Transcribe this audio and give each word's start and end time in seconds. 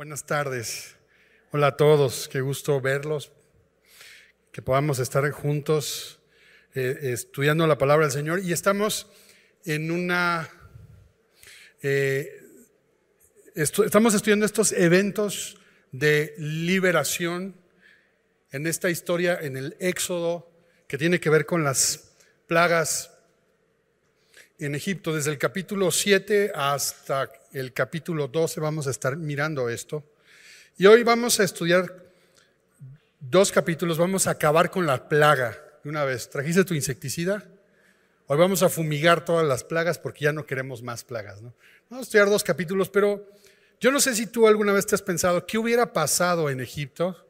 Buenas 0.00 0.24
tardes. 0.24 0.96
Hola 1.50 1.66
a 1.66 1.76
todos. 1.76 2.26
Qué 2.26 2.40
gusto 2.40 2.80
verlos. 2.80 3.32
Que 4.50 4.62
podamos 4.62 4.98
estar 4.98 5.30
juntos 5.30 6.20
eh, 6.74 6.98
estudiando 7.02 7.66
la 7.66 7.76
palabra 7.76 8.06
del 8.06 8.12
Señor. 8.14 8.40
Y 8.40 8.54
estamos 8.54 9.08
en 9.66 9.90
una... 9.90 10.48
eh, 11.82 12.32
estamos 13.54 14.14
estudiando 14.14 14.46
estos 14.46 14.72
eventos 14.72 15.58
de 15.92 16.34
liberación 16.38 17.54
en 18.52 18.66
esta 18.66 18.88
historia, 18.88 19.38
en 19.38 19.58
el 19.58 19.76
Éxodo, 19.80 20.50
que 20.88 20.96
tiene 20.96 21.20
que 21.20 21.28
ver 21.28 21.44
con 21.44 21.62
las 21.62 22.14
plagas 22.46 23.10
en 24.60 24.74
Egipto. 24.74 25.14
Desde 25.14 25.30
el 25.30 25.38
capítulo 25.38 25.90
7 25.90 26.52
hasta 26.54 27.30
el 27.52 27.72
capítulo 27.72 28.28
12 28.28 28.60
vamos 28.60 28.86
a 28.86 28.90
estar 28.90 29.16
mirando 29.16 29.68
esto. 29.68 30.04
Y 30.76 30.86
hoy 30.86 31.02
vamos 31.02 31.40
a 31.40 31.44
estudiar 31.44 32.10
dos 33.18 33.50
capítulos, 33.50 33.98
vamos 33.98 34.26
a 34.26 34.32
acabar 34.32 34.70
con 34.70 34.86
la 34.86 35.08
plaga 35.08 35.58
de 35.82 35.90
una 35.90 36.04
vez. 36.04 36.28
¿Trajiste 36.28 36.64
tu 36.64 36.74
insecticida? 36.74 37.44
Hoy 38.26 38.38
vamos 38.38 38.62
a 38.62 38.68
fumigar 38.68 39.24
todas 39.24 39.46
las 39.46 39.64
plagas 39.64 39.98
porque 39.98 40.24
ya 40.24 40.32
no 40.32 40.46
queremos 40.46 40.82
más 40.82 41.04
plagas. 41.04 41.40
¿no? 41.42 41.54
Vamos 41.88 42.04
a 42.04 42.06
estudiar 42.06 42.28
dos 42.28 42.44
capítulos, 42.44 42.88
pero 42.90 43.26
yo 43.80 43.90
no 43.90 43.98
sé 43.98 44.14
si 44.14 44.26
tú 44.26 44.46
alguna 44.46 44.72
vez 44.72 44.86
te 44.86 44.94
has 44.94 45.02
pensado, 45.02 45.46
¿qué 45.46 45.58
hubiera 45.58 45.92
pasado 45.92 46.50
en 46.50 46.60
Egipto? 46.60 47.26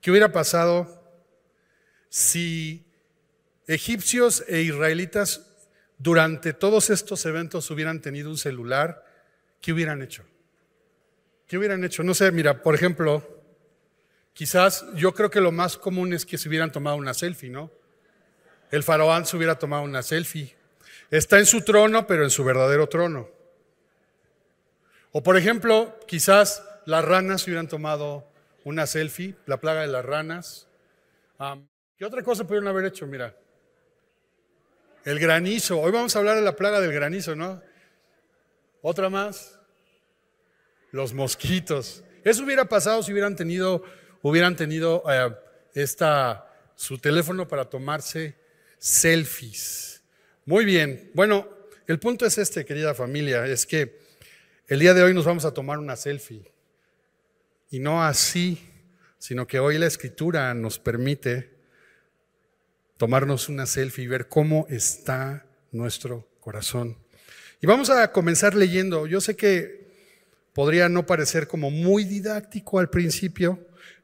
¿Qué 0.00 0.10
hubiera 0.10 0.32
pasado 0.32 1.00
si 2.08 2.84
egipcios 3.66 4.42
e 4.48 4.62
israelitas 4.62 5.51
durante 5.98 6.52
todos 6.52 6.90
estos 6.90 7.24
eventos 7.26 7.70
hubieran 7.70 8.00
tenido 8.00 8.30
un 8.30 8.38
celular? 8.38 9.04
¿Qué 9.60 9.72
hubieran 9.72 10.02
hecho? 10.02 10.24
¿Qué 11.46 11.58
hubieran 11.58 11.84
hecho? 11.84 12.02
No 12.02 12.14
sé, 12.14 12.32
mira, 12.32 12.62
por 12.62 12.74
ejemplo, 12.74 13.22
quizás 14.32 14.84
yo 14.94 15.14
creo 15.14 15.30
que 15.30 15.40
lo 15.40 15.52
más 15.52 15.76
común 15.76 16.12
es 16.12 16.26
que 16.26 16.38
se 16.38 16.48
hubieran 16.48 16.72
tomado 16.72 16.96
una 16.96 17.14
selfie, 17.14 17.50
¿no? 17.50 17.70
El 18.70 18.82
faraón 18.82 19.26
se 19.26 19.36
hubiera 19.36 19.58
tomado 19.58 19.82
una 19.82 20.02
selfie. 20.02 20.56
Está 21.10 21.38
en 21.38 21.46
su 21.46 21.60
trono, 21.60 22.06
pero 22.06 22.24
en 22.24 22.30
su 22.30 22.42
verdadero 22.42 22.88
trono. 22.88 23.28
O 25.12 25.22
por 25.22 25.36
ejemplo, 25.36 25.98
quizás 26.06 26.64
las 26.86 27.04
ranas 27.04 27.42
se 27.42 27.50
hubieran 27.50 27.68
tomado 27.68 28.26
una 28.64 28.86
selfie, 28.86 29.34
la 29.44 29.60
plaga 29.60 29.82
de 29.82 29.88
las 29.88 30.04
ranas. 30.04 30.68
¿Qué 31.98 32.04
otra 32.06 32.22
cosa 32.22 32.44
pudieron 32.44 32.68
haber 32.68 32.86
hecho? 32.86 33.06
Mira, 33.06 33.36
el 35.04 35.18
granizo. 35.18 35.80
Hoy 35.80 35.92
vamos 35.92 36.14
a 36.14 36.18
hablar 36.18 36.36
de 36.36 36.42
la 36.42 36.56
plaga 36.56 36.80
del 36.80 36.92
granizo, 36.92 37.34
¿no? 37.34 37.62
Otra 38.80 39.10
más. 39.10 39.58
Los 40.90 41.12
mosquitos. 41.12 42.04
Eso 42.24 42.44
hubiera 42.44 42.66
pasado 42.66 43.02
si 43.02 43.12
hubieran 43.12 43.36
tenido, 43.36 43.82
hubieran 44.22 44.56
tenido 44.56 45.02
eh, 45.10 45.34
esta, 45.74 46.46
su 46.74 46.98
teléfono 46.98 47.48
para 47.48 47.64
tomarse 47.64 48.36
selfies. 48.78 50.02
Muy 50.44 50.64
bien. 50.64 51.10
Bueno, 51.14 51.48
el 51.86 51.98
punto 51.98 52.26
es 52.26 52.38
este, 52.38 52.64
querida 52.64 52.94
familia, 52.94 53.46
es 53.46 53.66
que 53.66 54.00
el 54.68 54.80
día 54.80 54.94
de 54.94 55.02
hoy 55.02 55.14
nos 55.14 55.24
vamos 55.24 55.44
a 55.44 55.54
tomar 55.54 55.78
una 55.78 55.96
selfie. 55.96 56.52
Y 57.70 57.78
no 57.78 58.04
así, 58.04 58.68
sino 59.18 59.46
que 59.46 59.58
hoy 59.58 59.78
la 59.78 59.86
escritura 59.86 60.52
nos 60.54 60.78
permite 60.78 61.51
tomarnos 63.02 63.48
una 63.48 63.66
selfie 63.66 64.04
y 64.04 64.06
ver 64.06 64.28
cómo 64.28 64.64
está 64.70 65.44
nuestro 65.72 66.28
corazón. 66.38 66.96
Y 67.60 67.66
vamos 67.66 67.90
a 67.90 68.12
comenzar 68.12 68.54
leyendo. 68.54 69.08
Yo 69.08 69.20
sé 69.20 69.34
que 69.34 69.88
podría 70.52 70.88
no 70.88 71.04
parecer 71.04 71.48
como 71.48 71.72
muy 71.72 72.04
didáctico 72.04 72.78
al 72.78 72.90
principio, 72.90 73.58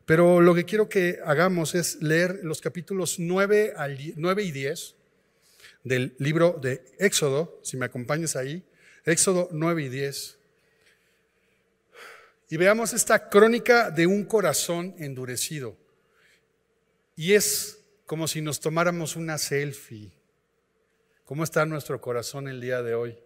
pero 0.04 0.40
lo 0.40 0.52
que 0.52 0.64
quiero 0.64 0.88
que 0.88 1.20
hagamos 1.24 1.76
es 1.76 2.02
leer 2.02 2.40
los 2.42 2.60
capítulos 2.60 3.20
9, 3.20 3.74
al, 3.76 3.96
9 4.16 4.42
y 4.42 4.50
10 4.50 4.96
del 5.84 6.16
libro 6.18 6.58
de 6.60 6.84
Éxodo, 6.98 7.60
si 7.62 7.76
me 7.76 7.86
acompañas 7.86 8.34
ahí, 8.34 8.64
Éxodo 9.04 9.48
9 9.52 9.80
y 9.80 9.88
10. 9.90 10.38
Y 12.50 12.56
veamos 12.56 12.92
esta 12.92 13.28
crónica 13.28 13.92
de 13.92 14.08
un 14.08 14.24
corazón 14.24 14.96
endurecido. 14.98 15.76
Y 17.14 17.34
es 17.34 17.77
como 18.08 18.26
si 18.26 18.40
nos 18.40 18.58
tomáramos 18.58 19.16
una 19.16 19.36
selfie. 19.36 20.10
¿Cómo 21.26 21.44
está 21.44 21.66
nuestro 21.66 22.00
corazón 22.00 22.48
el 22.48 22.58
día 22.58 22.82
de 22.82 22.94
hoy? 22.94 23.18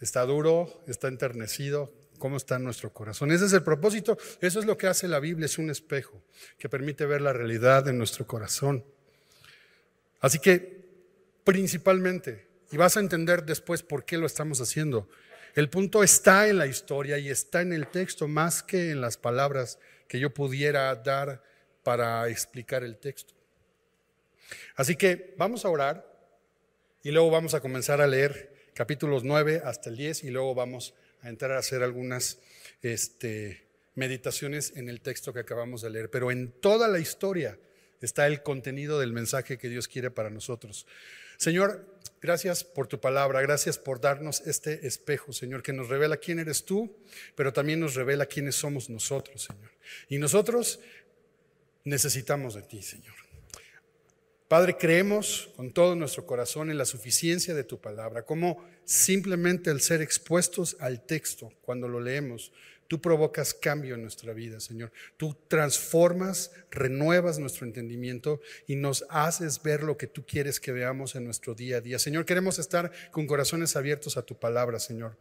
¿Está 0.00 0.26
duro? 0.26 0.82
¿Está 0.88 1.06
enternecido? 1.06 1.94
¿Cómo 2.18 2.36
está 2.36 2.58
nuestro 2.58 2.92
corazón? 2.92 3.30
Ese 3.30 3.46
es 3.46 3.52
el 3.52 3.62
propósito. 3.62 4.18
Eso 4.40 4.58
es 4.58 4.66
lo 4.66 4.76
que 4.76 4.88
hace 4.88 5.06
la 5.06 5.20
Biblia. 5.20 5.46
Es 5.46 5.56
un 5.56 5.70
espejo 5.70 6.20
que 6.58 6.68
permite 6.68 7.06
ver 7.06 7.20
la 7.20 7.32
realidad 7.32 7.84
de 7.84 7.92
nuestro 7.92 8.26
corazón. 8.26 8.84
Así 10.20 10.40
que, 10.40 10.84
principalmente, 11.44 12.48
y 12.72 12.76
vas 12.76 12.96
a 12.96 13.00
entender 13.00 13.44
después 13.44 13.84
por 13.84 14.04
qué 14.04 14.18
lo 14.18 14.26
estamos 14.26 14.60
haciendo, 14.60 15.08
el 15.54 15.70
punto 15.70 16.02
está 16.02 16.48
en 16.48 16.58
la 16.58 16.66
historia 16.66 17.18
y 17.18 17.28
está 17.28 17.60
en 17.62 17.72
el 17.72 17.86
texto 17.86 18.26
más 18.26 18.64
que 18.64 18.90
en 18.90 19.00
las 19.00 19.16
palabras 19.16 19.78
que 20.08 20.18
yo 20.18 20.34
pudiera 20.34 20.92
dar 20.96 21.44
para 21.84 22.28
explicar 22.28 22.82
el 22.82 22.98
texto. 22.98 23.39
Así 24.76 24.96
que 24.96 25.34
vamos 25.36 25.64
a 25.64 25.68
orar 25.68 26.06
y 27.02 27.10
luego 27.10 27.30
vamos 27.30 27.54
a 27.54 27.60
comenzar 27.60 28.00
a 28.00 28.06
leer 28.06 28.70
capítulos 28.74 29.24
9 29.24 29.62
hasta 29.64 29.90
el 29.90 29.96
10 29.96 30.24
y 30.24 30.30
luego 30.30 30.54
vamos 30.54 30.94
a 31.22 31.28
entrar 31.28 31.52
a 31.52 31.58
hacer 31.58 31.82
algunas 31.82 32.38
este, 32.82 33.66
meditaciones 33.94 34.72
en 34.76 34.88
el 34.88 35.00
texto 35.00 35.32
que 35.32 35.40
acabamos 35.40 35.82
de 35.82 35.90
leer. 35.90 36.10
Pero 36.10 36.30
en 36.30 36.50
toda 36.50 36.88
la 36.88 36.98
historia 36.98 37.58
está 38.00 38.26
el 38.26 38.42
contenido 38.42 38.98
del 38.98 39.12
mensaje 39.12 39.58
que 39.58 39.68
Dios 39.68 39.88
quiere 39.88 40.10
para 40.10 40.30
nosotros. 40.30 40.86
Señor, 41.36 41.86
gracias 42.20 42.64
por 42.64 42.86
tu 42.86 43.00
palabra, 43.00 43.40
gracias 43.40 43.78
por 43.78 44.00
darnos 44.00 44.42
este 44.46 44.86
espejo, 44.86 45.32
Señor, 45.32 45.62
que 45.62 45.72
nos 45.72 45.88
revela 45.88 46.18
quién 46.18 46.38
eres 46.38 46.64
tú, 46.64 46.94
pero 47.34 47.52
también 47.52 47.80
nos 47.80 47.94
revela 47.94 48.26
quiénes 48.26 48.56
somos 48.56 48.90
nosotros, 48.90 49.44
Señor. 49.44 49.70
Y 50.08 50.18
nosotros 50.18 50.80
necesitamos 51.84 52.54
de 52.54 52.62
ti, 52.62 52.82
Señor. 52.82 53.19
Padre, 54.50 54.76
creemos 54.76 55.48
con 55.54 55.70
todo 55.70 55.94
nuestro 55.94 56.26
corazón 56.26 56.72
en 56.72 56.76
la 56.76 56.84
suficiencia 56.84 57.54
de 57.54 57.62
tu 57.62 57.80
palabra, 57.80 58.24
como 58.24 58.66
simplemente 58.84 59.70
el 59.70 59.80
ser 59.80 60.02
expuestos 60.02 60.76
al 60.80 61.06
texto 61.06 61.52
cuando 61.62 61.86
lo 61.86 62.00
leemos, 62.00 62.50
tú 62.88 63.00
provocas 63.00 63.54
cambio 63.54 63.94
en 63.94 64.02
nuestra 64.02 64.32
vida, 64.32 64.58
Señor. 64.58 64.90
Tú 65.16 65.36
transformas, 65.46 66.50
renuevas 66.72 67.38
nuestro 67.38 67.64
entendimiento 67.64 68.40
y 68.66 68.74
nos 68.74 69.04
haces 69.08 69.62
ver 69.62 69.84
lo 69.84 69.96
que 69.96 70.08
tú 70.08 70.26
quieres 70.26 70.58
que 70.58 70.72
veamos 70.72 71.14
en 71.14 71.26
nuestro 71.26 71.54
día 71.54 71.76
a 71.76 71.80
día. 71.80 72.00
Señor, 72.00 72.24
queremos 72.24 72.58
estar 72.58 72.90
con 73.12 73.28
corazones 73.28 73.76
abiertos 73.76 74.16
a 74.16 74.22
tu 74.22 74.36
palabra, 74.36 74.80
Señor. 74.80 75.16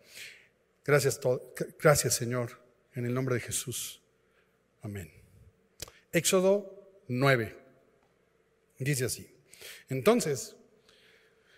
Gracias, 0.84 1.20
gracias 1.80 2.16
Señor, 2.16 2.60
en 2.96 3.06
el 3.06 3.14
nombre 3.14 3.36
de 3.36 3.42
Jesús. 3.42 4.02
Amén. 4.82 5.12
Éxodo 6.12 7.04
9. 7.08 7.59
Dice 8.80 9.06
así. 9.06 9.30
Entonces, 9.90 10.56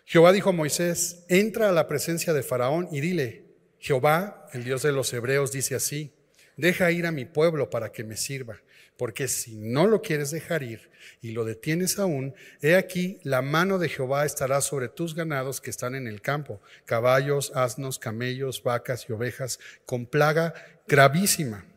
Jehová 0.04 0.32
dijo 0.32 0.50
a 0.50 0.52
Moisés, 0.52 1.24
entra 1.28 1.68
a 1.68 1.72
la 1.72 1.86
presencia 1.86 2.32
de 2.32 2.42
Faraón 2.42 2.88
y 2.90 3.00
dile, 3.00 3.46
Jehová, 3.78 4.48
el 4.52 4.64
Dios 4.64 4.82
de 4.82 4.92
los 4.92 5.12
hebreos, 5.12 5.52
dice 5.52 5.74
así, 5.74 6.12
deja 6.56 6.90
ir 6.90 7.06
a 7.06 7.12
mi 7.12 7.24
pueblo 7.24 7.70
para 7.70 7.92
que 7.92 8.04
me 8.04 8.16
sirva, 8.16 8.60
porque 8.96 9.28
si 9.28 9.54
no 9.56 9.86
lo 9.86 10.02
quieres 10.02 10.30
dejar 10.30 10.62
ir 10.62 10.90
y 11.20 11.30
lo 11.30 11.44
detienes 11.44 11.98
aún, 11.98 12.34
he 12.60 12.74
aquí, 12.74 13.20
la 13.22 13.40
mano 13.40 13.78
de 13.78 13.88
Jehová 13.88 14.26
estará 14.26 14.60
sobre 14.60 14.88
tus 14.88 15.14
ganados 15.14 15.60
que 15.60 15.70
están 15.70 15.94
en 15.94 16.06
el 16.06 16.20
campo, 16.20 16.60
caballos, 16.84 17.52
asnos, 17.54 17.98
camellos, 17.98 18.62
vacas 18.62 19.06
y 19.08 19.12
ovejas, 19.12 19.60
con 19.86 20.06
plaga 20.06 20.54
gravísima. 20.86 21.71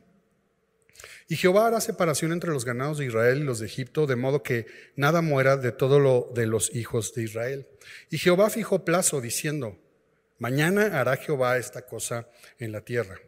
Y 1.28 1.38
Jehová 1.38 1.68
hará 1.68 1.82
separación 1.82 2.32
entre 2.32 2.52
los 2.52 2.66
ganados 2.66 3.00
de 3.00 3.06
Israel 3.06 3.40
y 3.40 3.44
los 3.44 3.60
de 3.60 3.66
Egipto, 3.66 4.06
de 4.06 4.16
modo 4.16 4.44
que 4.44 4.68
nada 4.96 5.22
muera 5.22 5.58
de 5.58 5.72
todo 5.72 6.00
lo 6.00 6.32
de 6.36 6.46
los 6.46 6.76
hijos 6.76 7.14
de 7.16 7.24
Israel. 7.24 7.68
Y 8.12 8.20
Jehová 8.20 8.50
fijó 8.52 8.86
plazo 8.86 9.22
diciendo, 9.22 9.80
mañana 10.38 11.00
hará 11.00 11.18
Jehová 11.18 11.58
esta 11.58 11.86
cosa 11.86 12.30
en 12.60 12.72
la 12.72 12.82
tierra. 12.82 13.20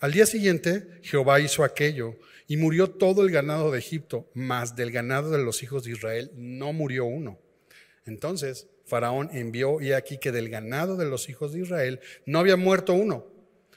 Al 0.00 0.12
día 0.12 0.24
siguiente, 0.24 1.00
Jehová 1.02 1.40
hizo 1.40 1.62
aquello 1.62 2.16
y 2.46 2.56
murió 2.56 2.90
todo 2.90 3.22
el 3.22 3.30
ganado 3.30 3.70
de 3.70 3.78
Egipto, 3.78 4.30
mas 4.34 4.74
del 4.74 4.90
ganado 4.90 5.30
de 5.30 5.42
los 5.42 5.62
hijos 5.62 5.84
de 5.84 5.92
Israel 5.92 6.30
no 6.34 6.72
murió 6.72 7.04
uno. 7.04 7.38
Entonces, 8.06 8.66
Faraón 8.86 9.30
envió, 9.32 9.80
y 9.80 9.92
aquí 9.92 10.18
que 10.18 10.32
del 10.32 10.48
ganado 10.48 10.96
de 10.96 11.06
los 11.06 11.28
hijos 11.28 11.52
de 11.52 11.60
Israel 11.60 12.00
no 12.26 12.38
había 12.38 12.56
muerto 12.56 12.94
uno, 12.94 13.26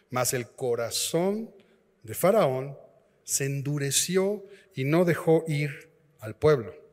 mas 0.10 0.34
el 0.34 0.48
corazón 0.48 1.54
de 2.04 2.14
Faraón 2.14 2.78
se 3.26 3.44
endureció 3.46 4.46
y 4.74 4.86
no 4.86 5.04
dejó 5.04 5.44
ir 5.48 5.90
al 6.20 6.38
pueblo. 6.38 6.86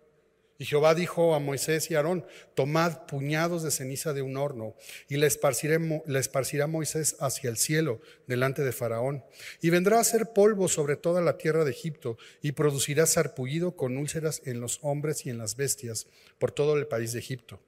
Y 0.59 0.65
Jehová 0.65 0.95
dijo 0.95 1.35
a 1.35 1.41
Moisés 1.41 1.91
y 1.91 1.97
Aarón, 1.97 2.25
tomad 2.55 3.07
puñados 3.07 3.65
de 3.65 3.73
ceniza 3.73 4.13
de 4.13 4.23
un 4.23 4.37
horno 4.37 4.77
y 5.09 5.17
le, 5.17 5.29
le 5.29 6.19
esparcirá 6.21 6.67
Moisés 6.69 7.17
hacia 7.19 7.51
el 7.51 7.57
cielo 7.57 8.01
delante 8.29 8.63
de 8.63 8.71
Faraón. 8.71 9.25
Y 9.61 9.71
vendrá 9.71 9.99
a 9.99 10.05
ser 10.05 10.33
polvo 10.33 10.69
sobre 10.69 10.97
toda 10.97 11.21
la 11.21 11.37
tierra 11.37 11.65
de 11.65 11.73
Egipto 11.73 12.17
y 12.43 12.53
producirá 12.53 13.07
sarpullido 13.07 13.75
con 13.75 13.97
úlceras 13.97 14.41
en 14.45 14.61
los 14.61 14.79
hombres 14.83 15.27
y 15.27 15.31
en 15.31 15.39
las 15.39 15.57
bestias 15.57 16.07
por 16.39 16.53
todo 16.53 16.77
el 16.77 16.87
país 16.87 17.13
de 17.13 17.19
Egipto. 17.19 17.61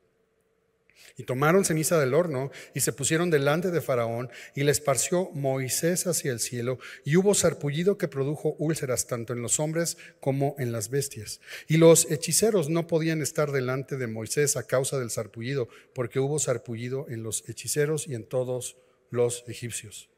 Y 1.17 1.25
tomaron 1.25 1.65
ceniza 1.65 1.99
del 1.99 2.15
horno 2.15 2.51
y 2.75 2.81
se 2.81 2.93
pusieron 2.93 3.31
delante 3.31 3.71
de 3.71 3.81
Faraón 3.81 4.31
y 4.55 4.65
le 4.65 4.73
esparció 4.73 5.31
Moisés 5.33 6.07
hacia 6.07 6.33
el 6.33 6.41
cielo 6.41 6.79
y 7.05 7.17
hubo 7.17 7.35
sarpullido 7.35 7.99
que 7.99 8.09
produjo 8.09 8.57
úlceras 8.59 9.07
tanto 9.07 9.33
en 9.33 9.43
los 9.43 9.61
hombres 9.61 9.97
como 10.21 10.57
en 10.59 10.73
las 10.73 10.91
bestias. 10.91 11.41
Y 11.69 11.77
los 11.77 12.11
hechiceros 12.11 12.69
no 12.69 12.87
podían 12.87 13.23
estar 13.23 13.53
delante 13.53 13.97
de 13.97 14.07
Moisés 14.07 14.57
a 14.57 14.67
causa 14.67 14.99
del 14.99 15.11
sarpullido 15.11 15.69
porque 15.95 16.19
hubo 16.19 16.39
sarpullido 16.39 17.07
en 17.09 17.23
los 17.23 17.49
hechiceros 17.49 18.09
y 18.09 18.15
en 18.15 18.25
todos 18.25 18.77
los 19.11 19.45
egipcios. 19.47 20.11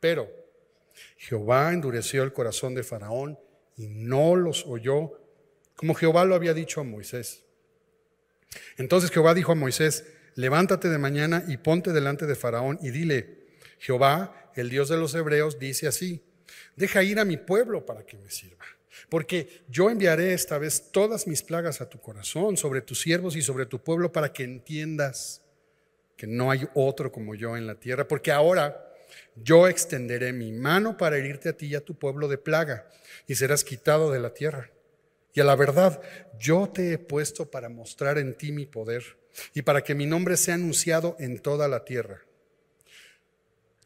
Pero 0.00 0.28
Jehová 1.16 1.72
endureció 1.72 2.22
el 2.22 2.32
corazón 2.32 2.74
de 2.74 2.82
Faraón 2.82 3.38
y 3.76 3.86
no 3.86 4.36
los 4.36 4.66
oyó 4.66 5.20
como 5.80 5.94
Jehová 5.94 6.26
lo 6.26 6.34
había 6.34 6.52
dicho 6.52 6.82
a 6.82 6.84
Moisés. 6.84 7.42
Entonces 8.76 9.10
Jehová 9.10 9.32
dijo 9.32 9.52
a 9.52 9.54
Moisés, 9.54 10.04
levántate 10.34 10.88
de 10.88 10.98
mañana 10.98 11.44
y 11.48 11.56
ponte 11.56 11.92
delante 11.92 12.26
de 12.26 12.34
Faraón 12.34 12.78
y 12.82 12.90
dile, 12.90 13.46
Jehová, 13.78 14.50
el 14.54 14.68
Dios 14.68 14.88
de 14.88 14.96
los 14.96 15.14
hebreos, 15.14 15.58
dice 15.58 15.86
así, 15.86 16.22
deja 16.76 17.02
ir 17.02 17.18
a 17.18 17.24
mi 17.24 17.36
pueblo 17.36 17.86
para 17.86 18.04
que 18.04 18.16
me 18.16 18.30
sirva. 18.30 18.64
Porque 19.08 19.62
yo 19.68 19.90
enviaré 19.90 20.32
esta 20.34 20.58
vez 20.58 20.90
todas 20.92 21.26
mis 21.26 21.42
plagas 21.42 21.80
a 21.80 21.88
tu 21.88 22.00
corazón, 22.00 22.56
sobre 22.56 22.82
tus 22.82 23.00
siervos 23.00 23.36
y 23.36 23.42
sobre 23.42 23.66
tu 23.66 23.82
pueblo, 23.82 24.12
para 24.12 24.32
que 24.32 24.44
entiendas 24.44 25.42
que 26.16 26.26
no 26.26 26.50
hay 26.50 26.68
otro 26.74 27.10
como 27.10 27.34
yo 27.34 27.56
en 27.56 27.66
la 27.66 27.76
tierra. 27.76 28.06
Porque 28.06 28.30
ahora 28.30 28.94
yo 29.36 29.68
extenderé 29.68 30.32
mi 30.32 30.52
mano 30.52 30.96
para 30.96 31.16
herirte 31.16 31.48
a 31.48 31.56
ti 31.56 31.66
y 31.66 31.74
a 31.74 31.84
tu 31.84 31.94
pueblo 31.94 32.28
de 32.28 32.38
plaga, 32.38 32.88
y 33.26 33.34
serás 33.34 33.64
quitado 33.64 34.10
de 34.10 34.20
la 34.20 34.34
tierra. 34.34 34.70
Y 35.32 35.40
a 35.40 35.44
la 35.44 35.56
verdad, 35.56 36.02
yo 36.38 36.68
te 36.68 36.92
he 36.92 36.98
puesto 36.98 37.50
para 37.50 37.68
mostrar 37.68 38.18
en 38.18 38.34
ti 38.34 38.52
mi 38.52 38.66
poder 38.66 39.19
y 39.54 39.62
para 39.62 39.82
que 39.82 39.94
mi 39.94 40.06
nombre 40.06 40.36
sea 40.36 40.54
anunciado 40.54 41.16
en 41.18 41.38
toda 41.38 41.68
la 41.68 41.84
tierra. 41.84 42.22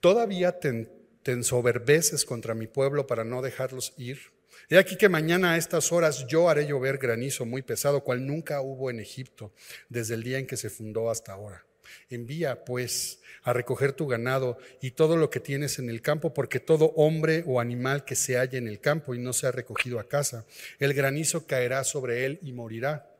Todavía 0.01 0.61
te, 0.61 0.91
ensoberbeces 1.25 2.25
contra 2.25 2.55
mi 2.55 2.67
pueblo 2.67 3.07
para 3.07 3.25
no 3.25 3.41
dejarlos 3.41 3.95
ir. 3.97 4.33
He 4.69 4.77
aquí 4.77 4.97
que 4.97 5.09
mañana 5.09 5.53
a 5.53 5.57
estas 5.57 5.93
horas 5.93 6.27
yo 6.27 6.49
haré 6.49 6.67
llover 6.67 6.99
granizo 6.99 7.47
muy 7.47 7.63
pesado, 7.63 8.05
cual 8.05 8.27
nunca 8.27 8.61
hubo 8.61 8.91
en 8.91 9.01
Egipto, 9.01 9.53
desde 9.89 10.15
el 10.15 10.23
día 10.23 10.39
en 10.39 10.47
que 10.47 10.57
se 10.57 10.69
fundó 10.69 11.11
hasta 11.11 11.33
ahora. 11.33 11.65
Envía, 12.11 12.65
pues, 12.65 13.21
a 13.43 13.53
recoger 13.53 13.93
tu 13.93 14.07
ganado 14.07 14.59
y 14.81 14.93
todo 14.93 15.17
lo 15.17 15.31
que 15.31 15.41
tienes 15.41 15.79
en 15.79 15.89
el 15.89 16.03
campo, 16.03 16.35
porque 16.35 16.61
todo 16.61 16.93
hombre 16.97 17.43
o 17.47 17.61
animal 17.61 18.05
que 18.05 18.15
se 18.15 18.37
halle 18.37 18.59
en 18.59 18.69
el 18.69 18.81
campo 18.81 19.15
y 19.15 19.19
no 19.19 19.33
sea 19.33 19.53
recogido 19.53 19.99
a 20.01 20.09
casa, 20.09 20.45
el 20.79 20.95
granizo 20.95 21.47
caerá 21.47 21.85
sobre 21.85 22.27
él 22.27 22.39
y 22.43 22.53
morirá. 22.53 23.14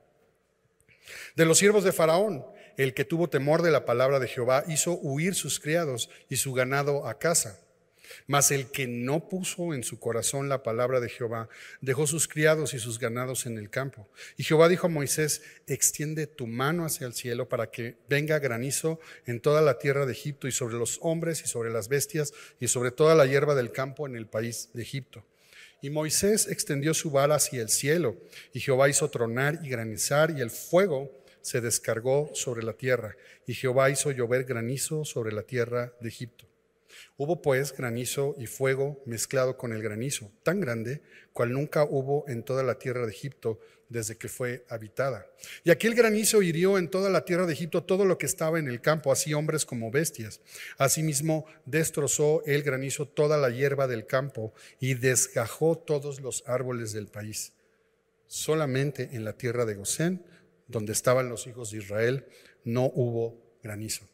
De 1.37 1.45
los 1.45 1.59
siervos 1.59 1.85
de 1.85 1.93
Faraón, 1.93 2.45
el 2.77 2.95
que 2.95 3.05
tuvo 3.05 3.29
temor 3.29 3.63
de 3.63 3.71
la 3.71 3.85
palabra 3.85 4.19
de 4.19 4.29
Jehová 4.29 4.65
hizo 4.69 4.93
huir 4.93 5.35
sus 5.35 5.61
criados 5.61 6.11
y 6.29 6.37
su 6.37 6.53
ganado 6.53 7.07
a 7.07 7.19
casa. 7.19 7.61
Mas 8.27 8.51
el 8.51 8.71
que 8.71 8.87
no 8.87 9.29
puso 9.29 9.75
en 9.75 9.83
su 9.83 9.99
corazón 9.99 10.49
la 10.49 10.63
palabra 10.63 11.01
de 11.01 11.09
Jehová, 11.09 11.49
dejó 11.81 12.07
sus 12.07 12.29
criados 12.29 12.75
y 12.75 12.79
sus 12.79 12.99
ganados 12.99 13.47
en 13.47 13.59
el 13.59 13.71
campo. 13.71 14.09
Y 14.37 14.45
Jehová 14.45 14.69
dijo 14.69 14.87
a 14.87 14.91
Moisés, 14.91 15.43
extiende 15.67 16.27
tu 16.27 16.47
mano 16.47 16.85
hacia 16.85 17.07
el 17.07 17.15
cielo 17.15 17.49
para 17.49 17.71
que 17.71 17.97
venga 18.09 18.39
granizo 18.39 19.01
en 19.27 19.41
toda 19.41 19.63
la 19.63 19.79
tierra 19.79 20.07
de 20.07 20.13
Egipto 20.13 20.47
y 20.49 20.53
sobre 20.53 20.77
los 20.77 20.99
hombres 21.03 21.43
y 21.43 21.49
sobre 21.49 21.71
las 21.71 21.89
bestias 21.89 22.35
y 22.61 22.69
sobre 22.69 22.91
toda 22.91 23.15
la 23.15 23.27
hierba 23.27 23.55
del 23.55 23.73
campo 23.73 24.07
en 24.07 24.17
el 24.17 24.27
país 24.27 24.71
de 24.75 24.83
Egipto. 24.83 25.25
Y 25.85 25.91
Moisés 25.91 26.49
extendió 26.49 26.95
su 26.95 27.11
bala 27.11 27.35
hacia 27.35 27.61
el 27.61 27.69
cielo, 27.69 28.17
y 28.55 28.61
Jehová 28.61 28.89
hizo 28.89 29.11
tronar 29.11 29.59
y 29.63 29.69
granizar, 29.69 30.31
y 30.31 30.41
el 30.41 30.49
fuego 30.49 31.13
se 31.43 31.61
descargó 31.61 32.31
sobre 32.33 32.63
la 32.63 32.73
tierra, 32.73 33.17
y 33.47 33.53
Jehová 33.53 33.91
hizo 33.91 34.11
llover 34.11 34.45
granizo 34.45 35.05
sobre 35.05 35.33
la 35.33 35.43
tierra 35.43 35.93
de 36.01 36.09
Egipto. 36.09 36.47
Hubo 37.19 37.43
pues 37.43 37.77
granizo 37.77 38.35
y 38.39 38.47
fuego 38.47 39.03
mezclado 39.05 39.59
con 39.59 39.75
el 39.75 39.83
granizo, 39.83 40.33
tan 40.43 40.59
grande 40.59 41.03
cual 41.35 41.53
nunca 41.53 41.85
hubo 41.85 42.25
en 42.29 42.45
toda 42.45 42.63
la 42.63 42.79
tierra 42.79 43.05
de 43.05 43.13
Egipto 43.13 43.61
desde 43.95 44.17
que 44.17 44.29
fue 44.29 44.67
habitada. 44.69 45.25
Y 45.63 45.71
aquel 45.71 45.95
granizo 45.95 46.43
hirió 46.43 46.79
en 46.79 46.91
toda 46.91 47.11
la 47.11 47.25
tierra 47.25 47.47
de 47.47 47.53
Egipto 47.53 47.85
todo 47.85 48.05
lo 48.05 48.19
que 48.19 48.27
estaba 48.27 48.59
en 48.59 48.67
el 48.67 48.81
campo, 48.81 49.13
así 49.13 49.33
hombres 49.33 49.65
como 49.65 49.93
bestias. 49.93 50.41
Asimismo 50.79 51.47
destrozó 51.65 52.45
el 52.45 52.65
granizo 52.65 53.07
toda 53.07 53.39
la 53.39 53.51
hierba 53.51 53.87
del 53.87 54.05
campo 54.05 54.53
y 54.81 54.95
desgajó 54.95 55.79
todos 55.79 56.21
los 56.21 56.43
árboles 56.49 56.93
del 56.93 57.07
país. 57.07 57.53
Solamente 58.27 59.11
en 59.13 59.25
la 59.25 59.35
tierra 59.35 59.65
de 59.65 59.77
Gosén, 59.77 60.25
donde 60.67 60.93
estaban 60.93 61.29
los 61.29 61.47
hijos 61.47 61.71
de 61.71 61.79
Israel, 61.79 62.27
no 62.65 62.87
hubo 62.87 63.41
granizo. 63.63 64.09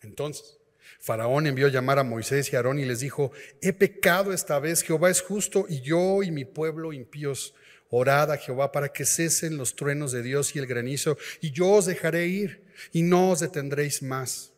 Entonces, 0.00 0.58
Faraón 1.00 1.46
envió 1.46 1.68
llamar 1.68 1.98
a 1.98 2.04
Moisés 2.04 2.50
y 2.50 2.56
a 2.56 2.60
Aarón 2.60 2.78
y 2.78 2.86
les 2.86 3.00
dijo, 3.00 3.30
he 3.60 3.74
pecado 3.74 4.32
esta 4.32 4.58
vez, 4.58 4.82
Jehová 4.82 5.10
es 5.10 5.20
justo 5.20 5.66
y 5.68 5.82
yo 5.82 6.22
y 6.22 6.30
mi 6.30 6.46
pueblo 6.46 6.94
impíos. 6.94 7.54
Orad 7.96 8.32
a 8.32 8.38
Jehová 8.38 8.72
para 8.72 8.92
que 8.92 9.04
cesen 9.04 9.56
los 9.56 9.76
truenos 9.76 10.12
de 10.12 10.22
Dios 10.22 10.54
y 10.54 10.58
el 10.58 10.66
granizo, 10.66 11.16
y 11.40 11.50
yo 11.50 11.68
os 11.68 11.86
dejaré 11.86 12.26
ir 12.26 12.64
y 12.92 13.02
no 13.02 13.30
os 13.30 13.40
detendréis 13.40 14.02
más. 14.02 14.52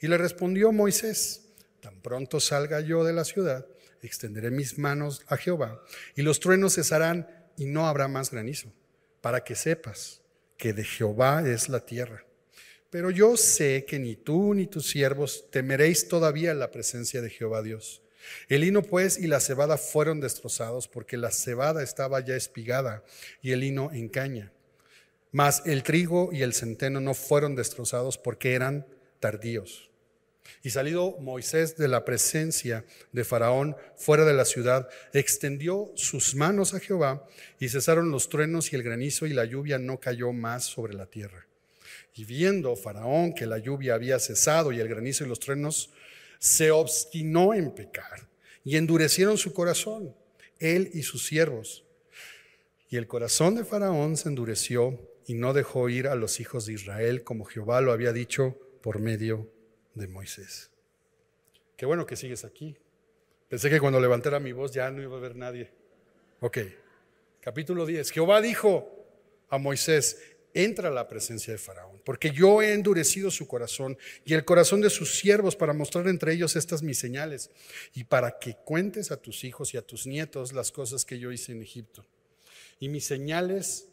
Y 0.00 0.06
le 0.06 0.18
respondió 0.18 0.70
Moisés, 0.72 1.46
tan 1.80 2.00
pronto 2.00 2.40
salga 2.40 2.80
yo 2.80 3.04
de 3.04 3.12
la 3.12 3.24
ciudad, 3.24 3.66
extenderé 4.02 4.50
mis 4.50 4.78
manos 4.78 5.22
a 5.28 5.36
Jehová, 5.36 5.82
y 6.14 6.22
los 6.22 6.40
truenos 6.40 6.74
cesarán 6.74 7.28
y 7.56 7.66
no 7.66 7.86
habrá 7.86 8.06
más 8.06 8.30
granizo, 8.30 8.72
para 9.20 9.42
que 9.42 9.54
sepas 9.54 10.20
que 10.56 10.72
de 10.72 10.84
Jehová 10.84 11.42
es 11.46 11.68
la 11.68 11.84
tierra 11.84 12.24
pero 12.90 13.10
yo 13.10 13.36
sé 13.36 13.84
que 13.84 13.98
ni 13.98 14.16
tú 14.16 14.54
ni 14.54 14.66
tus 14.66 14.88
siervos 14.88 15.50
temeréis 15.50 16.08
todavía 16.08 16.54
la 16.54 16.70
presencia 16.70 17.20
de 17.20 17.30
Jehová 17.30 17.62
Dios. 17.62 18.02
El 18.48 18.62
lino 18.62 18.82
pues 18.82 19.18
y 19.18 19.26
la 19.26 19.40
cebada 19.40 19.78
fueron 19.78 20.20
destrozados 20.20 20.88
porque 20.88 21.16
la 21.16 21.30
cebada 21.30 21.82
estaba 21.82 22.20
ya 22.20 22.36
espigada 22.36 23.04
y 23.42 23.52
el 23.52 23.60
lino 23.60 23.90
en 23.92 24.08
caña. 24.08 24.52
Mas 25.30 25.62
el 25.66 25.82
trigo 25.82 26.30
y 26.32 26.42
el 26.42 26.54
centeno 26.54 27.00
no 27.00 27.14
fueron 27.14 27.54
destrozados 27.54 28.16
porque 28.18 28.54
eran 28.54 28.86
tardíos. 29.20 29.90
Y 30.62 30.70
salido 30.70 31.16
Moisés 31.20 31.76
de 31.76 31.88
la 31.88 32.04
presencia 32.04 32.84
de 33.12 33.24
Faraón 33.24 33.76
fuera 33.96 34.24
de 34.24 34.34
la 34.34 34.44
ciudad, 34.44 34.88
extendió 35.12 35.92
sus 35.94 36.34
manos 36.34 36.74
a 36.74 36.80
Jehová 36.80 37.26
y 37.60 37.68
cesaron 37.68 38.10
los 38.10 38.28
truenos 38.28 38.72
y 38.72 38.76
el 38.76 38.82
granizo 38.82 39.26
y 39.26 39.34
la 39.34 39.44
lluvia 39.44 39.78
no 39.78 40.00
cayó 40.00 40.32
más 40.32 40.64
sobre 40.64 40.94
la 40.94 41.06
tierra. 41.06 41.46
Y 42.14 42.24
viendo 42.24 42.74
Faraón 42.74 43.34
que 43.34 43.46
la 43.46 43.58
lluvia 43.58 43.94
había 43.94 44.18
cesado 44.18 44.72
y 44.72 44.80
el 44.80 44.88
granizo 44.88 45.24
y 45.24 45.28
los 45.28 45.38
truenos, 45.38 45.90
se 46.38 46.70
obstinó 46.70 47.54
en 47.54 47.72
pecar 47.72 48.28
y 48.64 48.76
endurecieron 48.76 49.38
su 49.38 49.52
corazón, 49.52 50.14
él 50.58 50.90
y 50.92 51.02
sus 51.02 51.26
siervos. 51.26 51.84
Y 52.90 52.96
el 52.96 53.06
corazón 53.06 53.54
de 53.54 53.64
Faraón 53.64 54.16
se 54.16 54.28
endureció 54.28 54.98
y 55.26 55.34
no 55.34 55.52
dejó 55.52 55.88
ir 55.88 56.08
a 56.08 56.14
los 56.14 56.40
hijos 56.40 56.66
de 56.66 56.72
Israel 56.72 57.22
como 57.22 57.44
Jehová 57.44 57.80
lo 57.80 57.92
había 57.92 58.12
dicho 58.12 58.58
por 58.82 58.98
medio 58.98 59.50
de 59.94 60.08
Moisés. 60.08 60.70
Qué 61.76 61.86
bueno 61.86 62.06
que 62.06 62.16
sigues 62.16 62.44
aquí. 62.44 62.76
Pensé 63.48 63.70
que 63.70 63.80
cuando 63.80 64.00
levantara 64.00 64.40
mi 64.40 64.52
voz 64.52 64.72
ya 64.72 64.90
no 64.90 65.02
iba 65.02 65.14
a 65.14 65.18
haber 65.18 65.36
nadie. 65.36 65.70
Ok, 66.40 66.58
capítulo 67.40 67.86
10. 67.86 68.10
Jehová 68.10 68.40
dijo 68.40 69.06
a 69.48 69.58
Moisés, 69.58 70.36
entra 70.64 70.88
a 70.88 70.92
la 70.92 71.08
presencia 71.08 71.52
de 71.52 71.58
Faraón, 71.58 72.00
porque 72.04 72.30
yo 72.30 72.62
he 72.62 72.72
endurecido 72.72 73.30
su 73.30 73.46
corazón 73.46 73.96
y 74.24 74.34
el 74.34 74.44
corazón 74.44 74.80
de 74.80 74.90
sus 74.90 75.18
siervos 75.18 75.56
para 75.56 75.72
mostrar 75.72 76.08
entre 76.08 76.32
ellos 76.32 76.56
estas 76.56 76.82
mis 76.82 76.98
señales 76.98 77.50
y 77.94 78.04
para 78.04 78.38
que 78.38 78.56
cuentes 78.56 79.10
a 79.10 79.16
tus 79.16 79.44
hijos 79.44 79.74
y 79.74 79.76
a 79.76 79.82
tus 79.82 80.06
nietos 80.06 80.52
las 80.52 80.72
cosas 80.72 81.04
que 81.04 81.18
yo 81.18 81.32
hice 81.32 81.52
en 81.52 81.62
Egipto 81.62 82.06
y 82.80 82.88
mis 82.88 83.04
señales 83.04 83.88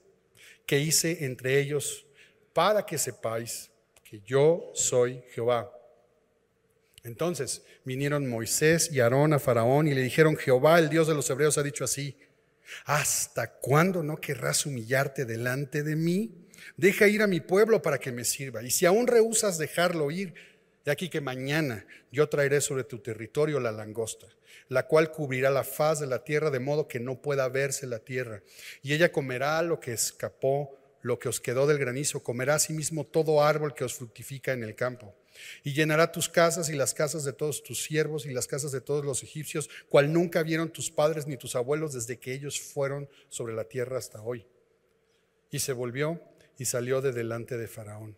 que 0.65 0.79
hice 0.79 1.25
entre 1.25 1.59
ellos 1.59 2.05
para 2.53 2.85
que 2.85 2.97
sepáis 2.97 3.69
que 4.03 4.21
yo 4.25 4.71
soy 4.73 5.21
Jehová. 5.33 5.71
Entonces 7.03 7.63
vinieron 7.83 8.27
Moisés 8.27 8.89
y 8.91 8.99
Aarón 8.99 9.33
a 9.33 9.39
Faraón 9.39 9.87
y 9.87 9.93
le 9.93 10.01
dijeron, 10.01 10.37
Jehová, 10.37 10.79
el 10.79 10.89
Dios 10.89 11.07
de 11.07 11.13
los 11.13 11.29
hebreos, 11.29 11.57
ha 11.57 11.63
dicho 11.63 11.83
así, 11.83 12.17
¿hasta 12.85 13.51
cuándo 13.59 14.01
no 14.01 14.17
querrás 14.17 14.65
humillarte 14.65 15.25
delante 15.25 15.83
de 15.83 15.95
mí? 15.95 16.44
Deja 16.77 17.07
ir 17.07 17.21
a 17.21 17.27
mi 17.27 17.39
pueblo 17.39 17.81
para 17.81 17.99
que 17.99 18.11
me 18.11 18.23
sirva. 18.23 18.63
Y 18.63 18.71
si 18.71 18.85
aún 18.85 19.07
rehusas 19.07 19.57
dejarlo 19.57 20.11
ir, 20.11 20.33
De 20.85 20.91
aquí 20.91 21.09
que 21.09 21.19
mañana 21.19 21.85
yo 22.11 22.29
traeré 22.29 22.61
sobre 22.61 22.83
tu 22.83 22.99
territorio 22.99 23.59
la 23.59 23.71
langosta, 23.71 24.27
la 24.69 24.85
cual 24.85 25.11
cubrirá 25.11 25.49
la 25.49 25.63
faz 25.63 25.99
de 25.99 26.05
la 26.05 26.23
tierra 26.23 26.51
de 26.51 26.59
modo 26.59 26.87
que 26.87 26.99
no 26.99 27.21
pueda 27.23 27.49
verse 27.49 27.87
la 27.87 27.97
tierra. 27.97 28.43
Y 28.83 28.93
ella 28.93 29.11
comerá 29.11 29.63
lo 29.63 29.79
que 29.79 29.93
escapó, 29.93 30.77
lo 31.01 31.17
que 31.17 31.27
os 31.27 31.41
quedó 31.41 31.65
del 31.65 31.79
granizo, 31.79 32.21
comerá 32.21 32.53
asimismo 32.53 33.03
todo 33.03 33.43
árbol 33.43 33.73
que 33.73 33.83
os 33.83 33.95
fructifica 33.95 34.53
en 34.53 34.63
el 34.63 34.75
campo. 34.75 35.15
Y 35.63 35.73
llenará 35.73 36.11
tus 36.11 36.29
casas 36.29 36.69
y 36.69 36.73
las 36.75 36.93
casas 36.93 37.23
de 37.23 37.33
todos 37.33 37.63
tus 37.63 37.83
siervos 37.83 38.27
y 38.27 38.31
las 38.31 38.45
casas 38.45 38.71
de 38.71 38.79
todos 38.79 39.03
los 39.03 39.23
egipcios, 39.23 39.69
cual 39.89 40.13
nunca 40.13 40.43
vieron 40.43 40.69
tus 40.69 40.91
padres 40.91 41.25
ni 41.25 41.35
tus 41.35 41.55
abuelos 41.55 41.93
desde 41.93 42.19
que 42.19 42.31
ellos 42.31 42.61
fueron 42.61 43.09
sobre 43.27 43.55
la 43.55 43.65
tierra 43.65 43.97
hasta 43.97 44.21
hoy. 44.21 44.45
Y 45.49 45.59
se 45.59 45.73
volvió 45.73 46.21
y 46.57 46.65
salió 46.65 47.01
de 47.01 47.11
delante 47.11 47.57
de 47.57 47.67
Faraón. 47.67 48.17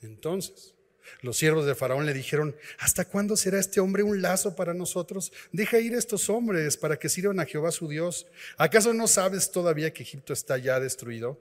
Entonces 0.00 0.74
los 1.20 1.36
siervos 1.36 1.66
de 1.66 1.74
Faraón 1.74 2.06
le 2.06 2.14
dijeron, 2.14 2.56
¿hasta 2.78 3.04
cuándo 3.04 3.36
será 3.36 3.58
este 3.58 3.80
hombre 3.80 4.02
un 4.02 4.22
lazo 4.22 4.54
para 4.54 4.74
nosotros? 4.74 5.32
Deja 5.52 5.80
ir 5.80 5.94
a 5.94 5.98
estos 5.98 6.28
hombres 6.30 6.76
para 6.76 6.98
que 6.98 7.08
sirvan 7.08 7.40
a 7.40 7.46
Jehová 7.46 7.70
su 7.72 7.88
Dios. 7.88 8.26
¿Acaso 8.56 8.92
no 8.92 9.06
sabes 9.06 9.50
todavía 9.50 9.92
que 9.92 10.02
Egipto 10.02 10.32
está 10.32 10.58
ya 10.58 10.80
destruido? 10.80 11.38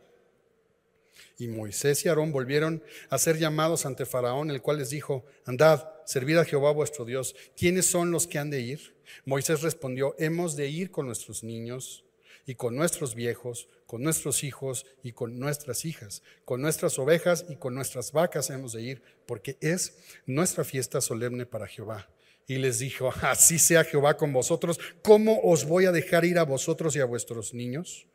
Y 1.38 1.48
Moisés 1.48 2.06
y 2.06 2.10
Aarón 2.10 2.32
volvieron 2.32 2.84
a 3.10 3.18
ser 3.18 3.38
llamados 3.38 3.86
ante 3.86 4.06
Faraón, 4.06 4.52
el 4.52 4.62
cual 4.62 4.78
les 4.78 4.92
dijo, 4.92 5.26
andad, 5.46 5.88
servid 6.06 6.38
a 6.38 6.46
Jehová 6.46 6.72
vuestro 6.72 7.06
Dios. 7.06 7.36
¿Quiénes 7.58 7.88
son 7.88 8.12
los 8.12 8.28
que 8.28 8.38
han 8.38 8.50
de 8.50 8.62
ir? 8.62 8.96
Moisés 9.26 9.62
respondió, 9.62 10.16
hemos 10.20 10.56
de 10.56 10.68
ir 10.68 10.92
con 10.92 11.08
nuestros 11.08 11.44
niños 11.44 12.06
y 12.46 12.56
con 12.56 12.76
nuestros 12.76 13.16
viejos, 13.16 13.68
con 13.92 14.04
nuestros 14.04 14.46
hijos 14.46 14.86
y 15.04 15.12
con 15.12 15.38
nuestras 15.38 15.84
hijas, 15.84 16.24
con 16.46 16.62
nuestras 16.62 16.98
ovejas 16.98 17.44
y 17.50 17.58
con 17.58 17.76
nuestras 17.76 18.14
vacas 18.14 18.50
hemos 18.50 18.72
de 18.72 18.84
ir, 18.84 19.04
porque 19.26 19.58
es 19.60 19.98
nuestra 20.26 20.64
fiesta 20.64 21.02
solemne 21.02 21.46
para 21.46 21.68
Jehová. 21.68 22.10
Y 22.48 22.56
les 22.56 22.80
dijo, 22.80 23.12
así 23.22 23.60
sea 23.60 23.84
Jehová 23.84 24.16
con 24.16 24.32
vosotros, 24.32 24.80
¿cómo 25.04 25.42
os 25.44 25.66
voy 25.66 25.88
a 25.88 25.92
dejar 25.92 26.24
ir 26.24 26.40
a 26.40 26.46
vosotros 26.46 26.96
y 26.96 27.02
a 27.02 27.06
vuestros 27.06 27.54
niños? 27.54 28.08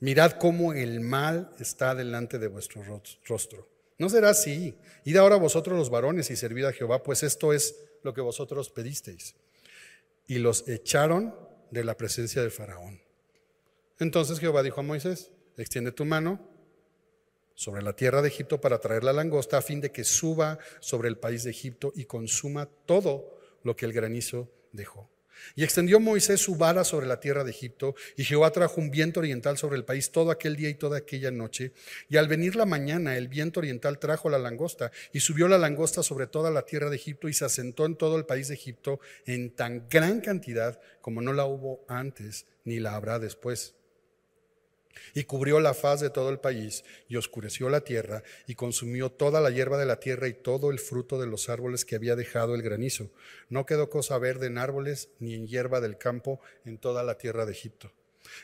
Mirad 0.00 0.38
cómo 0.38 0.72
el 0.72 1.00
mal 1.00 1.50
está 1.60 1.94
delante 1.94 2.38
de 2.38 2.48
vuestro 2.48 2.82
rostro. 3.22 3.68
No 3.98 4.08
será 4.08 4.30
así. 4.30 4.78
Id 5.04 5.16
ahora 5.16 5.36
vosotros 5.36 5.76
los 5.76 5.90
varones 5.90 6.30
y 6.30 6.36
servid 6.36 6.64
a 6.64 6.72
Jehová, 6.72 7.02
pues 7.02 7.22
esto 7.22 7.52
es 7.52 7.84
lo 8.02 8.14
que 8.14 8.22
vosotros 8.22 8.70
pedisteis. 8.70 9.34
Y 10.26 10.38
los 10.38 10.66
echaron 10.70 11.38
de 11.70 11.84
la 11.84 11.98
presencia 11.98 12.42
de 12.42 12.48
Faraón. 12.48 13.05
Entonces 13.98 14.38
Jehová 14.38 14.62
dijo 14.62 14.80
a 14.80 14.84
Moisés, 14.84 15.30
extiende 15.56 15.92
tu 15.92 16.04
mano 16.04 16.40
sobre 17.54 17.82
la 17.82 17.96
tierra 17.96 18.20
de 18.20 18.28
Egipto 18.28 18.60
para 18.60 18.78
traer 18.78 19.02
la 19.02 19.14
langosta 19.14 19.58
a 19.58 19.62
fin 19.62 19.80
de 19.80 19.90
que 19.90 20.04
suba 20.04 20.58
sobre 20.80 21.08
el 21.08 21.16
país 21.16 21.44
de 21.44 21.50
Egipto 21.50 21.92
y 21.96 22.04
consuma 22.04 22.66
todo 22.84 23.38
lo 23.62 23.74
que 23.74 23.86
el 23.86 23.92
granizo 23.92 24.50
dejó. 24.72 25.10
Y 25.54 25.64
extendió 25.64 26.00
Moisés 26.00 26.40
su 26.40 26.56
vara 26.56 26.84
sobre 26.84 27.06
la 27.06 27.20
tierra 27.20 27.44
de 27.44 27.50
Egipto, 27.50 27.94
y 28.16 28.24
Jehová 28.24 28.50
trajo 28.52 28.80
un 28.80 28.90
viento 28.90 29.20
oriental 29.20 29.58
sobre 29.58 29.76
el 29.76 29.84
país 29.84 30.10
todo 30.10 30.30
aquel 30.30 30.56
día 30.56 30.68
y 30.68 30.74
toda 30.74 30.98
aquella 30.98 31.30
noche. 31.30 31.72
Y 32.08 32.16
al 32.16 32.28
venir 32.28 32.56
la 32.56 32.66
mañana, 32.66 33.16
el 33.16 33.28
viento 33.28 33.60
oriental 33.60 33.98
trajo 33.98 34.30
la 34.30 34.38
langosta, 34.38 34.92
y 35.12 35.20
subió 35.20 35.48
la 35.48 35.58
langosta 35.58 36.02
sobre 36.02 36.26
toda 36.26 36.50
la 36.50 36.62
tierra 36.62 36.90
de 36.90 36.96
Egipto, 36.96 37.28
y 37.28 37.34
se 37.34 37.44
asentó 37.44 37.86
en 37.86 37.96
todo 37.96 38.16
el 38.16 38.24
país 38.24 38.48
de 38.48 38.54
Egipto 38.54 39.00
en 39.26 39.50
tan 39.50 39.88
gran 39.88 40.20
cantidad 40.20 40.80
como 41.00 41.20
no 41.20 41.32
la 41.32 41.44
hubo 41.44 41.84
antes, 41.88 42.46
ni 42.64 42.80
la 42.80 42.94
habrá 42.94 43.18
después. 43.18 43.74
Y 45.14 45.24
cubrió 45.24 45.60
la 45.60 45.74
faz 45.74 46.00
de 46.00 46.10
todo 46.10 46.30
el 46.30 46.38
país, 46.38 46.84
y 47.08 47.16
oscureció 47.16 47.68
la 47.68 47.82
tierra, 47.82 48.22
y 48.46 48.54
consumió 48.54 49.10
toda 49.10 49.40
la 49.40 49.50
hierba 49.50 49.78
de 49.78 49.86
la 49.86 50.00
tierra 50.00 50.28
y 50.28 50.34
todo 50.34 50.70
el 50.70 50.78
fruto 50.78 51.18
de 51.18 51.26
los 51.26 51.48
árboles 51.48 51.84
que 51.84 51.96
había 51.96 52.16
dejado 52.16 52.54
el 52.54 52.62
granizo. 52.62 53.10
No 53.48 53.66
quedó 53.66 53.90
cosa 53.90 54.18
verde 54.18 54.46
en 54.46 54.58
árboles 54.58 55.10
ni 55.18 55.34
en 55.34 55.46
hierba 55.46 55.80
del 55.80 55.98
campo 55.98 56.40
en 56.64 56.78
toda 56.78 57.02
la 57.02 57.18
tierra 57.18 57.46
de 57.46 57.52
Egipto. 57.52 57.92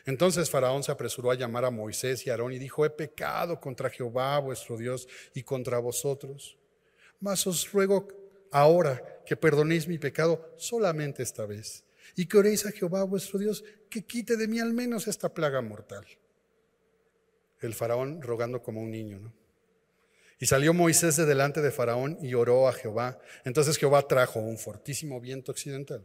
Entonces 0.06 0.50
Faraón 0.50 0.82
se 0.82 0.92
apresuró 0.92 1.30
a 1.30 1.34
llamar 1.34 1.64
a 1.64 1.70
Moisés 1.70 2.26
y 2.26 2.30
a 2.30 2.34
Aarón 2.34 2.52
y 2.52 2.58
dijo, 2.58 2.84
he 2.84 2.90
pecado 2.90 3.60
contra 3.60 3.90
Jehová 3.90 4.38
vuestro 4.38 4.76
Dios 4.76 5.08
y 5.34 5.42
contra 5.42 5.78
vosotros. 5.78 6.56
Mas 7.20 7.46
os 7.46 7.70
ruego 7.72 8.08
ahora 8.50 9.22
que 9.24 9.36
perdonéis 9.36 9.88
mi 9.88 9.98
pecado 9.98 10.54
solamente 10.56 11.22
esta 11.22 11.46
vez 11.46 11.84
y 12.16 12.26
que 12.26 12.38
oréis 12.38 12.66
a 12.66 12.72
Jehová 12.72 13.04
vuestro 13.04 13.38
Dios 13.38 13.64
que 13.88 14.02
quite 14.04 14.36
de 14.36 14.48
mí 14.48 14.60
al 14.60 14.72
menos 14.72 15.06
esta 15.08 15.32
plaga 15.32 15.60
mortal 15.62 16.06
el 17.62 17.74
faraón 17.74 18.22
rogando 18.22 18.62
como 18.62 18.80
un 18.80 18.90
niño, 18.90 19.18
¿no? 19.18 19.32
Y 20.42 20.46
salió 20.46 20.74
Moisés 20.74 21.14
de 21.14 21.24
delante 21.24 21.60
de 21.60 21.70
Faraón 21.70 22.18
y 22.20 22.34
oró 22.34 22.66
a 22.66 22.72
Jehová. 22.72 23.20
Entonces 23.44 23.78
Jehová 23.78 24.08
trajo 24.08 24.40
un 24.40 24.58
fortísimo 24.58 25.20
viento 25.20 25.52
occidental 25.52 26.04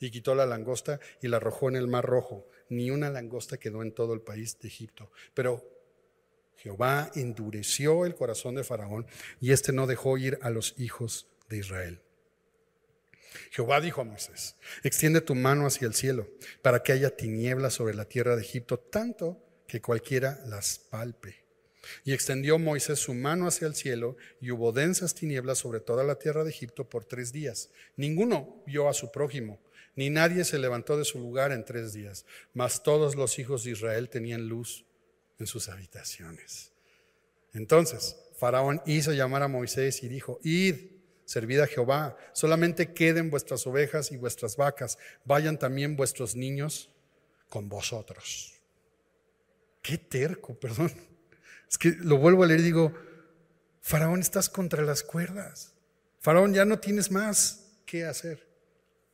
y 0.00 0.10
quitó 0.10 0.34
la 0.34 0.46
langosta 0.46 1.00
y 1.20 1.28
la 1.28 1.36
arrojó 1.36 1.68
en 1.68 1.76
el 1.76 1.86
mar 1.86 2.06
rojo. 2.06 2.48
Ni 2.70 2.90
una 2.90 3.10
langosta 3.10 3.58
quedó 3.58 3.82
en 3.82 3.92
todo 3.92 4.14
el 4.14 4.22
país 4.22 4.58
de 4.58 4.68
Egipto. 4.68 5.10
Pero 5.34 5.62
Jehová 6.56 7.10
endureció 7.14 8.06
el 8.06 8.14
corazón 8.14 8.54
de 8.54 8.64
Faraón 8.64 9.06
y 9.38 9.52
éste 9.52 9.70
no 9.70 9.86
dejó 9.86 10.16
ir 10.16 10.38
a 10.40 10.48
los 10.48 10.74
hijos 10.78 11.28
de 11.50 11.58
Israel. 11.58 12.00
Jehová 13.50 13.82
dijo 13.82 14.00
a 14.00 14.04
Moisés, 14.04 14.56
extiende 14.82 15.20
tu 15.20 15.34
mano 15.34 15.66
hacia 15.66 15.86
el 15.86 15.92
cielo 15.92 16.26
para 16.62 16.82
que 16.82 16.92
haya 16.92 17.14
tinieblas 17.14 17.74
sobre 17.74 17.94
la 17.94 18.06
tierra 18.06 18.34
de 18.34 18.40
Egipto, 18.40 18.78
tanto 18.78 19.43
que 19.74 19.80
cualquiera 19.80 20.40
las 20.46 20.78
palpe. 20.78 21.42
Y 22.04 22.12
extendió 22.12 22.60
Moisés 22.60 23.00
su 23.00 23.12
mano 23.12 23.48
hacia 23.48 23.66
el 23.66 23.74
cielo, 23.74 24.16
y 24.40 24.52
hubo 24.52 24.70
densas 24.70 25.16
tinieblas 25.16 25.58
sobre 25.58 25.80
toda 25.80 26.04
la 26.04 26.14
tierra 26.14 26.44
de 26.44 26.50
Egipto 26.50 26.88
por 26.88 27.04
tres 27.06 27.32
días. 27.32 27.70
Ninguno 27.96 28.62
vio 28.68 28.88
a 28.88 28.94
su 28.94 29.10
prójimo, 29.10 29.58
ni 29.96 30.10
nadie 30.10 30.44
se 30.44 30.60
levantó 30.60 30.96
de 30.96 31.04
su 31.04 31.18
lugar 31.18 31.50
en 31.50 31.64
tres 31.64 31.92
días, 31.92 32.24
mas 32.52 32.84
todos 32.84 33.16
los 33.16 33.36
hijos 33.40 33.64
de 33.64 33.72
Israel 33.72 34.08
tenían 34.08 34.46
luz 34.46 34.84
en 35.40 35.48
sus 35.48 35.68
habitaciones. 35.68 36.70
Entonces 37.52 38.14
Faraón 38.38 38.80
hizo 38.86 39.12
llamar 39.12 39.42
a 39.42 39.48
Moisés 39.48 40.04
y 40.04 40.08
dijo, 40.08 40.38
id, 40.44 40.76
servid 41.24 41.58
a 41.58 41.66
Jehová, 41.66 42.16
solamente 42.32 42.92
queden 42.92 43.28
vuestras 43.28 43.66
ovejas 43.66 44.12
y 44.12 44.18
vuestras 44.18 44.56
vacas, 44.56 44.98
vayan 45.24 45.58
también 45.58 45.96
vuestros 45.96 46.36
niños 46.36 46.92
con 47.48 47.68
vosotros. 47.68 48.53
Qué 49.84 49.98
terco, 49.98 50.54
perdón. 50.58 50.90
Es 51.70 51.78
que 51.78 51.90
lo 52.00 52.16
vuelvo 52.16 52.42
a 52.42 52.46
leer 52.46 52.60
y 52.60 52.64
digo, 52.64 52.94
Faraón, 53.82 54.20
estás 54.20 54.48
contra 54.48 54.82
las 54.82 55.02
cuerdas. 55.02 55.74
Faraón, 56.20 56.54
ya 56.54 56.64
no 56.64 56.78
tienes 56.78 57.10
más 57.10 57.66
que 57.84 58.04
hacer. 58.04 58.48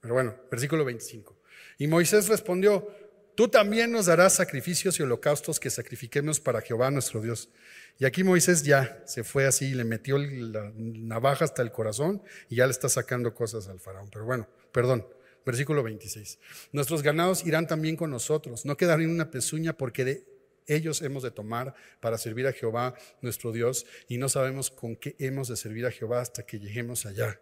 Pero 0.01 0.15
bueno, 0.15 0.37
versículo 0.51 0.85
25. 0.85 1.37
Y 1.79 1.89
Moisés 1.89 2.29
respondió, 2.29 2.89
tú 3.35 3.49
también 3.49 3.91
nos 3.91 4.07
darás 4.07 4.35
sacrificios 4.35 4.99
y 4.99 5.03
holocaustos 5.03 5.59
que 5.59 5.71
sacrifiquemos 5.71 6.39
para 6.39 6.61
Jehová 6.61 6.91
nuestro 6.91 7.21
Dios. 7.21 7.51
Y 7.99 8.05
aquí 8.05 8.23
Moisés 8.23 8.63
ya 8.63 9.03
se 9.07 9.25
fue 9.25 9.47
así, 9.47 9.75
le 9.75 9.85
metió 9.85 10.19
la 10.19 10.73
navaja 10.77 11.45
hasta 11.45 11.63
el 11.63 11.73
corazón 11.73 12.23
y 12.49 12.57
ya 12.57 12.67
le 12.67 12.73
está 12.73 12.89
sacando 12.89 13.35
cosas 13.35 13.67
al 13.69 13.81
faraón. 13.81 14.09
Pero 14.11 14.25
bueno, 14.25 14.49
perdón. 14.73 15.05
Versículo 15.45 15.83
26. 15.83 16.39
Nuestros 16.73 17.03
ganados 17.03 17.47
irán 17.47 17.67
también 17.67 17.97
con 17.97 18.11
nosotros, 18.11 18.67
no 18.67 18.77
quedarán 18.77 19.07
en 19.07 19.11
una 19.11 19.31
pezuña 19.31 19.73
porque 19.73 20.05
de 20.05 20.30
ellos 20.75 21.03
hemos 21.03 21.23
de 21.23 21.31
tomar 21.31 21.75
para 22.01 22.19
servir 22.19 22.47
a 22.47 22.53
Jehová 22.53 22.95
nuestro 23.21 23.53
Dios 23.53 23.87
y 24.09 24.19
no 24.19 24.29
sabemos 24.29 24.71
con 24.71 24.97
qué 24.97 25.17
hemos 25.19 25.49
de 25.49 25.57
servir 25.57 25.87
a 25.87 25.91
Jehová 25.91 26.21
hasta 26.21 26.45
que 26.45 26.59
lleguemos 26.59 27.07
allá. 27.07 27.41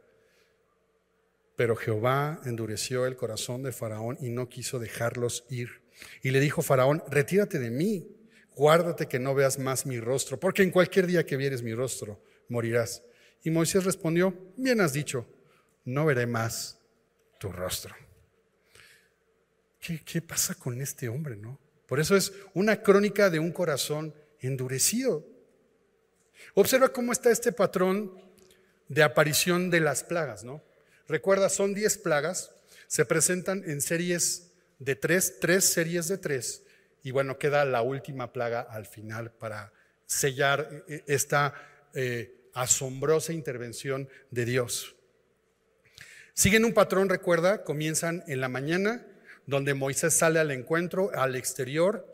Pero 1.56 1.76
Jehová 1.76 2.40
endureció 2.44 3.06
el 3.06 3.16
corazón 3.16 3.62
de 3.62 3.72
Faraón 3.72 4.16
y 4.20 4.30
no 4.30 4.48
quiso 4.48 4.78
dejarlos 4.78 5.44
ir. 5.50 5.82
Y 6.22 6.30
le 6.30 6.40
dijo 6.40 6.62
Faraón, 6.62 7.02
retírate 7.10 7.58
de 7.58 7.70
mí, 7.70 8.08
guárdate 8.54 9.08
que 9.08 9.18
no 9.18 9.34
veas 9.34 9.58
más 9.58 9.84
mi 9.84 10.00
rostro, 10.00 10.38
porque 10.38 10.62
en 10.62 10.70
cualquier 10.70 11.06
día 11.06 11.26
que 11.26 11.36
vieres 11.36 11.62
mi 11.62 11.74
rostro, 11.74 12.22
morirás. 12.48 13.02
Y 13.42 13.50
Moisés 13.50 13.84
respondió, 13.84 14.52
bien 14.56 14.80
has 14.80 14.92
dicho, 14.92 15.26
no 15.84 16.06
veré 16.06 16.26
más 16.26 16.80
tu 17.38 17.50
rostro. 17.50 17.94
¿Qué, 19.80 20.02
qué 20.04 20.22
pasa 20.22 20.54
con 20.54 20.80
este 20.80 21.08
hombre, 21.08 21.36
no? 21.36 21.58
Por 21.88 21.98
eso 21.98 22.14
es 22.14 22.32
una 22.54 22.82
crónica 22.82 23.30
de 23.30 23.40
un 23.40 23.50
corazón 23.50 24.14
endurecido. 24.40 25.26
Observa 26.54 26.90
cómo 26.90 27.12
está 27.12 27.30
este 27.30 27.50
patrón 27.50 28.12
de 28.88 29.02
aparición 29.02 29.70
de 29.70 29.80
las 29.80 30.04
plagas, 30.04 30.44
¿no? 30.44 30.62
Recuerda, 31.08 31.48
son 31.48 31.74
10 31.74 31.98
plagas, 31.98 32.54
se 32.86 33.06
presentan 33.06 33.64
en 33.66 33.80
series 33.80 34.52
de 34.78 34.94
tres, 34.94 35.40
tres 35.40 35.64
series 35.64 36.08
de 36.08 36.18
tres, 36.18 36.62
y 37.02 37.10
bueno, 37.10 37.38
queda 37.38 37.64
la 37.64 37.82
última 37.82 38.32
plaga 38.32 38.60
al 38.60 38.86
final 38.86 39.32
para 39.32 39.72
sellar 40.04 40.68
eh, 40.70 40.82
eh, 40.88 41.04
esta 41.06 41.54
eh, 41.94 42.50
asombrosa 42.54 43.32
intervención 43.32 44.08
de 44.30 44.44
Dios. 44.44 44.94
Siguen 46.34 46.64
un 46.64 46.74
patrón, 46.74 47.08
recuerda, 47.08 47.64
comienzan 47.64 48.22
en 48.26 48.40
la 48.40 48.48
mañana, 48.48 49.06
donde 49.48 49.74
Moisés 49.74 50.14
sale 50.14 50.38
al 50.38 50.52
encuentro, 50.52 51.10
al 51.12 51.34
exterior, 51.34 52.06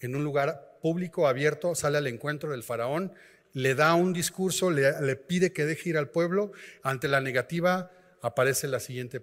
en 0.00 0.16
un 0.16 0.24
lugar 0.24 0.78
público, 0.80 1.28
abierto, 1.28 1.74
sale 1.74 1.98
al 1.98 2.06
encuentro 2.06 2.52
del 2.52 2.62
faraón 2.62 3.12
le 3.56 3.74
da 3.74 3.94
un 3.94 4.12
discurso, 4.12 4.70
le, 4.70 5.16
pide 5.16 5.50
que 5.50 5.64
deje 5.64 5.88
ir 5.88 5.96
al 5.96 6.10
pueblo. 6.10 6.52
Ante 6.82 7.08
la 7.08 7.22
negativa 7.22 7.90
aparece 8.20 8.68
la 8.68 8.80
siguiente 8.80 9.22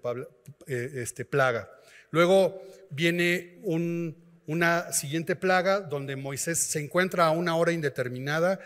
eh, 0.65 0.91
este, 0.95 1.23
plaga. 1.23 1.69
Luego 2.09 2.63
viene 2.89 3.59
una 3.63 4.91
siguiente 4.91 5.35
plaga 5.35 5.81
donde 5.81 6.15
Moisés 6.15 6.57
se 6.57 6.79
encuentra 6.79 7.27
a 7.27 7.29
una 7.29 7.55
hora 7.55 7.73
indeterminada, 7.73 8.59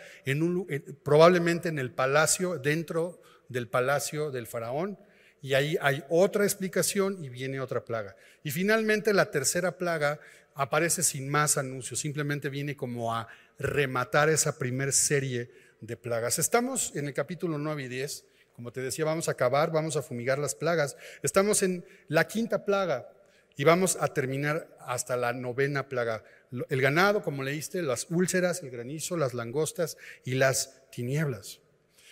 probablemente 1.02 1.68
en 1.68 1.78
el 1.78 1.90
palacio, 1.90 2.56
dentro 2.58 3.20
del 3.50 3.68
palacio 3.68 4.30
del 4.30 4.46
faraón, 4.46 4.98
y 5.42 5.54
ahí 5.54 5.76
hay 5.80 6.04
otra 6.08 6.44
explicación 6.44 7.22
y 7.24 7.28
viene 7.28 7.60
otra 7.60 7.84
plaga. 7.84 8.16
Y 8.42 8.50
finalmente 8.50 9.12
la 9.12 9.30
tercera 9.30 9.76
plaga 9.78 10.20
aparece 10.54 11.02
sin 11.02 11.28
más 11.28 11.56
anuncios, 11.56 12.00
simplemente 12.00 12.48
viene 12.48 12.76
como 12.76 13.14
a 13.14 13.28
rematar 13.58 14.28
esa 14.28 14.58
primer 14.58 14.92
serie 14.92 15.50
de 15.80 15.96
plagas. 15.96 16.38
Estamos 16.38 16.92
en 16.96 17.06
el 17.06 17.14
capítulo 17.14 17.58
9 17.58 17.84
y 17.84 17.88
10, 17.88 18.24
como 18.54 18.72
te 18.72 18.80
decía, 18.80 19.04
vamos 19.04 19.28
a 19.28 19.32
acabar, 19.32 19.70
vamos 19.70 19.96
a 19.96 20.02
fumigar 20.02 20.38
las 20.38 20.56
plagas. 20.56 20.96
Estamos 21.22 21.62
en 21.62 21.84
la 22.08 22.26
quinta 22.26 22.64
plaga 22.64 23.08
y 23.56 23.64
vamos 23.64 23.96
a 24.00 24.08
terminar 24.08 24.68
hasta 24.80 25.16
la 25.16 25.32
novena 25.32 25.88
plaga. 25.88 26.24
El 26.68 26.80
ganado, 26.80 27.22
como 27.22 27.44
leíste, 27.44 27.82
las 27.82 28.06
úlceras, 28.10 28.62
el 28.62 28.70
granizo, 28.70 29.16
las 29.16 29.34
langostas 29.34 29.96
y 30.24 30.34
las 30.34 30.82
tinieblas. 30.90 31.60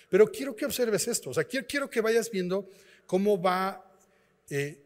Pero 0.08 0.30
quiero 0.30 0.54
que 0.54 0.66
observes 0.66 1.08
esto, 1.08 1.30
o 1.30 1.34
sea, 1.34 1.44
quiero, 1.44 1.90
que 1.90 2.00
vayas 2.00 2.30
viendo 2.30 2.68
cómo 3.06 3.40
va 3.40 3.84
eh, 4.50 4.82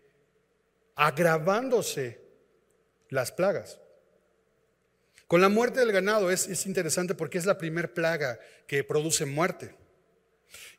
agravándose 0.94 2.20
las 3.08 3.32
plagas. 3.32 3.80
Con 5.26 5.40
la 5.40 5.48
muerte 5.48 5.80
del 5.80 5.92
ganado 5.92 6.30
es, 6.30 6.66
interesante 6.66 7.14
porque 7.14 7.38
es 7.38 7.46
la 7.46 7.56
primer 7.56 7.94
plaga 7.94 8.40
que 8.66 8.82
produce 8.82 9.26
muerte. 9.26 9.76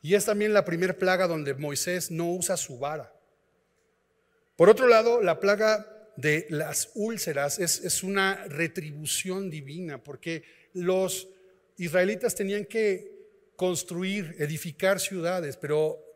Y 0.02 0.14
es 0.14 0.26
también 0.26 0.52
la 0.52 0.64
primer 0.64 0.98
plaga 0.98 1.26
donde 1.26 1.54
Moisés 1.54 2.10
no 2.10 2.30
usa 2.30 2.58
su 2.58 2.78
vara. 2.78 3.14
Por 4.56 4.68
otro 4.68 4.88
lado, 4.88 5.22
la 5.22 5.40
plaga 5.40 5.86
de 6.16 6.46
las 6.50 6.90
úlceras 6.94 7.58
es, 7.58 8.02
una 8.02 8.44
retribución 8.44 9.48
divina, 9.48 10.02
porque 10.02 10.44
los 10.74 11.28
israelitas 11.78 12.34
tenían 12.34 12.66
que 12.66 13.10
construir, 13.56 14.36
edificar 14.38 15.00
ciudades, 15.00 15.56
pero 15.56 16.11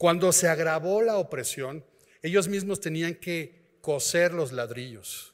cuando 0.00 0.32
se 0.32 0.48
agravó 0.48 1.02
la 1.02 1.18
opresión, 1.18 1.84
ellos 2.22 2.48
mismos 2.48 2.80
tenían 2.80 3.14
que 3.16 3.60
coser 3.82 4.32
los 4.32 4.50
ladrillos 4.50 5.30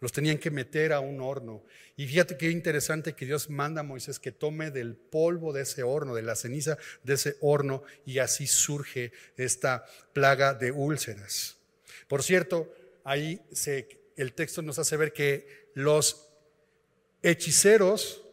los 0.00 0.12
tenían 0.12 0.38
que 0.38 0.50
meter 0.50 0.92
a 0.92 1.00
un 1.00 1.20
horno. 1.20 1.62
Y 1.96 2.06
fíjate 2.06 2.36
qué 2.36 2.50
interesante 2.50 3.12
que 3.12 3.26
Dios 3.26 3.50
manda 3.50 3.82
a 3.82 3.84
Moisés 3.84 4.18
que 4.18 4.32
tome 4.32 4.70
del 4.70 4.96
polvo 4.96 5.52
de 5.52 5.62
ese 5.62 5.82
horno, 5.82 6.14
de 6.14 6.22
la 6.22 6.36
ceniza 6.36 6.78
de 7.02 7.14
ese 7.14 7.36
horno, 7.40 7.84
y 8.06 8.18
así 8.18 8.46
surge 8.46 9.12
esta 9.36 9.84
plaga 10.12 10.54
de 10.54 10.72
úlceras. 10.72 11.58
Por 12.08 12.22
cierto, 12.22 12.74
ahí 13.04 13.40
el 14.16 14.32
texto 14.32 14.62
nos 14.62 14.78
hace 14.78 14.96
ver 14.96 15.12
que 15.12 15.68
los 15.74 16.30
hechiceros, 17.22 18.24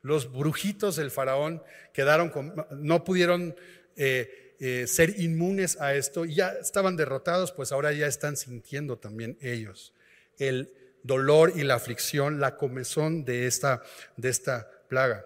los 0.00 0.32
brujitos 0.32 0.96
del 0.96 1.10
faraón, 1.10 1.62
quedaron 1.92 2.32
no 2.70 3.04
pudieron 3.04 3.54
eh, 3.96 4.43
eh, 4.60 4.86
ser 4.86 5.20
inmunes 5.20 5.80
a 5.80 5.94
esto 5.94 6.24
y 6.24 6.36
ya 6.36 6.50
estaban 6.52 6.96
derrotados, 6.96 7.52
pues 7.52 7.72
ahora 7.72 7.92
ya 7.92 8.06
están 8.06 8.36
sintiendo 8.36 8.98
también 8.98 9.36
ellos 9.40 9.92
el 10.38 10.72
dolor 11.02 11.52
y 11.54 11.62
la 11.62 11.74
aflicción, 11.74 12.40
la 12.40 12.56
comezón 12.56 13.24
de 13.24 13.46
esta, 13.46 13.82
de 14.16 14.28
esta 14.28 14.70
plaga. 14.88 15.24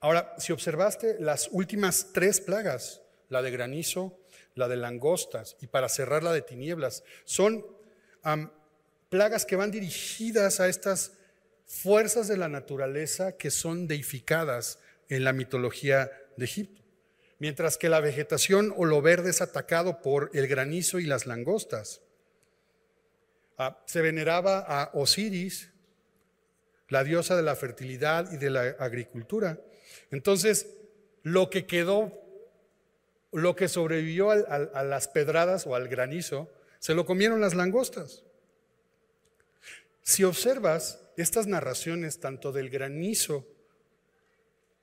Ahora, 0.00 0.34
si 0.38 0.52
observaste 0.52 1.16
las 1.20 1.48
últimas 1.52 2.08
tres 2.12 2.40
plagas, 2.40 3.02
la 3.28 3.42
de 3.42 3.50
granizo, 3.50 4.18
la 4.54 4.66
de 4.68 4.76
langostas 4.76 5.56
y 5.60 5.66
para 5.66 5.88
cerrar 5.88 6.22
la 6.22 6.32
de 6.32 6.42
tinieblas, 6.42 7.04
son 7.24 7.64
plagas 9.08 9.44
que 9.44 9.56
van 9.56 9.70
dirigidas 9.70 10.60
a 10.60 10.68
estas 10.68 11.12
fuerzas 11.66 12.28
de 12.28 12.36
la 12.36 12.48
naturaleza 12.48 13.36
que 13.36 13.50
son 13.50 13.86
deificadas 13.86 14.80
en 15.08 15.24
la 15.24 15.32
mitología 15.32 16.10
de 16.36 16.44
Egipto. 16.44 16.79
Mientras 17.40 17.78
que 17.78 17.88
la 17.88 18.00
vegetación 18.00 18.72
o 18.76 18.84
lo 18.84 19.00
verde 19.00 19.30
es 19.30 19.40
atacado 19.40 20.02
por 20.02 20.30
el 20.34 20.46
granizo 20.46 21.00
y 21.00 21.06
las 21.06 21.26
langostas. 21.26 22.02
Ah, 23.56 23.82
se 23.86 24.02
veneraba 24.02 24.58
a 24.58 24.90
Osiris, 24.92 25.70
la 26.88 27.02
diosa 27.02 27.36
de 27.36 27.42
la 27.42 27.56
fertilidad 27.56 28.30
y 28.30 28.36
de 28.36 28.50
la 28.50 28.60
agricultura. 28.78 29.58
Entonces, 30.10 30.66
lo 31.22 31.48
que 31.48 31.66
quedó, 31.66 32.12
lo 33.32 33.56
que 33.56 33.68
sobrevivió 33.68 34.30
a 34.30 34.82
las 34.84 35.08
pedradas 35.08 35.66
o 35.66 35.74
al 35.74 35.88
granizo, 35.88 36.50
se 36.78 36.94
lo 36.94 37.06
comieron 37.06 37.40
las 37.40 37.54
langostas. 37.54 38.22
Si 40.02 40.24
observas 40.24 41.00
estas 41.16 41.46
narraciones, 41.46 42.20
tanto 42.20 42.52
del 42.52 42.68
granizo 42.68 43.46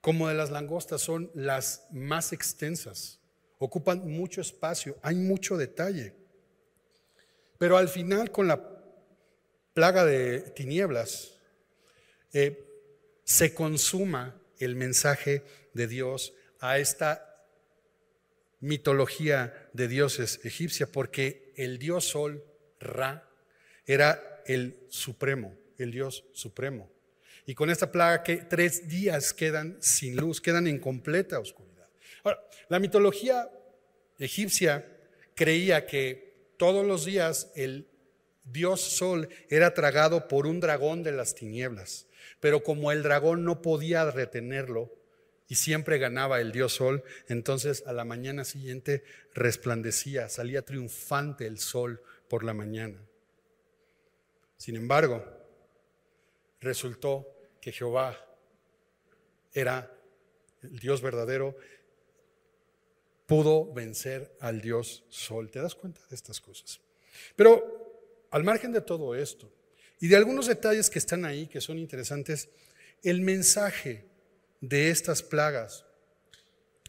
como 0.01 0.27
de 0.27 0.35
las 0.35 0.51
langostas, 0.51 1.01
son 1.01 1.31
las 1.33 1.87
más 1.91 2.33
extensas, 2.33 3.19
ocupan 3.59 4.09
mucho 4.09 4.41
espacio, 4.41 4.97
hay 5.01 5.15
mucho 5.15 5.57
detalle. 5.57 6.13
Pero 7.57 7.77
al 7.77 7.89
final, 7.89 8.31
con 8.31 8.47
la 8.47 8.77
plaga 9.73 10.05
de 10.05 10.39
tinieblas, 10.39 11.33
eh, 12.33 12.63
se 13.23 13.53
consuma 13.53 14.39
el 14.59 14.75
mensaje 14.75 15.43
de 15.73 15.87
Dios 15.87 16.33
a 16.59 16.79
esta 16.79 17.45
mitología 18.59 19.69
de 19.73 19.87
dioses 19.87 20.39
egipcia, 20.43 20.87
porque 20.91 21.53
el 21.55 21.77
dios 21.77 22.05
Sol, 22.05 22.43
Ra, 22.79 23.29
era 23.85 24.43
el 24.45 24.85
supremo, 24.89 25.55
el 25.77 25.91
dios 25.91 26.25
supremo. 26.33 26.89
Y 27.47 27.55
con 27.55 27.69
esta 27.69 27.91
plaga 27.91 28.23
que 28.23 28.35
tres 28.35 28.89
días 28.89 29.33
quedan 29.33 29.77
sin 29.79 30.17
luz, 30.17 30.41
quedan 30.41 30.67
en 30.67 30.79
completa 30.79 31.39
oscuridad. 31.39 31.87
Ahora, 32.23 32.43
la 32.67 32.77
mitología 32.77 33.49
egipcia 34.19 34.85
creía 35.33 35.85
que 35.85 36.51
todos 36.57 36.85
los 36.85 37.05
días 37.05 37.49
el 37.55 37.87
dios 38.43 38.81
Sol 38.81 39.29
era 39.49 39.73
tragado 39.73 40.27
por 40.27 40.45
un 40.45 40.59
dragón 40.59 41.03
de 41.03 41.13
las 41.13 41.35
tinieblas, 41.35 42.07
pero 42.41 42.63
como 42.63 42.91
el 42.91 43.01
dragón 43.01 43.45
no 43.45 43.61
podía 43.61 44.11
retenerlo 44.11 44.93
y 45.47 45.55
siempre 45.55 45.99
ganaba 45.99 46.41
el 46.41 46.51
dios 46.51 46.73
Sol, 46.73 47.01
entonces 47.29 47.81
a 47.87 47.93
la 47.93 48.03
mañana 48.03 48.43
siguiente 48.43 49.05
resplandecía, 49.33 50.27
salía 50.27 50.63
triunfante 50.63 51.47
el 51.47 51.59
Sol 51.59 52.01
por 52.27 52.43
la 52.43 52.53
mañana. 52.53 52.99
Sin 54.57 54.75
embargo, 54.75 55.23
resultó 56.59 57.36
que 57.61 57.71
Jehová 57.71 58.17
era 59.53 59.91
el 60.61 60.79
Dios 60.79 61.01
verdadero 61.01 61.55
pudo 63.27 63.71
vencer 63.73 64.35
al 64.39 64.61
dios 64.61 65.03
Sol. 65.09 65.51
¿Te 65.51 65.59
das 65.59 65.75
cuenta 65.75 66.01
de 66.09 66.15
estas 66.15 66.41
cosas? 66.41 66.79
Pero 67.35 68.25
al 68.31 68.43
margen 68.43 68.71
de 68.71 68.81
todo 68.81 69.13
esto 69.13 69.51
y 69.99 70.07
de 70.07 70.15
algunos 70.15 70.47
detalles 70.47 70.89
que 70.89 70.99
están 70.99 71.25
ahí, 71.25 71.47
que 71.47 71.61
son 71.61 71.77
interesantes, 71.77 72.49
el 73.03 73.21
mensaje 73.21 74.05
de 74.61 74.89
estas 74.89 75.21
plagas 75.21 75.85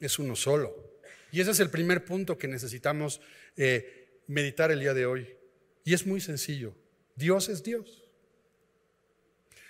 es 0.01 0.19
uno 0.19 0.37
solo. 0.37 1.01
Y 1.33 1.41
ese 1.41 1.51
es 1.51 1.61
el 1.61 1.71
primer 1.71 2.05
punto 2.05 2.39
que 2.39 2.49
necesitamos 2.49 3.21
eh, 3.57 4.21
meditar 4.29 4.71
el 4.71 4.81
día 4.81 4.95
de 4.95 5.07
hoy. 5.07 5.37
Y 5.85 5.93
es 5.93 6.07
muy 6.07 6.21
sencillo. 6.21 6.75
Dios 7.17 7.49
es 7.49 7.63
Dios. 7.63 8.08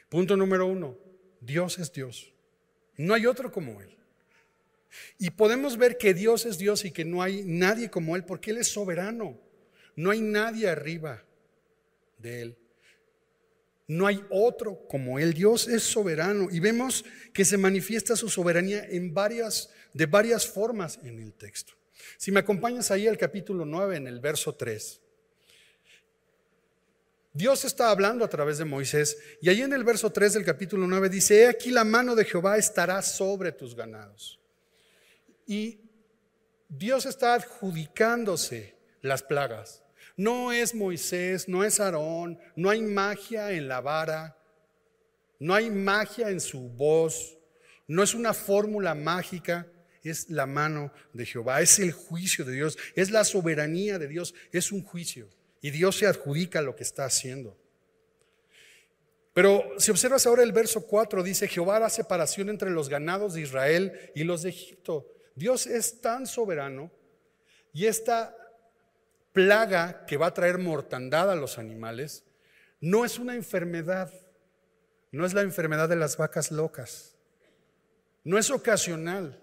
Punto 0.09 0.37
número 0.37 0.67
uno. 0.67 0.97
Dios 1.41 1.79
es 1.79 1.93
Dios. 1.93 2.33
No 2.97 3.15
hay 3.15 3.27
otro 3.27 3.53
como 3.53 3.81
Él. 3.81 3.97
Y 5.19 5.31
podemos 5.31 5.77
ver 5.77 5.99
que 5.99 6.15
Dios 6.15 6.47
es 6.47 6.59
Dios 6.59 6.85
y 6.85 6.91
que 6.91 7.05
no 7.05 7.23
hay 7.23 7.43
nadie 7.45 7.91
como 7.91 8.17
Él, 8.17 8.25
porque 8.25 8.51
Él 8.51 8.59
es 8.59 8.69
soberano. 8.69 9.39
No 9.95 10.11
hay 10.11 10.21
nadie 10.21 10.69
arriba 10.69 11.25
de 12.19 12.43
Él. 12.43 12.59
No 13.87 14.07
hay 14.07 14.25
otro 14.31 14.87
como 14.89 15.19
Él. 15.19 15.35
Dios 15.35 15.69
es 15.69 15.83
soberano 15.83 16.49
y 16.51 16.61
vemos 16.61 17.05
que 17.33 17.45
se 17.45 17.57
manifiesta 17.57 18.17
su 18.17 18.29
soberanía 18.29 18.85
en 18.85 19.15
varias, 19.15 19.71
de 19.93 20.07
varias 20.07 20.47
formas 20.47 20.99
en 21.03 21.19
el 21.21 21.33
texto. 21.35 21.75
Si 22.17 22.31
me 22.31 22.41
acompañas 22.41 22.91
ahí 22.91 23.07
al 23.07 23.19
capítulo 23.19 23.65
9, 23.65 23.97
en 23.97 24.07
el 24.07 24.21
verso 24.21 24.55
3. 24.55 25.01
Dios 27.39 27.65
está 27.65 27.91
hablando 27.91 28.25
a 28.25 28.29
través 28.29 28.59
de 28.59 28.65
Moisés 28.65 29.17
y 29.41 29.49
ahí 29.49 29.63
en 29.63 29.73
el 29.73 29.85
verso 29.85 30.11
3 30.11 30.33
del 30.33 30.45
capítulo 30.45 30.89
9 30.89 31.09
dice, 31.09 31.43
he 31.43 31.47
aquí 31.47 31.71
la 31.71 31.85
mano 31.85 32.17
de 32.17 32.25
Jehová 32.25 32.57
estará 32.57 33.01
sobre 33.01 33.53
tus 33.53 33.77
ganados 33.77 34.41
y 35.47 35.79
Dios 36.69 37.07
está 37.07 37.35
adjudicándose 37.35 38.75
las 39.03 39.23
plagas. 39.23 39.85
No 40.17 40.51
es 40.51 40.75
Moisés, 40.75 41.49
no 41.49 41.63
es 41.63 41.79
Aarón, 41.79 42.41
no 42.57 42.71
hay 42.71 42.83
magia 42.83 43.53
en 43.53 43.69
la 43.69 43.81
vara, 43.81 44.37
no 45.39 45.55
hay 45.55 45.71
magia 45.71 46.31
en 46.31 46.41
su 46.41 46.59
voz, 46.59 47.39
No 47.87 48.03
es 48.03 48.15
una 48.15 48.35
fórmula 48.35 48.97
mágica, 48.97 49.69
es 50.03 50.29
la 50.29 50.45
mano 50.47 50.93
de 51.13 51.25
Jehová, 51.25 51.61
es 51.61 51.79
el 51.79 51.93
juicio 51.93 52.45
de 52.45 52.55
Dios, 52.55 52.77
es 52.97 53.13
la 53.13 53.23
soberanía 53.23 53.97
de 54.01 54.09
Dios, 54.09 54.35
es 54.51 54.73
un 54.73 54.83
juicio. 54.83 55.31
Y 55.61 55.71
Dios 55.71 55.97
se 55.97 56.07
adjudica 56.07 56.63
lo 56.63 56.77
que 56.77 56.85
está 56.85 57.05
haciendo. 57.05 57.57
Pero 59.33 59.65
si 59.79 59.91
observas 59.91 60.27
ahora 60.27 60.43
el 60.43 60.53
verso 60.53 60.87
4, 60.87 61.23
dice, 61.23 61.47
Jehová 61.47 61.77
hará 61.77 61.89
separación 61.91 62.49
entre 62.49 62.71
los 62.71 62.89
ganados 62.89 63.35
de 63.35 63.43
Israel 63.43 64.11
y 64.15 64.25
los 64.25 64.43
de 64.43 64.49
Egipto. 64.49 65.07
Dios 65.37 65.69
es 65.69 66.01
tan 66.01 66.27
soberano 66.27 66.91
y 67.73 67.87
esta 67.87 68.37
plaga 69.33 70.05
que 70.07 70.17
va 70.17 70.27
a 70.27 70.35
traer 70.35 70.59
mortandad 70.59 71.31
a 71.31 71.37
los 71.37 71.59
animales 71.59 72.25
no 72.81 73.05
es 73.05 73.21
una 73.21 73.37
enfermedad, 73.37 74.13
no 75.13 75.25
es 75.25 75.35
la 75.35 75.43
enfermedad 75.43 75.89
de 75.89 75.95
las 75.95 76.17
vacas 76.17 76.51
locas, 76.51 77.15
no 78.25 78.39
es 78.39 78.51
ocasional, 78.51 79.41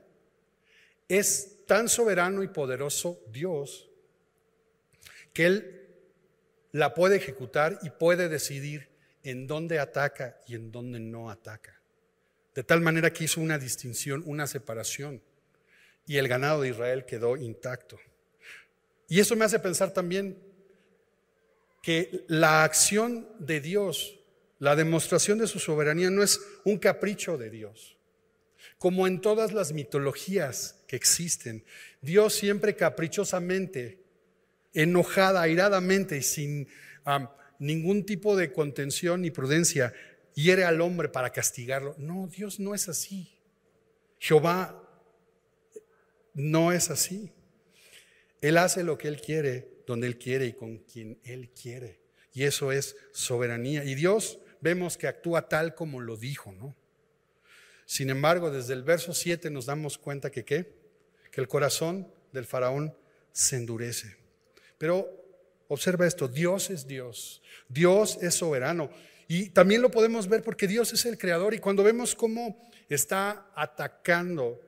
es 1.08 1.66
tan 1.66 1.88
soberano 1.88 2.44
y 2.44 2.50
poderoso 2.50 3.22
Dios 3.32 3.90
que 5.32 5.46
Él 5.46 5.85
la 6.76 6.94
puede 6.94 7.16
ejecutar 7.16 7.80
y 7.84 7.90
puede 7.90 8.28
decidir 8.28 8.90
en 9.24 9.48
dónde 9.48 9.80
ataca 9.80 10.38
y 10.46 10.56
en 10.56 10.74
dónde 10.74 11.00
no 11.00 11.30
ataca. 11.30 11.80
De 12.54 12.66
tal 12.66 12.82
manera 12.82 13.14
que 13.14 13.24
hizo 13.24 13.40
una 13.40 13.58
distinción, 13.58 14.22
una 14.26 14.46
separación, 14.46 15.22
y 16.06 16.18
el 16.18 16.28
ganado 16.28 16.62
de 16.62 16.70
Israel 16.70 17.06
quedó 17.06 17.38
intacto. 17.38 17.98
Y 19.08 19.22
eso 19.22 19.38
me 19.38 19.46
hace 19.46 19.58
pensar 19.58 19.94
también 19.94 20.38
que 21.82 22.26
la 22.28 22.66
acción 22.66 23.26
de 23.40 23.62
Dios, 23.62 24.20
la 24.60 24.76
demostración 24.76 25.38
de 25.38 25.48
su 25.48 25.60
soberanía 25.60 26.10
no 26.10 26.24
es 26.24 26.42
un 26.66 26.78
capricho 26.78 27.38
de 27.38 27.50
Dios. 27.50 27.96
Como 28.80 29.08
en 29.08 29.22
todas 29.22 29.54
las 29.54 29.72
mitologías 29.72 30.84
que 30.88 30.98
existen, 30.98 31.64
Dios 32.02 32.34
siempre 32.34 32.76
caprichosamente, 32.76 34.05
enojada, 34.76 35.42
airadamente 35.42 36.18
y 36.18 36.22
sin 36.22 36.68
ningún 37.58 38.06
tipo 38.06 38.36
de 38.36 38.52
contención 38.52 39.22
ni 39.22 39.32
prudencia, 39.32 39.94
hiere 40.36 40.66
al 40.66 40.82
hombre 40.82 41.10
para 41.10 41.32
castigarlo. 41.32 41.96
No, 41.98 42.28
Dios 42.28 42.60
no 42.60 42.76
es 42.76 42.88
así. 42.90 43.36
Jehová 44.20 44.82
no 46.34 46.72
es 46.72 46.92
así. 46.92 47.32
Él 48.42 48.58
hace 48.58 48.84
lo 48.84 48.98
que 48.98 49.08
Él 49.08 49.22
quiere, 49.22 49.70
donde 49.88 50.08
Él 50.08 50.18
quiere 50.18 50.46
y 50.46 50.54
con 50.54 50.80
quien 50.80 51.20
Él 51.24 51.50
quiere. 51.50 52.00
Y 52.34 52.44
eso 52.44 52.72
es 52.72 52.96
soberanía. 53.12 53.86
Y 53.86 53.96
Dios 53.96 54.40
vemos 54.62 54.98
que 54.98 55.08
actúa 55.08 55.48
tal 55.48 55.74
como 55.74 56.02
lo 56.02 56.18
dijo, 56.18 56.52
¿no? 56.52 56.76
Sin 57.86 58.10
embargo, 58.10 58.52
desde 58.52 58.74
el 58.74 58.84
verso 58.84 59.14
7 59.14 59.50
nos 59.52 59.68
damos 59.68 59.98
cuenta 59.98 60.32
que 60.32 60.44
qué? 60.44 60.74
Que 61.32 61.40
el 61.40 61.48
corazón 61.48 62.12
del 62.34 62.46
faraón 62.46 62.96
se 63.32 63.58
endurece. 63.58 64.18
Pero 64.78 65.10
observa 65.68 66.08
esto, 66.08 66.28
Dios 66.28 66.70
es 66.70 66.88
Dios, 66.88 67.42
Dios 67.70 68.18
es 68.22 68.36
soberano. 68.36 68.90
Y 69.28 69.50
también 69.50 69.82
lo 69.82 69.90
podemos 69.90 70.28
ver 70.28 70.44
porque 70.44 70.68
Dios 70.68 70.94
es 70.94 71.06
el 71.06 71.18
creador 71.18 71.54
y 71.54 71.60
cuando 71.60 71.84
vemos 71.84 72.14
cómo 72.14 72.70
está 72.88 73.52
atacando 73.56 74.62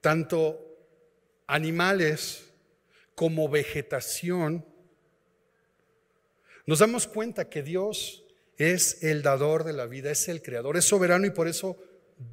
tanto 0.00 0.64
animales 1.46 2.44
como 3.14 3.48
vegetación, 3.48 4.64
nos 6.66 6.78
damos 6.78 7.08
cuenta 7.08 7.48
que 7.48 7.62
Dios 7.62 8.24
es 8.58 9.02
el 9.02 9.22
dador 9.22 9.64
de 9.64 9.72
la 9.72 9.86
vida, 9.86 10.10
es 10.10 10.28
el 10.28 10.42
creador, 10.42 10.76
es 10.76 10.84
soberano 10.84 11.26
y 11.26 11.30
por 11.30 11.48
eso 11.48 11.76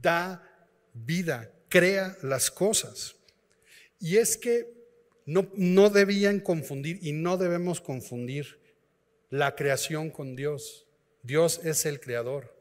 da 0.01 0.69
vida, 0.93 1.51
crea 1.69 2.17
las 2.21 2.51
cosas. 2.51 3.15
Y 3.99 4.17
es 4.17 4.37
que 4.37 4.74
no, 5.25 5.49
no 5.55 5.89
debían 5.89 6.39
confundir 6.39 6.99
y 7.01 7.11
no 7.11 7.37
debemos 7.37 7.81
confundir 7.81 8.59
la 9.29 9.55
creación 9.55 10.11
con 10.11 10.35
Dios. 10.35 10.85
Dios 11.23 11.59
es 11.63 11.85
el 11.85 11.99
creador. 11.99 12.53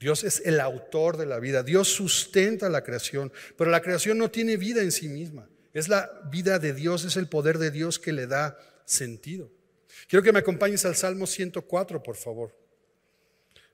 Dios 0.00 0.24
es 0.24 0.42
el 0.44 0.60
autor 0.60 1.16
de 1.16 1.26
la 1.26 1.38
vida. 1.38 1.62
Dios 1.62 1.88
sustenta 1.88 2.68
la 2.68 2.82
creación, 2.82 3.30
pero 3.56 3.70
la 3.70 3.82
creación 3.82 4.18
no 4.18 4.30
tiene 4.30 4.56
vida 4.56 4.82
en 4.82 4.90
sí 4.90 5.08
misma. 5.08 5.48
Es 5.74 5.88
la 5.88 6.10
vida 6.30 6.58
de 6.58 6.72
Dios, 6.72 7.04
es 7.04 7.16
el 7.16 7.28
poder 7.28 7.58
de 7.58 7.70
Dios 7.70 7.98
que 7.98 8.12
le 8.12 8.26
da 8.26 8.58
sentido. 8.84 9.50
Quiero 10.08 10.22
que 10.22 10.32
me 10.32 10.40
acompañes 10.40 10.84
al 10.84 10.96
Salmo 10.96 11.26
104, 11.26 12.02
por 12.02 12.16
favor. 12.16 12.56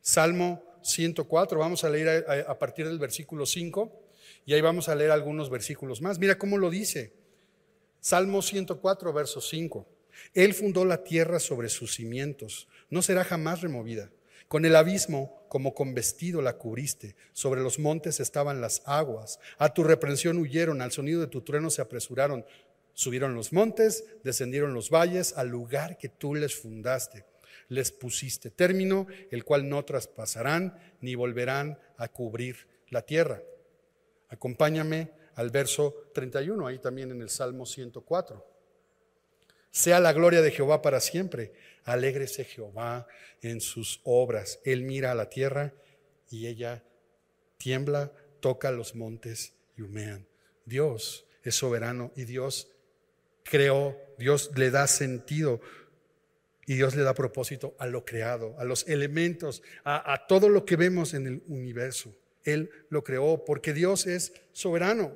Salmo 0.00 0.62
104, 0.82 1.58
vamos 1.58 1.84
a 1.84 1.90
leer 1.90 2.24
a, 2.28 2.50
a 2.50 2.58
partir 2.58 2.86
del 2.86 2.98
versículo 2.98 3.46
5 3.46 4.07
y 4.44 4.54
ahí 4.54 4.60
vamos 4.60 4.88
a 4.88 4.94
leer 4.94 5.10
algunos 5.10 5.50
versículos 5.50 6.00
más. 6.00 6.18
Mira 6.18 6.38
cómo 6.38 6.58
lo 6.58 6.70
dice. 6.70 7.12
Salmo 8.00 8.42
104, 8.42 9.12
verso 9.12 9.40
5. 9.40 9.86
Él 10.34 10.54
fundó 10.54 10.84
la 10.84 11.04
tierra 11.04 11.40
sobre 11.40 11.68
sus 11.68 11.94
cimientos, 11.94 12.68
no 12.90 13.02
será 13.02 13.24
jamás 13.24 13.60
removida. 13.60 14.10
Con 14.48 14.64
el 14.64 14.76
abismo 14.76 15.46
como 15.48 15.74
con 15.74 15.94
vestido 15.94 16.40
la 16.40 16.56
cubriste, 16.56 17.16
sobre 17.32 17.60
los 17.60 17.78
montes 17.78 18.20
estaban 18.20 18.60
las 18.60 18.82
aguas, 18.86 19.38
a 19.58 19.74
tu 19.74 19.84
reprensión 19.84 20.38
huyeron, 20.38 20.80
al 20.80 20.92
sonido 20.92 21.20
de 21.20 21.26
tu 21.26 21.42
trueno 21.42 21.70
se 21.70 21.82
apresuraron, 21.82 22.46
subieron 22.94 23.34
los 23.34 23.52
montes, 23.52 24.04
descendieron 24.24 24.74
los 24.74 24.90
valles, 24.90 25.34
al 25.36 25.48
lugar 25.48 25.98
que 25.98 26.08
tú 26.08 26.34
les 26.34 26.54
fundaste. 26.54 27.24
Les 27.68 27.92
pusiste 27.92 28.50
término, 28.50 29.06
el 29.30 29.44
cual 29.44 29.68
no 29.68 29.84
traspasarán 29.84 30.78
ni 31.00 31.14
volverán 31.14 31.78
a 31.98 32.08
cubrir 32.08 32.66
la 32.88 33.02
tierra. 33.02 33.42
Acompáñame 34.28 35.12
al 35.34 35.50
verso 35.50 36.10
31, 36.14 36.66
ahí 36.66 36.78
también 36.78 37.10
en 37.10 37.22
el 37.22 37.30
Salmo 37.30 37.64
104. 37.64 38.44
Sea 39.70 40.00
la 40.00 40.12
gloria 40.12 40.42
de 40.42 40.50
Jehová 40.50 40.82
para 40.82 41.00
siempre. 41.00 41.52
Alégrese 41.84 42.44
Jehová 42.44 43.06
en 43.42 43.60
sus 43.60 44.00
obras. 44.04 44.60
Él 44.64 44.82
mira 44.82 45.12
a 45.12 45.14
la 45.14 45.30
tierra 45.30 45.74
y 46.30 46.46
ella 46.46 46.84
tiembla, 47.56 48.12
toca 48.40 48.70
los 48.70 48.94
montes 48.94 49.54
y 49.76 49.82
humean. 49.82 50.26
Dios 50.64 51.26
es 51.42 51.54
soberano 51.54 52.12
y 52.16 52.24
Dios 52.24 52.70
creó, 53.44 53.96
Dios 54.18 54.50
le 54.56 54.70
da 54.70 54.86
sentido 54.86 55.60
y 56.66 56.74
Dios 56.74 56.94
le 56.96 57.02
da 57.02 57.14
propósito 57.14 57.74
a 57.78 57.86
lo 57.86 58.04
creado, 58.04 58.54
a 58.58 58.64
los 58.64 58.86
elementos, 58.88 59.62
a, 59.84 60.12
a 60.12 60.26
todo 60.26 60.48
lo 60.48 60.64
que 60.64 60.76
vemos 60.76 61.14
en 61.14 61.26
el 61.26 61.42
universo. 61.46 62.14
Él 62.52 62.70
lo 62.88 63.04
creó 63.04 63.44
porque 63.44 63.72
Dios 63.72 64.06
es 64.06 64.32
soberano. 64.52 65.14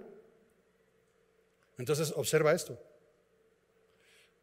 Entonces 1.79 2.13
observa 2.17 2.53
esto. 2.53 2.79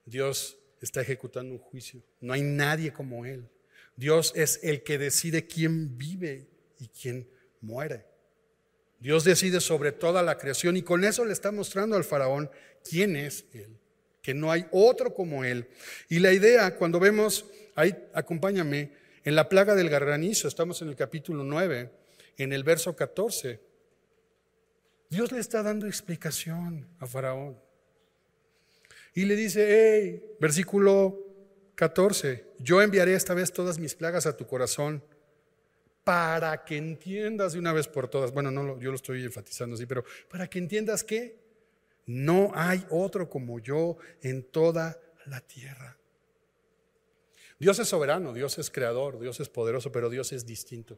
Dios 0.06 0.58
está 0.82 1.02
ejecutando 1.02 1.54
un 1.54 1.60
juicio. 1.60 2.02
No 2.20 2.34
hay 2.34 2.42
nadie 2.42 2.92
como 2.92 3.26
Él. 3.26 3.48
Dios 3.96 4.34
es 4.36 4.60
el 4.64 4.84
que 4.84 4.98
decide 4.98 5.46
quién 5.46 5.98
vive 5.98 6.48
y 6.80 6.88
quién 6.88 7.30
muere. 7.62 8.06
Dios 9.00 9.24
decide 9.24 9.62
sobre 9.62 9.92
toda 9.92 10.24
la 10.24 10.38
creación 10.38 10.78
y 10.78 10.84
con 10.84 11.04
eso 11.04 11.24
le 11.26 11.34
está 11.34 11.52
mostrando 11.52 11.96
al 11.96 12.04
faraón 12.04 12.50
quién 12.84 13.16
es 13.16 13.46
Él, 13.54 13.78
que 14.22 14.34
no 14.34 14.52
hay 14.52 14.68
otro 14.72 15.14
como 15.14 15.44
Él. 15.44 15.68
Y 16.10 16.20
la 16.20 16.34
idea, 16.34 16.76
cuando 16.76 17.00
vemos, 17.00 17.46
ahí 17.76 17.96
acompáñame, 18.14 18.92
en 19.24 19.36
la 19.36 19.48
plaga 19.48 19.76
del 19.76 19.90
garranizo, 19.90 20.48
estamos 20.48 20.82
en 20.82 20.90
el 20.90 20.96
capítulo 20.96 21.44
9, 21.44 21.92
en 22.40 22.54
el 22.54 22.64
verso 22.64 22.96
14, 22.96 23.60
Dios 25.10 25.32
le 25.32 25.40
está 25.40 25.62
dando 25.62 25.88
explicación 25.88 26.88
a 27.00 27.06
Faraón. 27.06 27.60
Y 29.14 29.26
le 29.26 29.36
dice, 29.36 29.68
hey, 29.70 30.36
versículo 30.40 31.20
14, 31.76 32.46
yo 32.60 32.82
enviaré 32.82 33.14
esta 33.14 33.34
vez 33.34 33.52
todas 33.52 33.80
mis 33.80 33.96
plagas 33.96 34.26
a 34.26 34.38
tu 34.38 34.46
corazón 34.48 35.04
para 36.04 36.64
que 36.64 36.78
entiendas 36.78 37.54
de 37.54 37.60
una 37.60 37.74
vez 37.74 37.88
por 37.88 38.08
todas. 38.08 38.32
Bueno, 38.32 38.52
no, 38.52 38.80
yo 38.80 38.90
lo 38.90 38.96
estoy 38.96 39.24
enfatizando 39.24 39.76
así, 39.76 39.86
pero 39.86 40.04
para 40.30 40.50
que 40.50 40.60
entiendas 40.60 41.04
que 41.04 41.40
no 42.06 42.52
hay 42.56 42.86
otro 42.90 43.30
como 43.30 43.60
yo 43.60 43.98
en 44.22 44.44
toda 44.44 45.00
la 45.26 45.42
tierra. 45.42 45.98
Dios 47.60 47.78
es 47.80 47.90
soberano, 47.90 48.34
Dios 48.34 48.58
es 48.58 48.72
creador, 48.72 49.20
Dios 49.20 49.40
es 49.40 49.50
poderoso, 49.50 49.92
pero 49.92 50.10
Dios 50.10 50.32
es 50.32 50.46
distinto. 50.46 50.98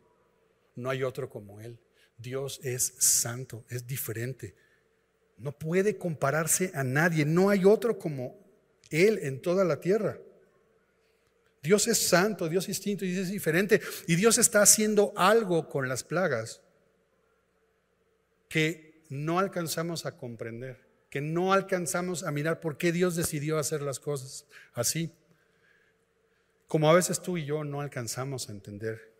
No 0.76 0.90
hay 0.90 1.04
otro 1.04 1.30
como 1.30 1.60
Él. 1.60 1.80
Dios 2.18 2.60
es 2.64 2.94
santo, 3.00 3.66
es 3.70 3.88
diferente. 3.88 4.56
No 5.38 5.52
puede 5.52 5.98
compararse 5.98 6.72
a 6.74 6.84
nadie. 6.84 7.26
No 7.26 7.50
hay 7.50 7.66
otro 7.66 7.98
como 7.98 8.38
Él 8.90 9.20
en 9.24 9.42
toda 9.42 9.64
la 9.64 9.80
tierra. 9.80 10.20
Dios 11.64 11.88
es 11.88 11.98
santo, 12.08 12.50
Dios 12.50 12.64
es 12.64 12.78
distinto 12.78 13.06
y 13.06 13.16
es 13.16 13.30
diferente. 13.30 13.82
Y 14.08 14.16
Dios 14.16 14.38
está 14.38 14.62
haciendo 14.62 15.14
algo 15.16 15.70
con 15.70 15.88
las 15.88 16.04
plagas 16.04 16.62
que 18.50 19.04
no 19.10 19.40
alcanzamos 19.40 20.06
a 20.06 20.18
comprender, 20.18 20.80
que 21.10 21.22
no 21.22 21.54
alcanzamos 21.54 22.24
a 22.24 22.32
mirar 22.32 22.60
por 22.60 22.78
qué 22.78 22.92
Dios 22.92 23.16
decidió 23.16 23.58
hacer 23.58 23.82
las 23.82 24.00
cosas 24.00 24.46
así. 24.74 25.12
Como 26.68 26.90
a 26.90 26.94
veces 26.94 27.22
tú 27.22 27.38
y 27.38 27.46
yo 27.46 27.64
no 27.64 27.82
alcanzamos 27.82 28.50
a 28.50 28.54
entender 28.54 29.14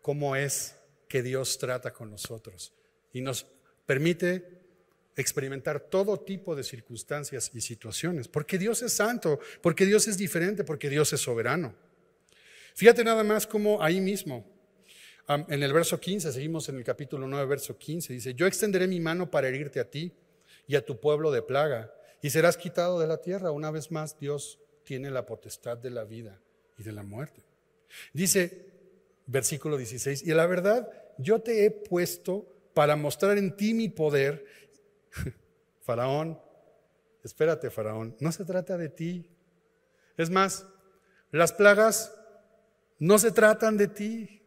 cómo 0.00 0.36
es 0.36 0.76
que 1.14 1.22
Dios 1.22 1.58
trata 1.58 1.92
con 1.92 2.10
nosotros 2.10 2.72
y 3.12 3.20
nos 3.20 3.46
permite 3.86 4.62
experimentar 5.14 5.78
todo 5.78 6.18
tipo 6.18 6.56
de 6.56 6.64
circunstancias 6.64 7.52
y 7.54 7.60
situaciones, 7.60 8.26
porque 8.26 8.58
Dios 8.58 8.82
es 8.82 8.94
santo, 8.94 9.38
porque 9.62 9.86
Dios 9.86 10.08
es 10.08 10.18
diferente, 10.18 10.64
porque 10.64 10.90
Dios 10.90 11.12
es 11.12 11.20
soberano. 11.20 11.72
Fíjate 12.74 13.04
nada 13.04 13.22
más 13.22 13.46
como 13.46 13.80
ahí 13.80 14.00
mismo, 14.00 14.44
en 15.28 15.62
el 15.62 15.72
verso 15.72 16.00
15, 16.00 16.32
seguimos 16.32 16.68
en 16.68 16.78
el 16.78 16.82
capítulo 16.82 17.28
9, 17.28 17.46
verso 17.46 17.78
15, 17.78 18.12
dice, 18.12 18.34
yo 18.34 18.48
extenderé 18.48 18.88
mi 18.88 18.98
mano 18.98 19.30
para 19.30 19.46
herirte 19.46 19.78
a 19.78 19.88
ti 19.88 20.12
y 20.66 20.74
a 20.74 20.84
tu 20.84 20.98
pueblo 20.98 21.30
de 21.30 21.42
plaga, 21.42 21.94
y 22.22 22.30
serás 22.30 22.56
quitado 22.56 22.98
de 22.98 23.06
la 23.06 23.18
tierra. 23.18 23.52
Una 23.52 23.70
vez 23.70 23.92
más, 23.92 24.18
Dios 24.18 24.58
tiene 24.82 25.12
la 25.12 25.26
potestad 25.26 25.78
de 25.78 25.90
la 25.90 26.02
vida 26.02 26.40
y 26.76 26.82
de 26.82 26.90
la 26.90 27.04
muerte. 27.04 27.44
Dice, 28.12 28.66
versículo 29.26 29.76
16, 29.76 30.24
y 30.24 30.34
la 30.34 30.46
verdad, 30.46 31.03
yo 31.18 31.40
te 31.40 31.64
he 31.64 31.70
puesto 31.70 32.46
para 32.74 32.96
mostrar 32.96 33.38
en 33.38 33.56
ti 33.56 33.74
mi 33.74 33.88
poder. 33.88 34.44
Faraón, 35.82 36.40
espérate, 37.22 37.70
Faraón, 37.70 38.16
no 38.20 38.32
se 38.32 38.44
trata 38.44 38.76
de 38.76 38.88
ti. 38.88 39.30
Es 40.16 40.30
más, 40.30 40.66
las 41.30 41.52
plagas 41.52 42.14
no 42.98 43.18
se 43.18 43.32
tratan 43.32 43.76
de 43.76 43.88
ti. 43.88 44.42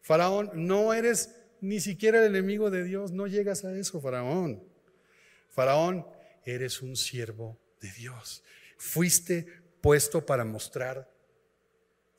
Faraón, 0.00 0.50
no 0.54 0.94
eres 0.94 1.34
ni 1.60 1.80
siquiera 1.80 2.18
el 2.18 2.26
enemigo 2.26 2.70
de 2.70 2.84
Dios, 2.84 3.12
no 3.12 3.26
llegas 3.26 3.64
a 3.64 3.76
eso, 3.76 4.00
Faraón. 4.00 4.62
Faraón, 5.48 6.06
eres 6.44 6.82
un 6.82 6.96
siervo 6.96 7.58
de 7.80 7.90
Dios. 7.92 8.44
Fuiste 8.76 9.46
puesto 9.80 10.24
para 10.24 10.44
mostrar 10.44 11.10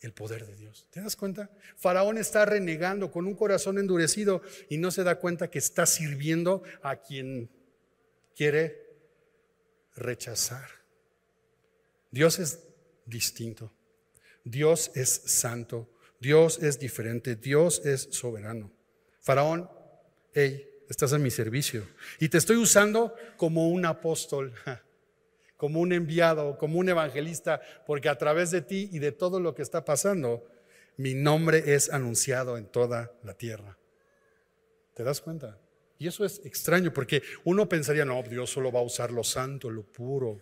el 0.01 0.13
poder 0.13 0.45
de 0.45 0.55
Dios. 0.55 0.87
¿Te 0.91 1.01
das 1.01 1.15
cuenta? 1.15 1.49
Faraón 1.75 2.17
está 2.17 2.45
renegando 2.45 3.11
con 3.11 3.25
un 3.25 3.35
corazón 3.35 3.77
endurecido 3.77 4.41
y 4.69 4.77
no 4.77 4.91
se 4.91 5.03
da 5.03 5.19
cuenta 5.19 5.49
que 5.49 5.59
está 5.59 5.85
sirviendo 5.85 6.63
a 6.81 6.97
quien 6.97 7.49
quiere 8.35 8.85
rechazar. 9.95 10.69
Dios 12.11 12.39
es 12.39 12.59
distinto. 13.05 13.73
Dios 14.43 14.91
es 14.95 15.09
santo. 15.09 15.89
Dios 16.19 16.61
es 16.61 16.79
diferente. 16.79 17.35
Dios 17.35 17.81
es 17.85 18.07
soberano. 18.11 18.71
Faraón, 19.21 19.69
hey, 20.33 20.69
estás 20.89 21.13
a 21.13 21.17
mi 21.17 21.31
servicio. 21.31 21.87
Y 22.19 22.29
te 22.29 22.37
estoy 22.37 22.57
usando 22.57 23.15
como 23.35 23.69
un 23.69 23.85
apóstol 23.85 24.53
como 25.57 25.81
un 25.81 25.91
enviado, 25.91 26.57
como 26.57 26.79
un 26.79 26.87
evangelista, 26.87 27.59
porque 27.85 28.09
a 28.09 28.17
través 28.17 28.51
de 28.51 28.61
ti 28.61 28.89
y 28.91 28.99
de 28.99 29.11
todo 29.11 29.39
lo 29.39 29.55
que 29.55 29.63
está 29.63 29.83
pasando, 29.83 30.47
mi 30.97 31.15
nombre 31.15 31.73
es 31.73 31.91
anunciado 31.91 32.57
en 32.57 32.67
toda 32.67 33.11
la 33.23 33.33
tierra. 33.33 33.77
¿Te 34.93 35.03
das 35.03 35.19
cuenta? 35.19 35.59
Y 35.99 36.07
eso 36.07 36.23
es 36.25 36.41
extraño, 36.45 36.93
porque 36.93 37.23
uno 37.43 37.67
pensaría, 37.67 38.05
no, 38.05 38.21
Dios 38.23 38.51
solo 38.51 38.71
va 38.71 38.79
a 38.79 38.83
usar 38.83 39.11
lo 39.11 39.23
santo, 39.23 39.69
lo 39.69 39.83
puro. 39.83 40.39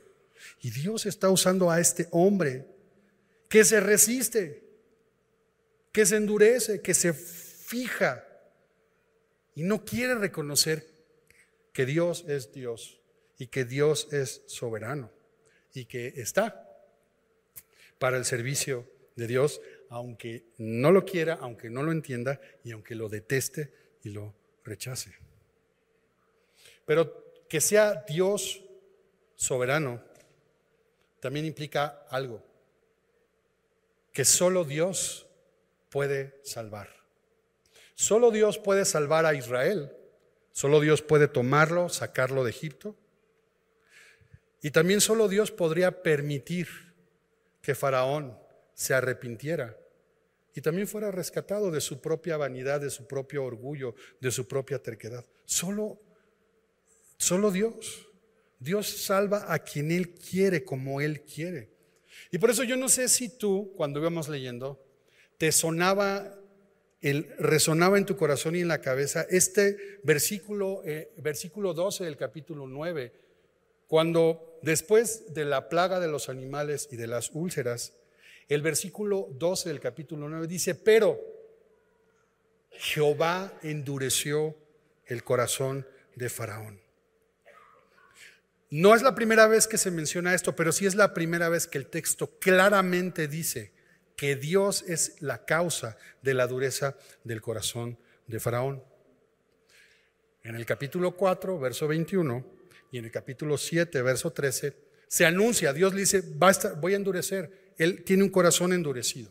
Y 0.61 0.69
Dios 0.71 1.05
está 1.05 1.29
usando 1.29 1.71
a 1.71 1.79
este 1.79 2.07
hombre 2.11 2.67
que 3.47 3.63
se 3.63 3.79
resiste, 3.79 4.63
que 5.93 6.05
se 6.05 6.17
endurece, 6.17 6.81
que 6.81 6.93
se 6.93 7.13
fija 7.13 8.25
y 9.55 9.63
no 9.63 9.85
quiere 9.85 10.15
reconocer 10.15 10.85
que 11.71 11.85
Dios 11.85 12.25
es 12.27 12.51
Dios 12.51 12.99
y 13.37 13.47
que 13.47 13.65
Dios 13.65 14.07
es 14.11 14.43
soberano 14.47 15.11
y 15.73 15.85
que 15.85 16.13
está 16.15 16.69
para 17.99 18.17
el 18.17 18.25
servicio 18.25 18.89
de 19.15 19.27
Dios, 19.27 19.61
aunque 19.89 20.45
no 20.57 20.91
lo 20.91 21.05
quiera, 21.05 21.37
aunque 21.41 21.69
no 21.69 21.83
lo 21.83 21.91
entienda 21.91 22.39
y 22.63 22.71
aunque 22.71 22.95
lo 22.95 23.09
deteste 23.09 23.73
y 24.03 24.09
lo 24.09 24.33
rechace. 24.63 25.15
Pero 26.85 27.45
que 27.47 27.61
sea 27.61 28.05
Dios 28.07 28.63
soberano 29.35 30.03
también 31.19 31.45
implica 31.45 32.05
algo, 32.09 32.43
que 34.13 34.25
solo 34.25 34.63
Dios 34.63 35.27
puede 35.89 36.39
salvar. 36.43 36.89
Solo 37.95 38.29
Dios 38.29 38.59
puede 38.59 38.85
salvar 38.85 39.25
a 39.25 39.33
Israel, 39.33 39.91
solo 40.51 40.81
Dios 40.81 41.01
puede 41.01 41.27
tomarlo, 41.27 41.89
sacarlo 41.89 42.43
de 42.43 42.51
Egipto, 42.51 42.95
y 44.61 44.71
también 44.71 45.01
solo 45.01 45.27
Dios 45.27 45.51
podría 45.51 46.01
permitir 46.01 46.67
que 47.61 47.75
Faraón 47.75 48.37
se 48.73 48.93
arrepintiera 48.93 49.77
y 50.53 50.61
también 50.61 50.87
fuera 50.87 51.11
rescatado 51.11 51.69
de 51.69 51.81
su 51.81 51.99
propia 51.99 52.37
vanidad, 52.37 52.79
de 52.79 52.89
su 52.89 53.05
propio 53.07 53.43
orgullo, 53.43 53.93
de 54.21 54.31
su 54.31 54.47
propia 54.47 54.81
terquedad. 54.81 55.25
Solo, 55.43 55.99
solo 57.17 57.51
Dios. 57.51 58.07
Dios 58.59 58.87
salva 58.87 59.53
a 59.53 59.59
quien 59.59 59.91
Él 59.91 60.13
quiere, 60.13 60.63
como 60.63 61.01
Él 61.01 61.21
quiere. 61.21 61.69
Y 62.31 62.37
por 62.37 62.49
eso 62.49 62.63
yo 62.63 62.77
no 62.77 62.87
sé 62.87 63.09
si 63.09 63.29
tú, 63.29 63.73
cuando 63.75 63.99
íbamos 63.99 64.29
leyendo, 64.29 64.81
te 65.37 65.51
sonaba, 65.51 66.39
el, 67.01 67.27
resonaba 67.37 67.97
en 67.97 68.05
tu 68.05 68.15
corazón 68.15 68.55
y 68.55 68.61
en 68.61 68.69
la 68.69 68.79
cabeza 68.79 69.25
este 69.29 69.99
versículo, 70.03 70.81
eh, 70.85 71.11
versículo 71.17 71.73
12 71.73 72.05
del 72.05 72.15
capítulo 72.15 72.65
9 72.65 73.24
cuando 73.87 74.59
después 74.61 75.33
de 75.33 75.45
la 75.45 75.69
plaga 75.69 75.99
de 75.99 76.07
los 76.07 76.29
animales 76.29 76.87
y 76.91 76.95
de 76.95 77.07
las 77.07 77.31
úlceras, 77.33 77.93
el 78.47 78.61
versículo 78.61 79.27
12 79.31 79.69
del 79.69 79.79
capítulo 79.79 80.27
9 80.29 80.47
dice, 80.47 80.75
pero 80.75 81.19
Jehová 82.71 83.53
endureció 83.63 84.55
el 85.05 85.23
corazón 85.23 85.87
de 86.15 86.29
Faraón. 86.29 86.81
No 88.69 88.95
es 88.95 89.01
la 89.01 89.15
primera 89.15 89.47
vez 89.47 89.67
que 89.67 89.77
se 89.77 89.91
menciona 89.91 90.33
esto, 90.33 90.55
pero 90.55 90.71
sí 90.71 90.85
es 90.85 90.95
la 90.95 91.13
primera 91.13 91.49
vez 91.49 91.67
que 91.67 91.77
el 91.77 91.87
texto 91.87 92.39
claramente 92.39 93.27
dice 93.27 93.71
que 94.15 94.35
Dios 94.35 94.83
es 94.87 95.21
la 95.21 95.45
causa 95.45 95.97
de 96.21 96.33
la 96.33 96.47
dureza 96.47 96.97
del 97.23 97.41
corazón 97.41 97.97
de 98.27 98.39
Faraón. 98.39 98.83
En 100.43 100.55
el 100.55 100.65
capítulo 100.65 101.15
4, 101.15 101.59
verso 101.59 101.87
21, 101.87 102.45
y 102.95 102.97
en 102.97 103.03
el 103.03 103.11
capítulo 103.11 103.57
7, 103.57 104.01
verso 104.03 104.31
13, 104.31 104.73
se 105.05 105.25
anuncia, 105.25 105.73
Dios 105.73 105.93
le 105.93 105.99
dice, 105.99 106.23
Basta, 106.25 106.71
voy 106.75 106.93
a 106.93 106.95
endurecer. 106.95 107.73
Él 107.77 108.05
tiene 108.05 108.23
un 108.23 108.29
corazón 108.29 108.71
endurecido. 108.71 109.29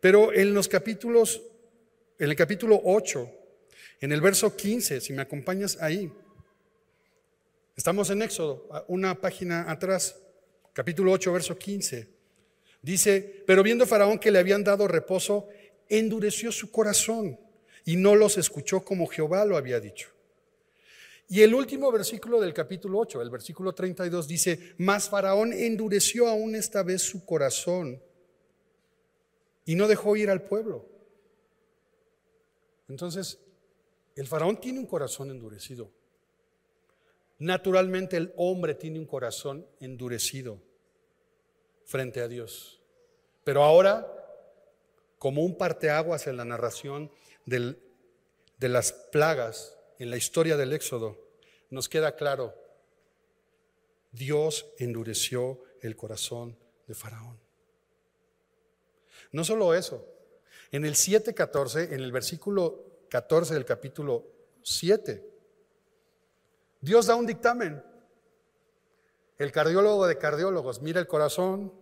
Pero 0.00 0.32
en 0.32 0.52
los 0.52 0.66
capítulos, 0.66 1.40
en 2.18 2.30
el 2.30 2.34
capítulo 2.34 2.80
8, 2.82 3.30
en 4.00 4.10
el 4.10 4.20
verso 4.20 4.56
15, 4.56 5.00
si 5.00 5.12
me 5.12 5.22
acompañas 5.22 5.80
ahí, 5.80 6.12
estamos 7.76 8.10
en 8.10 8.22
Éxodo, 8.22 8.66
una 8.88 9.20
página 9.20 9.70
atrás, 9.70 10.16
capítulo 10.72 11.12
8, 11.12 11.32
verso 11.32 11.56
15. 11.56 12.08
Dice, 12.82 13.44
pero 13.46 13.62
viendo 13.62 13.86
Faraón 13.86 14.18
que 14.18 14.32
le 14.32 14.40
habían 14.40 14.64
dado 14.64 14.88
reposo, 14.88 15.48
endureció 15.88 16.50
su 16.50 16.72
corazón 16.72 17.38
y 17.84 17.94
no 17.94 18.16
los 18.16 18.36
escuchó 18.36 18.84
como 18.84 19.06
Jehová 19.06 19.44
lo 19.44 19.56
había 19.56 19.78
dicho. 19.78 20.08
Y 21.28 21.40
el 21.42 21.54
último 21.54 21.90
versículo 21.90 22.40
del 22.40 22.52
capítulo 22.52 22.98
8, 22.98 23.22
el 23.22 23.30
versículo 23.30 23.74
32 23.74 24.28
dice, 24.28 24.74
mas 24.78 25.08
Faraón 25.08 25.52
endureció 25.52 26.28
aún 26.28 26.54
esta 26.54 26.82
vez 26.82 27.02
su 27.02 27.24
corazón 27.24 28.02
y 29.64 29.74
no 29.74 29.88
dejó 29.88 30.16
ir 30.16 30.30
al 30.30 30.42
pueblo. 30.42 30.88
Entonces, 32.88 33.38
el 34.14 34.26
faraón 34.26 34.60
tiene 34.60 34.78
un 34.78 34.86
corazón 34.86 35.30
endurecido. 35.30 35.90
Naturalmente 37.38 38.16
el 38.16 38.32
hombre 38.36 38.74
tiene 38.74 38.98
un 38.98 39.06
corazón 39.06 39.66
endurecido 39.80 40.60
frente 41.84 42.20
a 42.20 42.28
Dios. 42.28 42.80
Pero 43.44 43.64
ahora, 43.64 44.06
como 45.18 45.42
un 45.42 45.56
parteaguas 45.56 46.26
en 46.26 46.36
la 46.36 46.44
narración 46.44 47.10
de 47.46 47.78
las 48.68 48.92
plagas 48.92 49.78
en 50.02 50.10
la 50.10 50.16
historia 50.16 50.56
del 50.56 50.72
Éxodo, 50.72 51.16
nos 51.70 51.88
queda 51.88 52.16
claro, 52.16 52.52
Dios 54.10 54.66
endureció 54.78 55.62
el 55.80 55.94
corazón 55.94 56.58
de 56.88 56.94
Faraón. 56.96 57.38
No 59.30 59.44
solo 59.44 59.74
eso, 59.74 60.04
en 60.72 60.84
el 60.84 60.94
7.14, 60.94 61.92
en 61.92 62.00
el 62.00 62.10
versículo 62.10 63.04
14 63.10 63.54
del 63.54 63.64
capítulo 63.64 64.26
7, 64.64 65.24
Dios 66.80 67.06
da 67.06 67.14
un 67.14 67.26
dictamen. 67.26 67.80
El 69.38 69.52
cardiólogo 69.52 70.08
de 70.08 70.18
cardiólogos 70.18 70.82
mira 70.82 70.98
el 70.98 71.06
corazón, 71.06 71.72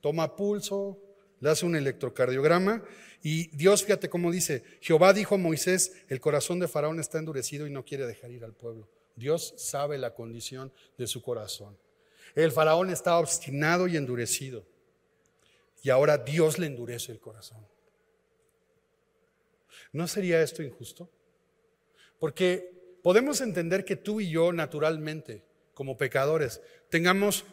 toma 0.00 0.36
pulso, 0.36 1.02
le 1.40 1.50
hace 1.50 1.66
un 1.66 1.76
electrocardiograma 1.76 2.82
y 3.22 3.48
Dios, 3.56 3.84
fíjate 3.84 4.08
cómo 4.08 4.30
dice, 4.30 4.62
Jehová 4.80 5.12
dijo 5.12 5.34
a 5.34 5.38
Moisés, 5.38 5.92
el 6.08 6.20
corazón 6.20 6.60
de 6.60 6.68
Faraón 6.68 7.00
está 7.00 7.18
endurecido 7.18 7.66
y 7.66 7.70
no 7.70 7.84
quiere 7.84 8.06
dejar 8.06 8.30
ir 8.30 8.44
al 8.44 8.54
pueblo. 8.54 8.88
Dios 9.16 9.54
sabe 9.56 9.98
la 9.98 10.14
condición 10.14 10.72
de 10.98 11.06
su 11.06 11.22
corazón. 11.22 11.76
El 12.34 12.52
faraón 12.52 12.90
está 12.90 13.18
obstinado 13.18 13.88
y 13.88 13.96
endurecido. 13.96 14.66
Y 15.82 15.90
ahora 15.90 16.18
Dios 16.18 16.58
le 16.58 16.66
endurece 16.66 17.12
el 17.12 17.18
corazón. 17.18 17.66
¿No 19.92 20.06
sería 20.06 20.42
esto 20.42 20.62
injusto? 20.62 21.08
Porque 22.18 22.98
podemos 23.02 23.40
entender 23.40 23.84
que 23.84 23.96
tú 23.96 24.20
y 24.20 24.28
yo 24.28 24.52
naturalmente, 24.52 25.44
como 25.72 25.96
pecadores, 25.96 26.60
tengamos 26.90 27.46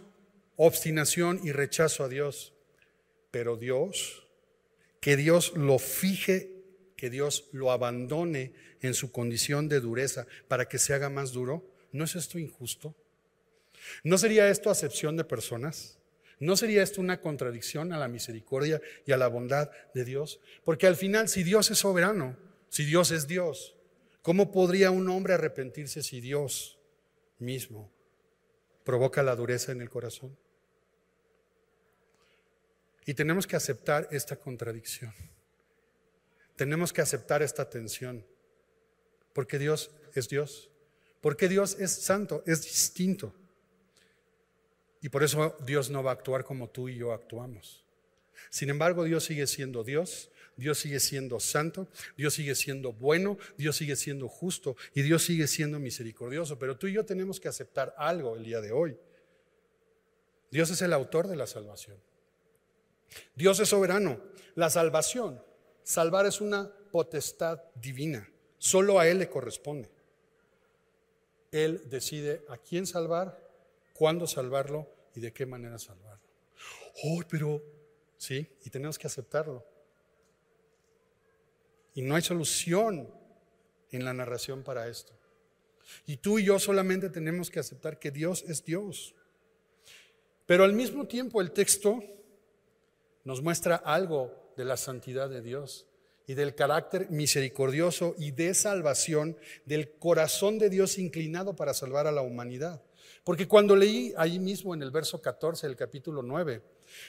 obstinación 0.57 1.39
y 1.43 1.51
rechazo 1.51 2.03
a 2.03 2.09
Dios, 2.09 2.52
pero 3.33 3.57
Dios, 3.57 4.27
que 5.01 5.17
Dios 5.17 5.53
lo 5.55 5.79
fije, 5.79 6.51
que 6.95 7.09
Dios 7.09 7.49
lo 7.51 7.71
abandone 7.71 8.53
en 8.79 8.93
su 8.93 9.11
condición 9.11 9.67
de 9.67 9.79
dureza 9.79 10.27
para 10.47 10.69
que 10.69 10.77
se 10.77 10.93
haga 10.93 11.09
más 11.09 11.31
duro, 11.31 11.67
¿no 11.91 12.03
es 12.03 12.15
esto 12.15 12.37
injusto? 12.37 12.95
¿No 14.03 14.19
sería 14.19 14.49
esto 14.49 14.69
acepción 14.69 15.17
de 15.17 15.23
personas? 15.23 15.97
¿No 16.39 16.55
sería 16.55 16.83
esto 16.83 17.01
una 17.01 17.21
contradicción 17.21 17.91
a 17.91 17.97
la 17.97 18.07
misericordia 18.07 18.79
y 19.03 19.13
a 19.13 19.17
la 19.17 19.29
bondad 19.29 19.71
de 19.95 20.05
Dios? 20.05 20.39
Porque 20.63 20.85
al 20.85 20.95
final, 20.95 21.27
si 21.27 21.41
Dios 21.41 21.71
es 21.71 21.79
soberano, 21.79 22.37
si 22.69 22.85
Dios 22.85 23.09
es 23.09 23.25
Dios, 23.25 23.75
¿cómo 24.21 24.51
podría 24.51 24.91
un 24.91 25.09
hombre 25.09 25.33
arrepentirse 25.33 26.03
si 26.03 26.21
Dios 26.21 26.77
mismo 27.39 27.91
provoca 28.83 29.23
la 29.23 29.35
dureza 29.35 29.71
en 29.71 29.81
el 29.81 29.89
corazón? 29.89 30.37
Y 33.05 33.13
tenemos 33.13 33.47
que 33.47 33.55
aceptar 33.55 34.07
esta 34.11 34.35
contradicción. 34.35 35.13
Tenemos 36.55 36.93
que 36.93 37.01
aceptar 37.01 37.41
esta 37.41 37.69
tensión. 37.69 38.25
Porque 39.33 39.59
Dios 39.59 39.91
es 40.13 40.29
Dios. 40.29 40.69
Porque 41.21 41.47
Dios 41.49 41.77
es 41.79 41.91
santo, 41.91 42.43
es 42.45 42.63
distinto. 42.63 43.33
Y 45.01 45.09
por 45.09 45.23
eso 45.23 45.57
Dios 45.65 45.89
no 45.89 46.03
va 46.03 46.11
a 46.11 46.13
actuar 46.13 46.43
como 46.43 46.69
tú 46.69 46.87
y 46.87 46.95
yo 46.95 47.11
actuamos. 47.11 47.83
Sin 48.49 48.69
embargo, 48.69 49.03
Dios 49.03 49.25
sigue 49.25 49.47
siendo 49.47 49.83
Dios, 49.83 50.29
Dios 50.55 50.77
sigue 50.77 50.99
siendo 50.99 51.39
santo, 51.39 51.87
Dios 52.15 52.33
sigue 52.33 52.55
siendo 52.55 52.93
bueno, 52.93 53.37
Dios 53.57 53.75
sigue 53.75 53.95
siendo 53.95 54.27
justo 54.27 54.75
y 54.93 55.01
Dios 55.01 55.23
sigue 55.23 55.47
siendo 55.47 55.79
misericordioso. 55.79 56.59
Pero 56.59 56.77
tú 56.77 56.87
y 56.87 56.93
yo 56.93 57.05
tenemos 57.05 57.39
que 57.39 57.47
aceptar 57.47 57.93
algo 57.97 58.35
el 58.35 58.43
día 58.43 58.61
de 58.61 58.71
hoy. 58.71 58.97
Dios 60.51 60.69
es 60.69 60.81
el 60.81 60.93
autor 60.93 61.27
de 61.27 61.35
la 61.35 61.47
salvación. 61.47 61.97
Dios 63.35 63.59
es 63.59 63.69
soberano. 63.69 64.19
La 64.55 64.69
salvación, 64.69 65.41
salvar 65.83 66.25
es 66.25 66.41
una 66.41 66.71
potestad 66.91 67.61
divina. 67.75 68.29
Solo 68.57 68.99
a 68.99 69.07
Él 69.07 69.19
le 69.19 69.29
corresponde. 69.29 69.89
Él 71.51 71.89
decide 71.89 72.45
a 72.49 72.57
quién 72.57 72.87
salvar, 72.87 73.39
cuándo 73.93 74.27
salvarlo 74.27 74.87
y 75.15 75.19
de 75.19 75.33
qué 75.33 75.45
manera 75.45 75.77
salvarlo. 75.77 76.23
Oh, 77.03 77.21
pero 77.29 77.61
sí, 78.17 78.47
y 78.63 78.69
tenemos 78.69 78.97
que 78.97 79.07
aceptarlo. 79.07 79.65
Y 81.95 82.01
no 82.01 82.15
hay 82.15 82.21
solución 82.21 83.09
en 83.91 84.05
la 84.05 84.13
narración 84.13 84.63
para 84.63 84.87
esto. 84.87 85.13
Y 86.05 86.17
tú 86.17 86.39
y 86.39 86.45
yo 86.45 86.59
solamente 86.59 87.09
tenemos 87.09 87.49
que 87.49 87.59
aceptar 87.59 87.99
que 87.99 88.11
Dios 88.11 88.43
es 88.47 88.63
Dios. 88.63 89.13
Pero 90.45 90.63
al 90.63 90.73
mismo 90.73 91.07
tiempo 91.07 91.41
el 91.41 91.51
texto 91.51 92.03
nos 93.23 93.41
muestra 93.41 93.75
algo 93.75 94.53
de 94.57 94.65
la 94.65 94.77
santidad 94.77 95.29
de 95.29 95.41
Dios 95.41 95.87
y 96.27 96.35
del 96.35 96.55
carácter 96.55 97.09
misericordioso 97.09 98.15
y 98.17 98.31
de 98.31 98.53
salvación 98.53 99.37
del 99.65 99.91
corazón 99.91 100.57
de 100.57 100.69
Dios 100.69 100.97
inclinado 100.97 101.55
para 101.55 101.73
salvar 101.73 102.07
a 102.07 102.11
la 102.11 102.21
humanidad. 102.21 102.81
Porque 103.23 103.47
cuando 103.47 103.75
leí 103.75 104.13
ahí 104.17 104.39
mismo 104.39 104.73
en 104.73 104.81
el 104.81 104.91
verso 104.91 105.21
14 105.21 105.67
del 105.67 105.75
capítulo 105.75 106.21
9, 106.21 106.61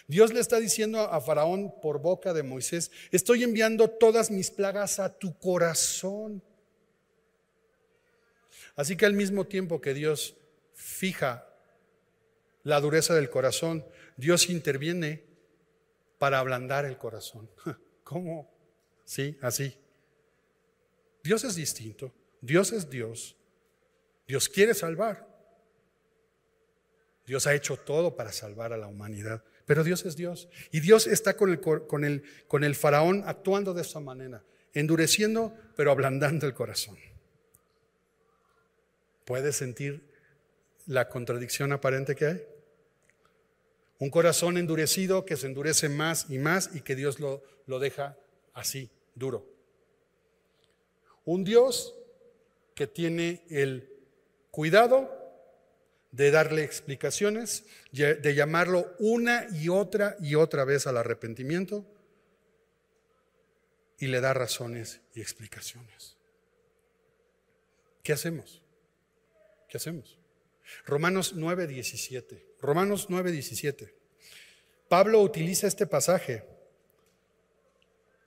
Dios 0.06 0.32
le 0.32 0.40
está 0.40 0.60
diciendo 0.60 1.00
a 1.00 1.20
Faraón 1.20 1.74
por 1.80 2.00
boca 2.00 2.32
de 2.32 2.42
Moisés, 2.42 2.90
estoy 3.10 3.42
enviando 3.42 3.88
todas 3.88 4.30
mis 4.30 4.50
plagas 4.50 4.98
a 5.00 5.12
tu 5.18 5.36
corazón. 5.38 6.42
Así 8.76 8.96
que 8.96 9.06
al 9.06 9.12
mismo 9.12 9.46
tiempo 9.46 9.80
que 9.80 9.94
Dios 9.94 10.36
fija 10.74 11.46
la 12.62 12.80
dureza 12.80 13.14
del 13.14 13.30
corazón, 13.30 13.84
Dios 14.16 14.48
interviene 14.48 15.33
para 16.24 16.38
ablandar 16.38 16.86
el 16.86 16.96
corazón. 16.96 17.50
¿Cómo? 18.02 18.50
Sí, 19.04 19.36
así. 19.42 19.78
Dios 21.22 21.44
es 21.44 21.54
distinto. 21.54 22.14
Dios 22.40 22.72
es 22.72 22.88
Dios. 22.88 23.36
Dios 24.26 24.48
quiere 24.48 24.72
salvar. 24.72 25.28
Dios 27.26 27.46
ha 27.46 27.52
hecho 27.52 27.76
todo 27.76 28.16
para 28.16 28.32
salvar 28.32 28.72
a 28.72 28.78
la 28.78 28.86
humanidad. 28.86 29.44
Pero 29.66 29.84
Dios 29.84 30.06
es 30.06 30.16
Dios. 30.16 30.48
Y 30.72 30.80
Dios 30.80 31.06
está 31.06 31.36
con 31.36 31.50
el, 31.50 31.60
con 31.60 32.64
el, 32.64 32.74
faraón 32.74 33.22
actuando 33.26 33.74
de 33.74 33.82
esa 33.82 34.00
manera, 34.00 34.42
endureciendo, 34.72 35.54
pero 35.76 35.90
ablandando 35.90 36.46
el 36.46 36.54
corazón. 36.54 36.96
¿Puedes 39.26 39.56
sentir 39.56 40.10
la 40.86 41.10
contradicción 41.10 41.72
aparente 41.72 42.16
que 42.16 42.24
hay? 42.24 42.46
Un 43.98 44.10
corazón 44.10 44.58
endurecido 44.58 45.24
que 45.24 45.36
se 45.36 45.46
endurece 45.46 45.88
más 45.88 46.26
y 46.28 46.38
más 46.38 46.70
y 46.74 46.80
que 46.80 46.96
Dios 46.96 47.20
lo, 47.20 47.42
lo 47.66 47.78
deja 47.78 48.16
así, 48.52 48.90
duro. 49.14 49.46
Un 51.24 51.44
Dios 51.44 51.94
que 52.74 52.86
tiene 52.86 53.44
el 53.48 53.88
cuidado 54.50 55.10
de 56.10 56.30
darle 56.30 56.62
explicaciones, 56.62 57.64
de 57.90 58.34
llamarlo 58.34 58.94
una 59.00 59.46
y 59.52 59.68
otra 59.68 60.16
y 60.20 60.36
otra 60.36 60.64
vez 60.64 60.86
al 60.86 60.96
arrepentimiento 60.96 61.84
y 63.98 64.06
le 64.06 64.20
da 64.20 64.32
razones 64.32 65.00
y 65.14 65.20
explicaciones. 65.20 66.16
¿Qué 68.02 68.12
hacemos? 68.12 68.62
¿Qué 69.68 69.76
hacemos? 69.76 70.18
Romanos 70.86 71.34
9, 71.34 71.66
17. 71.66 72.46
Romanos 72.60 73.06
9, 73.08 73.32
17. 73.32 73.94
Pablo 74.88 75.20
utiliza 75.20 75.66
este 75.66 75.86
pasaje, 75.86 76.44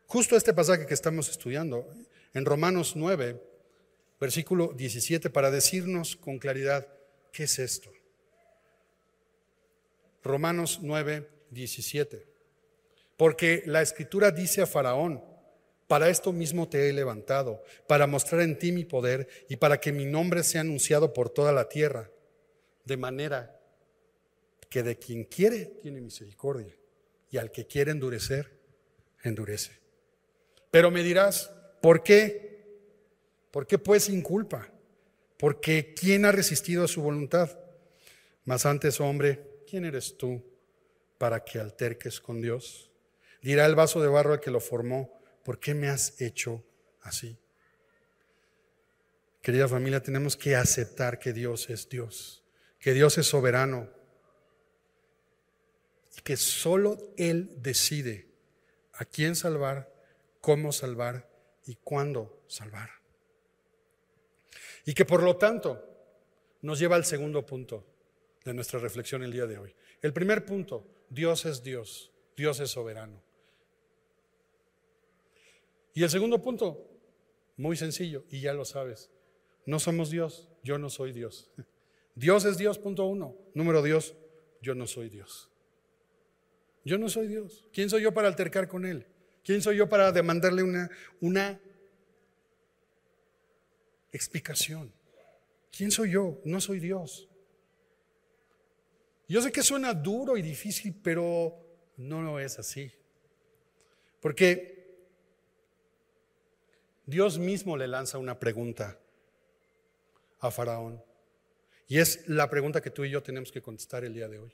justo 0.05 0.35
este 0.35 0.53
pasaje 0.53 0.85
que 0.85 0.93
estamos 0.93 1.29
estudiando, 1.29 1.87
en 2.33 2.45
Romanos 2.45 2.95
9, 2.95 3.41
versículo 4.19 4.73
17, 4.75 5.29
para 5.29 5.51
decirnos 5.51 6.15
con 6.15 6.39
claridad 6.39 6.87
qué 7.31 7.43
es 7.43 7.59
esto. 7.59 7.91
Romanos 10.23 10.79
9, 10.81 11.29
17. 11.51 12.27
Porque 13.15 13.63
la 13.65 13.81
escritura 13.81 14.31
dice 14.31 14.61
a 14.61 14.67
Faraón, 14.67 15.23
para 15.87 16.09
esto 16.09 16.33
mismo 16.33 16.67
te 16.67 16.89
he 16.89 16.93
levantado, 16.93 17.63
para 17.87 18.07
mostrar 18.07 18.41
en 18.41 18.59
ti 18.59 18.71
mi 18.71 18.83
poder 18.83 19.29
y 19.47 19.55
para 19.55 19.79
que 19.79 19.93
mi 19.93 20.05
nombre 20.05 20.43
sea 20.43 20.61
anunciado 20.61 21.13
por 21.13 21.29
toda 21.29 21.51
la 21.53 21.69
tierra 21.69 22.11
de 22.87 22.97
manera 22.97 23.59
que 24.69 24.81
de 24.81 24.97
quien 24.97 25.25
quiere 25.25 25.65
tiene 25.81 26.01
misericordia 26.01 26.73
y 27.29 27.37
al 27.37 27.51
que 27.51 27.67
quiere 27.67 27.91
endurecer, 27.91 28.57
endurece. 29.23 29.73
Pero 30.71 30.89
me 30.89 31.03
dirás, 31.03 31.51
¿por 31.81 32.01
qué? 32.01 32.65
¿Por 33.51 33.67
qué 33.67 33.77
pues 33.77 34.05
sin 34.05 34.21
culpa? 34.21 34.71
Porque 35.37 35.93
¿quién 35.93 36.25
ha 36.25 36.31
resistido 36.31 36.85
a 36.85 36.87
su 36.87 37.01
voluntad? 37.01 37.59
Mas 38.45 38.65
antes, 38.65 39.01
hombre, 39.01 39.63
¿quién 39.69 39.83
eres 39.83 40.17
tú 40.17 40.41
para 41.17 41.43
que 41.43 41.59
alterques 41.59 42.21
con 42.21 42.41
Dios? 42.41 42.89
Dirá 43.41 43.65
el 43.65 43.75
vaso 43.75 44.01
de 44.01 44.07
barro 44.07 44.33
al 44.33 44.39
que 44.39 44.51
lo 44.51 44.61
formó, 44.61 45.19
¿por 45.43 45.59
qué 45.59 45.73
me 45.73 45.89
has 45.89 46.19
hecho 46.21 46.63
así? 47.01 47.37
Querida 49.41 49.67
familia, 49.67 50.01
tenemos 50.01 50.37
que 50.37 50.55
aceptar 50.55 51.19
que 51.19 51.33
Dios 51.33 51.69
es 51.69 51.87
Dios 51.89 52.46
que 52.79 52.93
Dios 52.93 53.17
es 53.17 53.27
soberano 53.27 53.89
y 56.17 56.21
que 56.21 56.37
solo 56.37 56.97
Él 57.17 57.61
decide 57.61 58.27
a 58.93 59.05
quién 59.05 59.35
salvar, 59.35 59.93
cómo 60.41 60.71
salvar 60.71 61.29
y 61.65 61.75
cuándo 61.75 62.43
salvar. 62.47 62.89
Y 64.85 64.93
que 64.93 65.05
por 65.05 65.21
lo 65.23 65.37
tanto 65.37 65.83
nos 66.61 66.79
lleva 66.79 66.95
al 66.95 67.05
segundo 67.05 67.45
punto 67.45 67.85
de 68.45 68.53
nuestra 68.53 68.79
reflexión 68.79 69.23
el 69.23 69.31
día 69.31 69.45
de 69.45 69.57
hoy. 69.57 69.75
El 70.01 70.13
primer 70.13 70.45
punto, 70.45 70.87
Dios 71.09 71.45
es 71.45 71.63
Dios, 71.63 72.11
Dios 72.35 72.59
es 72.59 72.69
soberano. 72.71 73.21
Y 75.93 76.03
el 76.03 76.09
segundo 76.09 76.41
punto, 76.41 76.89
muy 77.57 77.75
sencillo, 77.75 78.23
y 78.29 78.39
ya 78.39 78.53
lo 78.53 78.65
sabes, 78.65 79.09
no 79.65 79.79
somos 79.79 80.09
Dios, 80.09 80.47
yo 80.63 80.77
no 80.77 80.89
soy 80.89 81.11
Dios. 81.11 81.49
Dios 82.17 82.45
es 82.45 82.57
Dios, 82.57 82.79
punto 82.79 83.05
uno. 83.05 83.35
Número 83.53 83.83
Dios, 83.83 84.15
yo 84.59 84.73
no 84.73 84.87
soy 84.87 85.07
Dios. 85.07 85.51
Yo 86.83 86.97
no 86.97 87.09
soy 87.09 87.27
Dios. 87.27 87.63
¿Quién 87.71 87.91
soy 87.91 88.01
yo 88.01 88.11
para 88.11 88.27
altercar 88.27 88.67
con 88.67 88.85
Él? 88.85 89.05
¿Quién 89.43 89.61
soy 89.61 89.77
yo 89.77 89.87
para 89.87 90.11
demandarle 90.11 90.63
una, 90.63 90.89
una 91.21 91.61
explicación? 94.11 94.91
¿Quién 95.71 95.91
soy 95.91 96.09
yo? 96.09 96.41
No 96.43 96.59
soy 96.59 96.79
Dios. 96.79 97.29
Yo 99.27 99.39
sé 99.39 99.51
que 99.51 99.61
suena 99.61 99.93
duro 99.93 100.37
y 100.37 100.41
difícil, 100.41 100.95
pero 101.03 101.55
no 101.97 102.23
lo 102.23 102.39
es 102.39 102.57
así. 102.57 102.91
Porque 104.19 105.05
Dios 107.05 107.37
mismo 107.37 107.77
le 107.77 107.87
lanza 107.87 108.17
una 108.17 108.39
pregunta 108.39 108.97
a 110.39 110.49
Faraón. 110.49 111.05
Y 111.87 111.99
es 111.99 112.27
la 112.27 112.49
pregunta 112.49 112.81
que 112.81 112.91
tú 112.91 113.05
y 113.05 113.09
yo 113.09 113.23
tenemos 113.23 113.51
que 113.51 113.61
contestar 113.61 114.03
el 114.03 114.13
día 114.13 114.27
de 114.27 114.39
hoy. 114.39 114.53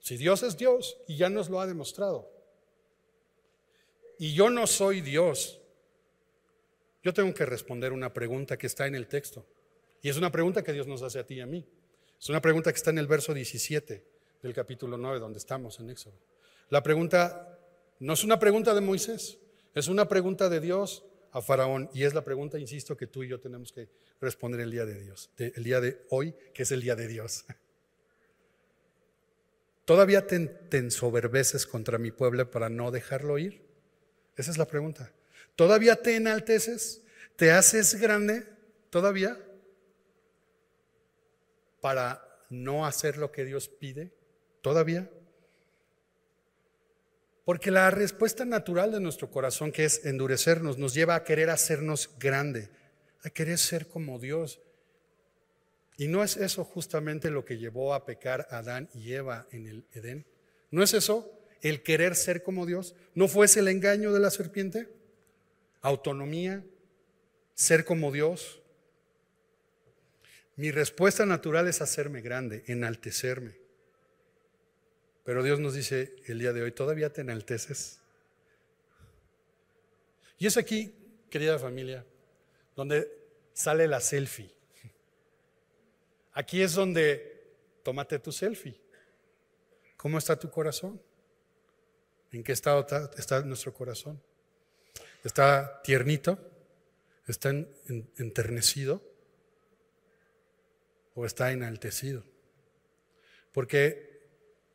Si 0.00 0.16
Dios 0.16 0.42
es 0.42 0.56
Dios 0.56 0.98
y 1.06 1.16
ya 1.16 1.28
nos 1.28 1.48
lo 1.48 1.60
ha 1.60 1.66
demostrado, 1.66 2.30
y 4.18 4.34
yo 4.34 4.50
no 4.50 4.66
soy 4.66 5.00
Dios, 5.00 5.60
yo 7.02 7.14
tengo 7.14 7.32
que 7.32 7.46
responder 7.46 7.92
una 7.92 8.12
pregunta 8.12 8.58
que 8.58 8.66
está 8.66 8.86
en 8.86 8.94
el 8.94 9.06
texto. 9.06 9.46
Y 10.02 10.08
es 10.08 10.16
una 10.16 10.30
pregunta 10.30 10.62
que 10.62 10.72
Dios 10.72 10.86
nos 10.86 11.02
hace 11.02 11.18
a 11.18 11.26
ti 11.26 11.34
y 11.34 11.40
a 11.40 11.46
mí. 11.46 11.66
Es 12.20 12.28
una 12.28 12.42
pregunta 12.42 12.70
que 12.70 12.76
está 12.76 12.90
en 12.90 12.98
el 12.98 13.06
verso 13.06 13.32
17 13.32 14.04
del 14.42 14.52
capítulo 14.52 14.98
9, 14.98 15.18
donde 15.18 15.38
estamos 15.38 15.80
en 15.80 15.88
Éxodo. 15.88 16.14
La 16.68 16.82
pregunta 16.82 17.58
no 17.98 18.12
es 18.12 18.24
una 18.24 18.38
pregunta 18.38 18.74
de 18.74 18.80
Moisés, 18.82 19.38
es 19.74 19.88
una 19.88 20.06
pregunta 20.08 20.48
de 20.48 20.60
Dios 20.60 21.04
a 21.32 21.42
Faraón. 21.42 21.90
Y 21.94 22.04
es 22.04 22.14
la 22.14 22.24
pregunta, 22.24 22.58
insisto, 22.58 22.96
que 22.96 23.06
tú 23.06 23.22
y 23.22 23.28
yo 23.28 23.40
tenemos 23.40 23.72
que 23.72 23.88
responder 24.20 24.60
el 24.60 24.70
día 24.70 24.84
de 24.84 25.00
Dios, 25.00 25.30
el 25.38 25.64
día 25.64 25.80
de 25.80 26.04
hoy, 26.10 26.34
que 26.54 26.64
es 26.64 26.72
el 26.72 26.80
día 26.80 26.96
de 26.96 27.08
Dios. 27.08 27.44
¿Todavía 29.84 30.26
te, 30.26 30.38
te 30.38 30.78
ensoberbeces 30.78 31.66
contra 31.66 31.98
mi 31.98 32.10
pueblo 32.10 32.50
para 32.50 32.68
no 32.68 32.90
dejarlo 32.90 33.38
ir? 33.38 33.62
Esa 34.36 34.50
es 34.50 34.58
la 34.58 34.66
pregunta. 34.66 35.12
¿Todavía 35.56 35.96
te 35.96 36.16
enalteces? 36.16 37.02
¿Te 37.36 37.50
haces 37.50 38.00
grande? 38.00 38.46
¿Todavía? 38.90 39.38
Para 41.80 42.24
no 42.50 42.86
hacer 42.86 43.16
lo 43.16 43.32
que 43.32 43.44
Dios 43.44 43.68
pide? 43.68 44.12
¿Todavía? 44.62 45.10
Porque 47.50 47.72
la 47.72 47.90
respuesta 47.90 48.44
natural 48.44 48.92
de 48.92 49.00
nuestro 49.00 49.28
corazón, 49.28 49.72
que 49.72 49.84
es 49.84 50.04
endurecernos, 50.04 50.78
nos 50.78 50.94
lleva 50.94 51.16
a 51.16 51.24
querer 51.24 51.50
hacernos 51.50 52.08
grande, 52.16 52.70
a 53.24 53.30
querer 53.30 53.58
ser 53.58 53.88
como 53.88 54.20
Dios. 54.20 54.60
Y 55.96 56.06
no 56.06 56.22
es 56.22 56.36
eso 56.36 56.62
justamente 56.62 57.28
lo 57.28 57.44
que 57.44 57.58
llevó 57.58 57.92
a 57.92 58.06
pecar 58.06 58.46
a 58.50 58.58
Adán 58.58 58.88
y 58.94 59.14
Eva 59.14 59.48
en 59.50 59.66
el 59.66 59.84
Edén. 59.94 60.26
¿No 60.70 60.84
es 60.84 60.94
eso 60.94 61.28
el 61.60 61.82
querer 61.82 62.14
ser 62.14 62.44
como 62.44 62.66
Dios? 62.66 62.94
¿No 63.16 63.26
fue 63.26 63.46
ese 63.46 63.58
el 63.58 63.66
engaño 63.66 64.12
de 64.12 64.20
la 64.20 64.30
serpiente? 64.30 64.86
Autonomía, 65.82 66.64
ser 67.54 67.84
como 67.84 68.12
Dios. 68.12 68.62
Mi 70.54 70.70
respuesta 70.70 71.26
natural 71.26 71.66
es 71.66 71.80
hacerme 71.80 72.20
grande, 72.20 72.62
enaltecerme. 72.68 73.56
Pero 75.24 75.42
Dios 75.42 75.60
nos 75.60 75.74
dice 75.74 76.16
el 76.26 76.38
día 76.38 76.52
de 76.52 76.62
hoy, 76.62 76.72
¿todavía 76.72 77.12
te 77.12 77.20
enalteces? 77.20 78.00
Y 80.38 80.46
es 80.46 80.56
aquí, 80.56 80.94
querida 81.28 81.58
familia, 81.58 82.04
donde 82.74 83.10
sale 83.52 83.86
la 83.86 84.00
selfie. 84.00 84.50
Aquí 86.32 86.62
es 86.62 86.74
donde 86.74 87.44
tómate 87.82 88.18
tu 88.18 88.32
selfie. 88.32 88.80
¿Cómo 89.96 90.16
está 90.16 90.38
tu 90.38 90.50
corazón? 90.50 91.00
¿En 92.32 92.42
qué 92.42 92.52
estado 92.52 92.86
está, 93.18 93.42
nuestro 93.42 93.74
corazón? 93.74 94.22
¿Está 95.24 95.82
tiernito? 95.82 96.38
¿Está 97.26 97.50
enternecido? 97.50 99.02
¿O 101.14 101.26
está 101.26 101.52
enaltecido? 101.52 102.24
Porque 103.52 104.09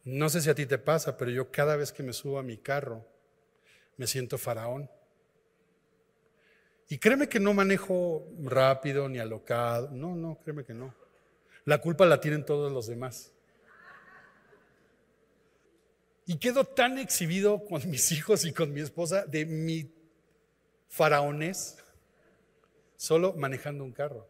no 0.05 0.29
sé 0.29 0.41
si 0.41 0.49
a 0.49 0.55
ti 0.55 0.65
te 0.65 0.77
pasa, 0.77 1.17
pero 1.17 1.31
yo 1.31 1.51
cada 1.51 1.75
vez 1.75 1.91
que 1.91 2.03
me 2.03 2.13
subo 2.13 2.39
a 2.39 2.43
mi 2.43 2.57
carro 2.57 3.05
me 3.97 4.07
siento 4.07 4.37
faraón. 4.37 4.89
Y 6.87 6.99
créeme 6.99 7.27
que 7.27 7.39
no 7.39 7.53
manejo 7.53 8.27
rápido 8.43 9.09
ni 9.09 9.17
alocado. 9.17 9.89
No, 9.91 10.15
no, 10.15 10.39
créeme 10.43 10.63
que 10.63 10.73
no. 10.73 10.93
La 11.65 11.79
culpa 11.79 12.05
la 12.05 12.21
tienen 12.21 12.45
todos 12.45 12.71
los 12.71 12.85
demás. 12.85 13.31
Y 16.27 16.37
quedo 16.37 16.65
tan 16.65 16.99
exhibido 16.99 17.65
con 17.65 17.89
mis 17.89 18.11
hijos 18.11 18.45
y 18.45 18.53
con 18.53 18.71
mi 18.71 18.81
esposa 18.81 19.25
de 19.25 19.45
mi 19.45 19.91
faraones 20.87 21.77
solo 22.95 23.33
manejando 23.33 23.83
un 23.83 23.91
carro, 23.91 24.27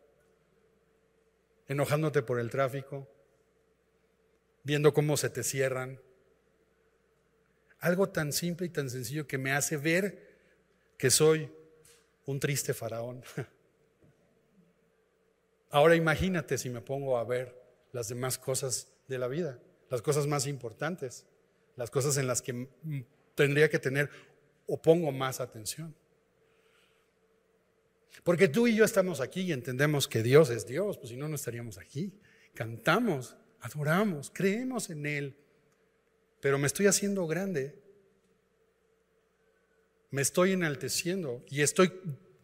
enojándote 1.67 2.23
por 2.23 2.39
el 2.39 2.49
tráfico, 2.49 3.07
viendo 4.65 4.93
cómo 4.93 5.15
se 5.15 5.29
te 5.29 5.43
cierran. 5.43 6.01
Algo 7.79 8.09
tan 8.09 8.33
simple 8.33 8.65
y 8.65 8.69
tan 8.69 8.89
sencillo 8.89 9.27
que 9.27 9.37
me 9.37 9.51
hace 9.51 9.77
ver 9.77 10.35
que 10.97 11.09
soy 11.09 11.49
un 12.25 12.39
triste 12.39 12.73
faraón. 12.73 13.23
Ahora 15.69 15.95
imagínate 15.95 16.57
si 16.57 16.69
me 16.69 16.81
pongo 16.81 17.17
a 17.17 17.23
ver 17.23 17.55
las 17.93 18.09
demás 18.09 18.37
cosas 18.37 18.87
de 19.07 19.19
la 19.19 19.27
vida, 19.27 19.59
las 19.89 20.01
cosas 20.01 20.25
más 20.25 20.47
importantes, 20.47 21.25
las 21.75 21.91
cosas 21.91 22.17
en 22.17 22.27
las 22.27 22.41
que 22.41 22.67
tendría 23.35 23.69
que 23.69 23.79
tener 23.79 24.09
o 24.67 24.81
pongo 24.81 25.11
más 25.11 25.39
atención. 25.39 25.95
Porque 28.23 28.47
tú 28.47 28.65
y 28.65 28.75
yo 28.75 28.83
estamos 28.83 29.21
aquí 29.21 29.41
y 29.41 29.51
entendemos 29.51 30.07
que 30.07 30.23
Dios 30.23 30.49
es 30.49 30.65
Dios, 30.65 30.97
pues 30.97 31.09
si 31.09 31.17
no, 31.17 31.27
no 31.27 31.35
estaríamos 31.35 31.77
aquí. 31.77 32.13
Cantamos, 32.55 33.35
adoramos, 33.65 34.31
creemos 34.33 34.89
en 34.89 35.05
Él, 35.05 35.35
pero 36.41 36.57
me 36.57 36.67
estoy 36.67 36.87
haciendo 36.87 37.25
grande 37.27 37.85
me 40.15 40.21
estoy 40.21 40.53
enalteciendo 40.53 41.43
y 41.49 41.61
estoy 41.61 41.91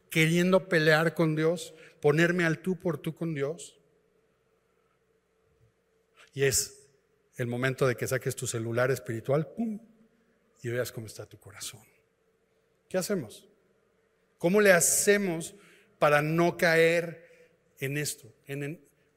queriendo 0.10 0.68
pelear 0.68 1.14
con 1.14 1.38
Dios, 1.38 1.74
ponerme 2.02 2.44
al 2.44 2.60
tú 2.60 2.78
por 2.78 2.98
tú 2.98 3.16
con 3.16 3.34
Dios. 3.34 3.80
Y 6.34 6.44
es 6.44 6.86
el 7.38 7.48
momento 7.48 7.88
de 7.88 7.96
que 7.96 8.08
saques 8.08 8.36
tu 8.36 8.46
celular 8.46 8.92
espiritual, 8.92 9.48
¡pum! 9.56 9.80
y 10.62 10.68
veas 10.68 10.92
cómo 10.92 11.08
está 11.08 11.26
tu 11.26 11.40
corazón. 11.40 11.80
¿Qué 12.90 12.98
hacemos? 12.98 13.48
¿Cómo 14.38 14.60
le 14.60 14.74
hacemos 14.74 15.56
para 15.98 16.22
no 16.22 16.58
caer 16.58 17.50
en 17.80 17.98
esto, 17.98 18.34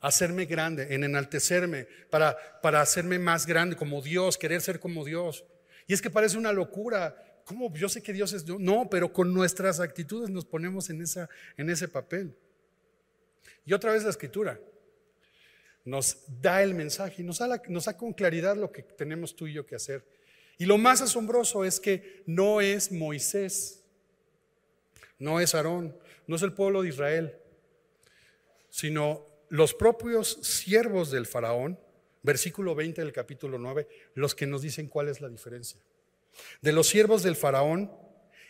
hacerme 0.07 0.45
grande, 0.45 0.95
en 0.95 1.03
enaltecerme, 1.03 1.87
para, 2.11 2.37
para 2.61 2.83
hacerme 2.83 3.19
más 3.19 3.47
grande 3.47 3.75
como 3.75 4.03
Dios, 4.03 4.37
querer 4.37 4.61
ser 4.61 4.79
como 4.79 5.05
Dios? 5.05 5.45
Y 5.87 5.95
es 5.95 6.03
que 6.03 6.11
parece 6.11 6.37
una 6.37 6.53
locura, 6.53 7.43
¿cómo? 7.47 7.73
Yo 7.75 7.89
sé 7.89 8.03
que 8.03 8.13
Dios 8.13 8.33
es 8.35 8.45
Dios. 8.45 8.61
No, 8.61 8.89
pero 8.91 9.13
con 9.13 9.33
nuestras 9.33 9.81
actitudes 9.81 10.29
nos 10.29 10.45
ponemos 10.45 10.91
en, 10.91 11.01
esa, 11.01 11.29
en 11.57 11.71
ese 11.71 11.89
papel. 11.89 12.37
Y 13.65 13.73
otra 13.73 13.93
vez 13.93 14.05
la 14.05 14.11
escritura 14.11 14.61
nos 15.87 16.19
da 16.41 16.63
el 16.63 16.75
mensaje 16.75 17.23
y 17.23 17.25
nos 17.25 17.39
da, 17.39 17.63
nos 17.69 17.87
da 17.87 17.97
con 17.97 18.13
claridad 18.13 18.57
lo 18.57 18.71
que 18.71 18.83
tenemos 18.83 19.35
tú 19.35 19.47
y 19.47 19.55
yo 19.55 19.65
que 19.65 19.77
hacer. 19.77 20.05
Y 20.59 20.67
lo 20.67 20.77
más 20.77 21.01
asombroso 21.01 21.65
es 21.65 21.81
que 21.81 22.23
no 22.27 22.61
es 22.61 22.93
Moisés, 22.93 23.83
no 25.19 25.41
es 25.41 25.55
Aarón, 25.55 25.97
no 26.27 26.37
es 26.37 26.43
el 26.43 26.53
pueblo 26.53 26.83
de 26.83 26.91
Israel, 26.91 27.37
sino 28.69 29.34
los 29.55 29.73
propios 29.73 30.37
siervos 30.43 31.13
del 31.13 31.27
faraón, 31.27 31.79
versículo 32.25 32.75
20 32.75 33.03
del 33.03 33.13
capítulo 33.13 33.57
9, 33.57 33.87
los 34.15 34.35
que 34.35 34.49
nos 34.49 34.63
dicen 34.63 34.89
cuál 34.89 35.09
es 35.09 35.21
la 35.21 35.29
diferencia. 35.29 35.79
De 36.61 36.73
los 36.73 36.89
siervos 36.89 37.23
del 37.23 37.37
faraón, 37.37 37.93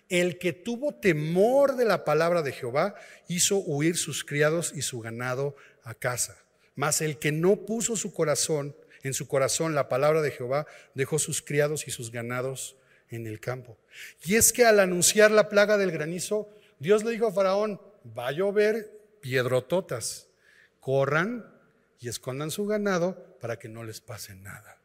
el 0.09 0.39
que 0.39 0.55
tuvo 0.55 0.95
temor 0.95 1.77
de 1.77 1.85
la 1.85 2.07
palabra 2.07 2.41
de 2.41 2.53
Jehová 2.53 2.95
hizo 3.29 3.59
huir 3.59 3.99
sus 3.99 4.25
criados 4.25 4.73
y 4.75 4.81
su 4.81 5.01
ganado 5.01 5.55
a 5.83 5.93
casa. 5.93 6.43
Mas 6.75 7.03
el 7.03 7.19
que 7.19 7.33
no 7.33 7.67
puso 7.67 7.97
su 7.97 8.15
corazón, 8.15 8.75
en 9.03 9.13
su 9.13 9.29
corazón 9.29 9.75
la 9.75 9.91
palabra 9.91 10.23
de 10.23 10.31
Jehová, 10.31 10.67
dejó 10.95 11.19
sus 11.19 11.43
criados 11.43 11.87
y 11.87 11.91
sus 11.91 12.13
ganados 12.13 12.79
en 13.11 13.27
el 13.27 13.41
campo. 13.41 13.77
Y 14.25 14.37
es 14.37 14.55
que 14.55 14.65
al 14.65 14.81
anunciar 14.81 15.31
la 15.31 15.51
plaga 15.51 15.77
del 15.77 15.91
granizo, 15.91 16.49
Dios 16.79 17.05
le 17.05 17.11
dijo 17.11 17.27
a 17.27 17.33
Faraón, 17.33 17.79
va 18.17 18.29
a 18.29 18.33
llover 18.33 18.91
piedrototas, 19.21 20.29
corran 20.85 21.51
y 21.99 22.09
escondan 22.09 22.51
su 22.51 22.67
ganado 22.67 23.39
para 23.41 23.59
que 23.59 23.71
no 23.71 23.85
les 23.85 24.03
pase 24.03 24.35
nada. 24.35 24.79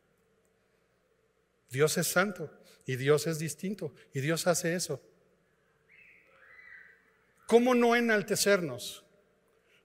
Dios 1.69 1.97
es 1.97 2.07
santo. 2.07 2.49
Y 2.85 2.95
Dios 2.95 3.27
es 3.27 3.37
distinto. 3.37 3.93
Y 4.13 4.21
Dios 4.21 4.47
hace 4.47 4.75
eso. 4.75 5.03
¿Cómo 7.47 7.75
no 7.75 7.97
enaltecernos? 7.97 9.03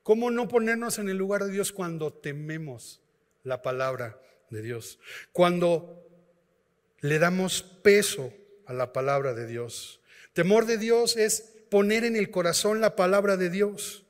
¿Cómo 0.04 0.30
no 0.30 0.46
ponernos 0.46 1.00
en 1.00 1.08
el 1.08 1.16
lugar 1.16 1.42
de 1.42 1.50
Dios 1.50 1.72
cuando 1.72 2.12
tememos 2.12 3.02
la 3.42 3.60
palabra 3.60 4.20
de 4.50 4.62
Dios? 4.62 5.00
Cuando 5.32 6.06
le 7.00 7.18
damos 7.18 7.64
peso 7.64 8.32
a 8.66 8.72
la 8.72 8.92
palabra 8.92 9.34
de 9.34 9.48
Dios. 9.48 10.00
Temor 10.32 10.66
de 10.66 10.78
Dios 10.78 11.16
es 11.16 11.56
poner 11.70 12.04
en 12.04 12.14
el 12.14 12.30
corazón 12.30 12.80
la 12.80 12.94
palabra 12.94 13.36
de 13.36 13.50
Dios. 13.50 14.03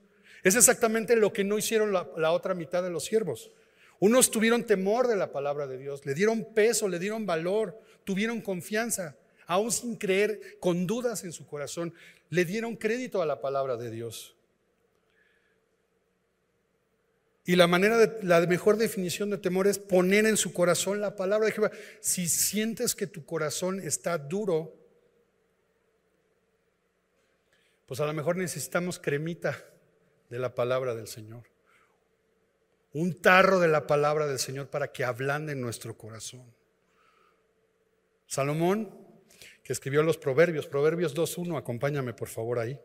Es 0.45 0.57
exactamente 0.57 1.16
lo 1.16 1.32
que 1.32 1.42
no 1.42 1.57
hicieron 1.57 1.90
la, 1.90 2.30
otra 2.30 2.55
mitad 2.55 2.82
de 2.82 2.90
los 2.90 3.07
siervos. 3.07 3.51
Unos 3.99 4.30
tuvieron 4.30 4.64
temor 4.64 5.09
de 5.09 5.16
la 5.16 5.32
palabra 5.32 5.66
de 5.66 5.78
Dios, 5.78 6.05
le 6.05 6.12
dieron 6.12 6.53
peso, 6.53 6.86
le 6.86 6.99
dieron 6.99 7.24
valor, 7.24 7.80
tuvieron 8.05 8.42
confianza. 8.42 9.16
aún 9.47 9.72
sin 9.72 9.97
creer, 9.97 10.59
con 10.61 10.86
dudas 10.86 11.24
en 11.24 11.32
su 11.32 11.47
corazón, 11.47 11.95
le 12.28 12.45
dieron 12.45 12.76
crédito 12.76 13.22
a 13.22 13.26
la 13.26 13.40
palabra 13.40 13.76
de 13.76 13.90
Dios. 13.90 14.36
Y 17.47 17.57
la 17.57 17.66
manera 17.66 18.18
la 18.22 18.40
mejor 18.47 18.76
definición 18.76 19.30
de 19.30 19.38
temor 19.38 19.66
es 19.66 19.78
poner 19.78 20.26
en 20.26 20.36
su 20.36 20.53
corazón 20.53 21.01
la 21.01 21.16
palabra 21.16 21.47
de 21.47 21.53
Jehová. 21.53 21.70
Si 22.01 22.28
sientes 22.28 22.95
que 22.95 23.07
tu 23.07 23.24
corazón 23.24 23.80
está 23.80 24.16
duro, 24.18 24.74
pues 27.86 28.01
a 28.01 28.07
lo 28.07 28.12
mejor 28.12 28.36
necesitamos 28.36 28.99
cremita 28.99 29.62
de 30.35 30.41
la 30.41 30.53
palabra 30.53 30.97
del 30.97 31.07
Señor. 31.07 31.45
Un 32.93 33.22
tarro 33.22 33.61
de 33.61 33.68
la 33.68 33.87
palabra 33.87 34.26
del 34.26 34.41
Señor 34.41 34.68
para 34.68 34.91
que 34.91 35.05
ablande 35.05 35.55
nuestro 35.55 35.97
corazón. 35.97 36.53
Salomón, 38.26 38.91
que 39.62 39.72
escribió 39.72 40.03
los 40.03 40.18
Proverbios, 40.18 40.66
Proverbios 40.66 41.14
2.1, 41.14 41.57
acompáñame 41.57 42.14
por 42.14 42.26
favor 42.26 42.59
ahí. 42.59 42.80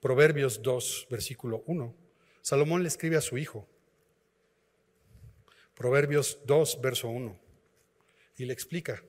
Proverbios 0.00 0.60
2, 0.60 1.06
versículo 1.08 1.62
1. 1.66 1.94
Salomón 2.42 2.82
le 2.82 2.88
escribe 2.88 3.16
a 3.16 3.20
su 3.20 3.38
hijo. 3.38 3.68
Proverbios 5.76 6.40
2, 6.46 6.80
verso 6.80 7.08
1. 7.08 7.38
Y 8.38 8.44
le 8.44 8.52
explica 8.52 9.04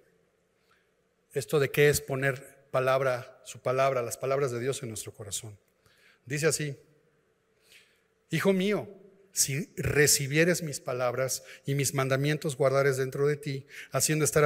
esto 1.34 1.60
de 1.60 1.72
qué 1.72 1.90
es 1.90 2.02
poner 2.02 2.68
palabra, 2.70 3.42
su 3.46 3.64
palabra, 3.64 4.04
las 4.04 4.18
palabras 4.18 4.52
de 4.52 4.60
Dios 4.60 4.84
en 4.84 4.90
nuestro 4.90 5.12
corazón. 5.12 5.58
Dice 6.24 6.46
así, 6.46 6.78
Hijo 8.30 8.54
mío, 8.54 8.90
si 9.32 9.70
recibieres 9.78 10.64
mis 10.64 10.80
palabras 10.80 11.44
y 11.66 11.76
mis 11.76 11.94
mandamientos 11.94 12.58
guardares 12.58 12.98
dentro 12.98 13.28
de 13.28 13.38
ti, 13.38 13.68
haciendo 13.92 14.26
estar 14.26 14.44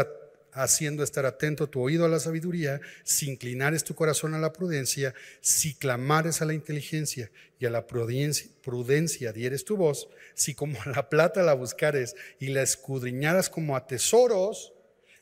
haciendo 0.53 1.03
estar 1.03 1.25
atento 1.25 1.69
tu 1.69 1.81
oído 1.81 2.05
a 2.05 2.09
la 2.09 2.19
sabiduría, 2.19 2.81
si 3.03 3.29
inclinares 3.29 3.83
tu 3.83 3.95
corazón 3.95 4.33
a 4.33 4.39
la 4.39 4.53
prudencia, 4.53 5.13
si 5.39 5.75
clamares 5.75 6.41
a 6.41 6.45
la 6.45 6.53
inteligencia 6.53 7.31
y 7.59 7.65
a 7.65 7.69
la 7.69 7.87
prudencia, 7.87 9.31
dieres 9.31 9.63
tu 9.65 9.77
voz, 9.77 10.09
si 10.33 10.53
como 10.53 10.77
la 10.93 11.09
plata 11.09 11.43
la 11.43 11.53
buscares 11.53 12.15
y 12.39 12.47
la 12.47 12.61
escudriñaras 12.61 13.49
como 13.49 13.75
a 13.75 13.87
tesoros, 13.87 14.73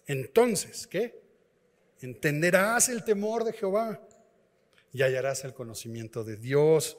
entonces, 0.08 0.88
¿qué? 0.88 1.22
Entenderás 2.02 2.90
el 2.90 3.04
temor 3.04 3.44
de 3.44 3.54
Jehová 3.54 4.02
y 4.92 5.04
hallarás 5.04 5.44
el 5.44 5.54
conocimiento 5.54 6.24
de 6.24 6.38
Dios, 6.38 6.98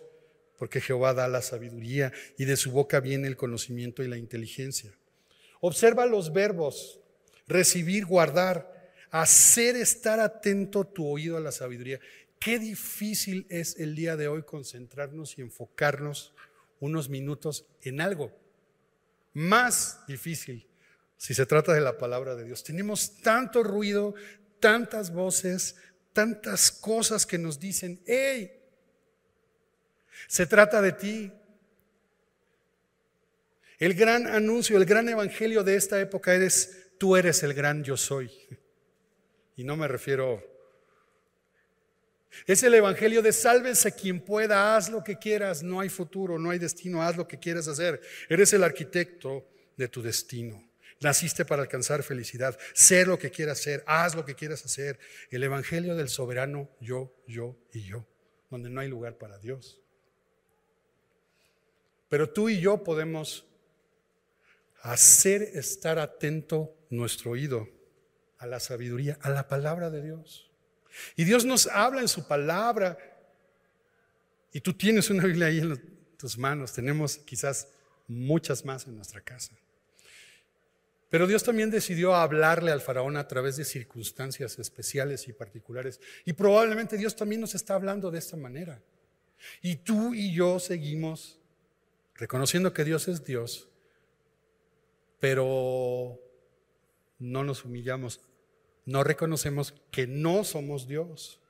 porque 0.60 0.82
Jehová 0.82 1.14
da 1.14 1.26
la 1.26 1.40
sabiduría 1.40 2.12
y 2.36 2.44
de 2.44 2.54
su 2.58 2.70
boca 2.70 3.00
viene 3.00 3.26
el 3.26 3.38
conocimiento 3.38 4.02
y 4.02 4.08
la 4.08 4.18
inteligencia. 4.18 4.92
Observa 5.62 6.04
los 6.04 6.34
verbos 6.34 7.00
recibir, 7.46 8.04
guardar, 8.04 8.92
hacer 9.10 9.74
estar 9.74 10.20
atento 10.20 10.84
tu 10.84 11.06
oído 11.06 11.38
a 11.38 11.40
la 11.40 11.50
sabiduría. 11.50 11.98
Qué 12.38 12.58
difícil 12.58 13.46
es 13.48 13.78
el 13.78 13.94
día 13.94 14.16
de 14.16 14.28
hoy 14.28 14.42
concentrarnos 14.42 15.38
y 15.38 15.40
enfocarnos 15.40 16.34
unos 16.78 17.08
minutos 17.08 17.64
en 17.80 18.02
algo. 18.02 18.30
Más 19.32 20.00
difícil 20.06 20.66
si 21.16 21.32
se 21.32 21.46
trata 21.46 21.72
de 21.72 21.80
la 21.80 21.96
palabra 21.96 22.34
de 22.34 22.44
Dios. 22.44 22.64
Tenemos 22.64 23.16
tanto 23.22 23.62
ruido, 23.62 24.14
tantas 24.60 25.10
voces, 25.10 25.76
tantas 26.12 26.70
cosas 26.70 27.24
que 27.24 27.38
nos 27.38 27.58
dicen, 27.58 28.02
hey, 28.04 28.59
se 30.26 30.46
trata 30.46 30.80
de 30.80 30.92
ti. 30.92 31.32
El 33.78 33.94
gran 33.94 34.26
anuncio, 34.26 34.76
el 34.76 34.84
gran 34.84 35.08
evangelio 35.08 35.64
de 35.64 35.76
esta 35.76 36.00
época 36.00 36.34
es 36.34 36.90
tú 36.98 37.16
eres 37.16 37.42
el 37.42 37.54
gran 37.54 37.82
yo 37.82 37.96
soy. 37.96 38.30
Y 39.56 39.64
no 39.64 39.76
me 39.76 39.88
refiero... 39.88 40.48
Es 42.46 42.62
el 42.62 42.74
Evangelio 42.74 43.22
de 43.22 43.32
sálvese 43.32 43.92
quien 43.92 44.20
pueda, 44.20 44.76
haz 44.76 44.88
lo 44.88 45.02
que 45.02 45.18
quieras, 45.18 45.62
no 45.62 45.80
hay 45.80 45.88
futuro, 45.88 46.38
no 46.38 46.50
hay 46.50 46.58
destino, 46.58 47.02
haz 47.02 47.16
lo 47.16 47.26
que 47.26 47.38
quieras 47.38 47.66
hacer. 47.66 48.00
Eres 48.28 48.52
el 48.52 48.62
arquitecto 48.62 49.48
de 49.76 49.88
tu 49.88 50.00
destino. 50.00 50.70
Naciste 51.00 51.44
para 51.44 51.62
alcanzar 51.62 52.02
felicidad, 52.02 52.58
ser 52.72 53.08
lo 53.08 53.18
que 53.18 53.30
quieras 53.30 53.58
ser, 53.58 53.82
haz 53.86 54.14
lo 54.14 54.24
que 54.24 54.34
quieras 54.34 54.64
hacer. 54.64 54.98
El 55.30 55.42
Evangelio 55.42 55.96
del 55.96 56.08
soberano 56.08 56.70
yo, 56.80 57.12
yo 57.26 57.56
y 57.72 57.82
yo, 57.82 58.06
donde 58.50 58.70
no 58.70 58.80
hay 58.80 58.88
lugar 58.88 59.18
para 59.18 59.38
Dios. 59.38 59.80
Pero 62.10 62.28
tú 62.28 62.48
y 62.48 62.60
yo 62.60 62.82
podemos 62.84 63.46
hacer 64.82 65.42
estar 65.42 65.98
atento 65.98 66.76
nuestro 66.90 67.30
oído 67.30 67.68
a 68.36 68.46
la 68.46 68.58
sabiduría, 68.58 69.16
a 69.22 69.30
la 69.30 69.46
palabra 69.46 69.90
de 69.90 70.02
Dios. 70.02 70.50
Y 71.14 71.24
Dios 71.24 71.44
nos 71.44 71.68
habla 71.68 72.00
en 72.00 72.08
su 72.08 72.26
palabra. 72.26 72.98
Y 74.52 74.60
tú 74.60 74.74
tienes 74.74 75.08
una 75.08 75.24
Biblia 75.24 75.46
ahí 75.46 75.60
en 75.60 76.16
tus 76.16 76.36
manos. 76.36 76.72
Tenemos 76.72 77.16
quizás 77.18 77.68
muchas 78.08 78.64
más 78.64 78.88
en 78.88 78.96
nuestra 78.96 79.20
casa. 79.20 79.56
Pero 81.10 81.28
Dios 81.28 81.44
también 81.44 81.70
decidió 81.70 82.16
hablarle 82.16 82.72
al 82.72 82.80
faraón 82.80 83.16
a 83.16 83.28
través 83.28 83.56
de 83.56 83.64
circunstancias 83.64 84.58
especiales 84.58 85.28
y 85.28 85.32
particulares. 85.32 86.00
Y 86.24 86.32
probablemente 86.32 86.96
Dios 86.96 87.14
también 87.14 87.40
nos 87.40 87.54
está 87.54 87.76
hablando 87.76 88.10
de 88.10 88.18
esta 88.18 88.36
manera. 88.36 88.82
Y 89.62 89.76
tú 89.76 90.12
y 90.12 90.34
yo 90.34 90.58
seguimos 90.58 91.39
reconociendo 92.20 92.72
que 92.74 92.84
Dios 92.84 93.08
es 93.08 93.24
Dios, 93.24 93.68
pero 95.18 96.20
no 97.18 97.44
nos 97.44 97.64
humillamos, 97.64 98.20
no 98.84 99.02
reconocemos 99.02 99.74
que 99.90 100.06
no 100.06 100.44
somos 100.44 100.86
Dios. 100.86 101.40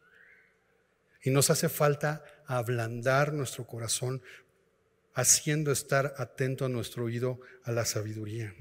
Y 1.23 1.31
nos 1.31 1.51
hace 1.51 1.69
falta 1.69 2.25
ablandar 2.47 3.33
nuestro 3.35 3.67
corazón, 3.67 4.23
haciendo 5.13 5.71
estar 5.71 6.15
atento 6.17 6.65
a 6.65 6.69
nuestro 6.69 7.05
oído 7.05 7.41
a 7.65 7.73
la 7.73 7.85
sabiduría. 7.85 8.55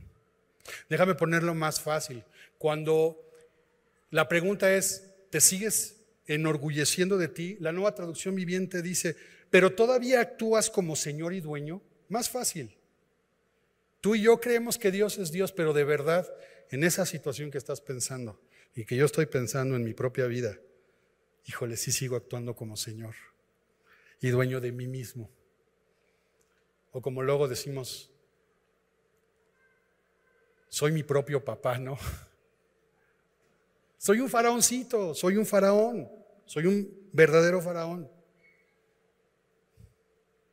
Déjame 0.90 1.16
ponerlo 1.16 1.54
más 1.54 1.80
fácil. 1.80 2.24
Cuando 2.58 3.24
la 4.10 4.28
pregunta 4.28 4.74
es, 4.74 5.14
¿te 5.30 5.40
sigues 5.40 6.02
enorgulleciendo 6.26 7.18
de 7.18 7.30
ti? 7.30 7.56
La 7.60 7.72
nueva 7.72 7.96
traducción 7.96 8.36
viviente 8.36 8.82
dice, 8.82 9.16
pero 9.50 9.74
todavía 9.74 10.20
actúas 10.20 10.70
como 10.70 10.96
Señor 10.96 11.34
y 11.34 11.40
dueño. 11.40 11.82
Más 12.10 12.30
fácil. 12.30 12.76
Tú 14.02 14.16
y 14.16 14.24
yo 14.24 14.40
creemos 14.40 14.78
que 14.78 14.92
Dios 14.92 15.18
es 15.18 15.32
Dios, 15.32 15.52
pero 15.52 15.74
de 15.74 15.84
verdad, 15.84 16.28
en 16.72 16.84
esa 16.84 17.06
situación 17.06 17.52
que 17.52 17.58
estás 17.58 17.82
pensando 17.82 18.42
y 18.76 18.86
que 18.86 18.96
yo 18.96 19.06
estoy 19.06 19.28
pensando 19.28 19.76
en 19.76 19.84
mi 19.84 19.94
propia 19.94 20.26
vida, 20.26 20.58
híjole, 21.46 21.78
sí 21.78 21.92
sigo 21.92 22.16
actuando 22.16 22.56
como 22.56 22.76
Señor 22.76 23.16
y 24.22 24.30
dueño 24.30 24.60
de 24.60 24.72
mí 24.72 24.88
mismo. 24.88 25.30
O 26.92 27.02
como 27.02 27.22
luego 27.22 27.48
decimos, 27.48 28.12
soy 30.70 30.92
mi 30.92 31.04
propio 31.04 31.44
papá, 31.44 31.78
¿no? 31.78 31.98
Soy 34.02 34.22
un 34.22 34.30
faraoncito, 34.30 35.14
soy 35.14 35.36
un 35.36 35.46
faraón, 35.46 36.10
soy 36.46 36.68
un 36.68 37.10
verdadero 37.12 37.60
faraón. 37.60 38.10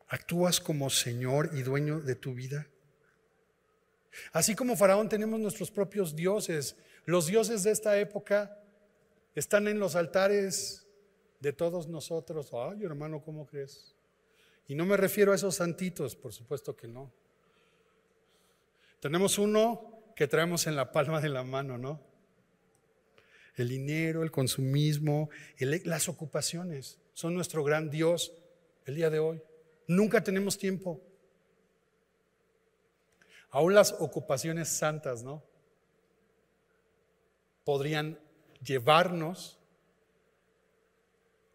¿Actúas 0.08 0.60
como 0.60 0.88
Señor 0.90 1.50
y 1.52 1.62
dueño 1.62 2.00
de 2.00 2.14
tu 2.14 2.34
vida? 2.34 2.68
Así 4.32 4.54
como 4.54 4.76
Faraón 4.76 5.08
tenemos 5.08 5.40
nuestros 5.40 5.70
propios 5.70 6.14
dioses. 6.14 6.76
Los 7.04 7.26
dioses 7.26 7.62
de 7.62 7.72
esta 7.72 7.98
época 7.98 8.58
están 9.34 9.68
en 9.68 9.78
los 9.78 9.96
altares 9.96 10.86
de 11.40 11.52
todos 11.52 11.88
nosotros. 11.88 12.50
Ay, 12.52 12.84
hermano, 12.84 13.22
¿cómo 13.22 13.46
crees? 13.46 13.94
Y 14.68 14.74
no 14.74 14.86
me 14.86 14.96
refiero 14.96 15.32
a 15.32 15.34
esos 15.34 15.56
santitos, 15.56 16.16
por 16.16 16.32
supuesto 16.32 16.76
que 16.76 16.88
no. 16.88 17.12
Tenemos 19.00 19.38
uno 19.38 20.12
que 20.16 20.26
traemos 20.26 20.66
en 20.66 20.74
la 20.74 20.90
palma 20.90 21.20
de 21.20 21.28
la 21.28 21.44
mano, 21.44 21.78
¿no? 21.78 22.00
El 23.54 23.68
dinero, 23.68 24.22
el 24.22 24.30
consumismo, 24.30 25.30
las 25.58 26.08
ocupaciones 26.08 26.98
son 27.14 27.34
nuestro 27.34 27.62
gran 27.64 27.90
Dios 27.90 28.32
el 28.84 28.96
día 28.96 29.10
de 29.10 29.18
hoy. 29.18 29.42
Nunca 29.86 30.22
tenemos 30.22 30.58
tiempo. 30.58 31.00
Aún 33.50 33.74
las 33.74 33.92
ocupaciones 33.92 34.68
santas, 34.68 35.22
¿no? 35.22 35.42
Podrían 37.64 38.18
llevarnos 38.62 39.58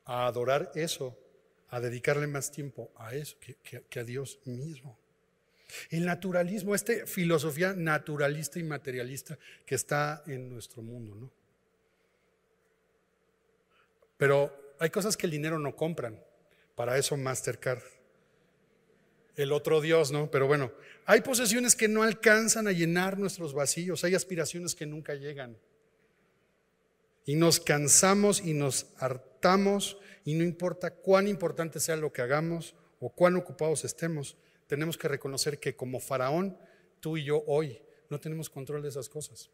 a 0.05 0.27
adorar 0.27 0.71
eso, 0.75 1.17
a 1.69 1.79
dedicarle 1.79 2.27
más 2.27 2.51
tiempo 2.51 2.91
a 2.95 3.13
eso 3.13 3.37
que, 3.39 3.99
a 3.99 4.03
Dios 4.03 4.39
mismo. 4.45 4.97
El 5.89 6.05
naturalismo, 6.05 6.75
esta 6.75 7.05
filosofía 7.05 7.73
naturalista 7.73 8.59
y 8.59 8.63
materialista 8.63 9.37
que 9.65 9.75
está 9.75 10.23
en 10.27 10.49
nuestro 10.49 10.81
mundo, 10.81 11.15
¿no? 11.15 11.31
Pero 14.17 14.75
hay 14.79 14.89
cosas 14.89 15.15
que 15.15 15.25
el 15.27 15.31
dinero 15.31 15.57
no 15.59 15.75
compran. 15.75 16.21
Para 16.75 16.97
eso 16.97 17.15
Mastercard 17.15 17.81
el 19.35 19.51
otro 19.51 19.81
Dios, 19.81 20.11
¿no? 20.11 20.29
Pero 20.29 20.47
bueno, 20.47 20.71
hay 21.05 21.21
posesiones 21.21 21.75
que 21.75 21.87
no 21.87 22.03
alcanzan 22.03 22.67
a 22.67 22.71
llenar 22.71 23.17
nuestros 23.17 23.53
vacíos, 23.53 24.03
hay 24.03 24.15
aspiraciones 24.15 24.75
que 24.75 24.85
nunca 24.85 25.15
llegan. 25.15 25.57
Y 27.25 27.35
nos 27.35 27.59
cansamos 27.59 28.41
y 28.41 28.53
nos 28.53 28.87
hartamos 28.97 29.97
y 30.25 30.33
no 30.33 30.43
importa 30.43 30.91
cuán 30.91 31.27
importante 31.27 31.79
sea 31.79 31.95
lo 31.95 32.11
que 32.11 32.21
hagamos 32.21 32.75
o 32.99 33.09
cuán 33.09 33.35
ocupados 33.35 33.85
estemos, 33.85 34.37
tenemos 34.67 34.97
que 34.97 35.07
reconocer 35.07 35.59
que 35.59 35.75
como 35.75 35.99
faraón, 35.99 36.57
tú 36.99 37.17
y 37.17 37.25
yo 37.25 37.43
hoy 37.47 37.81
no 38.09 38.19
tenemos 38.19 38.49
control 38.49 38.81
de 38.81 38.89
esas 38.89 39.09
cosas. 39.09 39.49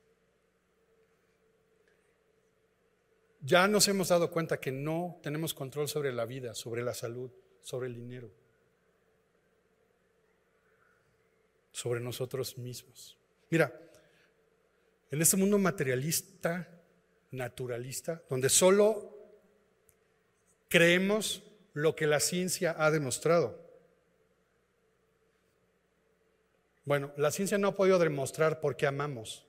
Ya 3.41 3.67
nos 3.67 3.87
hemos 3.87 4.09
dado 4.09 4.29
cuenta 4.29 4.59
que 4.59 4.71
no 4.71 5.19
tenemos 5.21 5.53
control 5.53 5.87
sobre 5.87 6.11
la 6.11 6.25
vida, 6.25 6.53
sobre 6.53 6.83
la 6.83 6.93
salud, 6.93 7.31
sobre 7.61 7.87
el 7.87 7.95
dinero, 7.95 8.31
sobre 11.77 11.99
nosotros 11.99 12.57
mismos. 12.57 13.19
Mira, 13.51 13.71
en 15.11 15.21
este 15.21 15.37
mundo 15.37 15.59
materialista, 15.59 16.67
naturalista, 17.29 18.23
donde 18.27 18.49
solo 18.49 19.15
creemos 20.69 21.43
lo 21.73 21.95
que 21.95 22.07
la 22.07 22.19
ciencia 22.19 22.75
ha 22.79 22.89
demostrado. 22.89 23.63
Bueno, 26.83 27.13
la 27.15 27.29
ciencia 27.29 27.59
no 27.59 27.67
ha 27.67 27.75
podido 27.75 27.99
demostrar 27.99 28.59
por 28.59 28.75
qué 28.75 28.87
amamos 28.87 29.45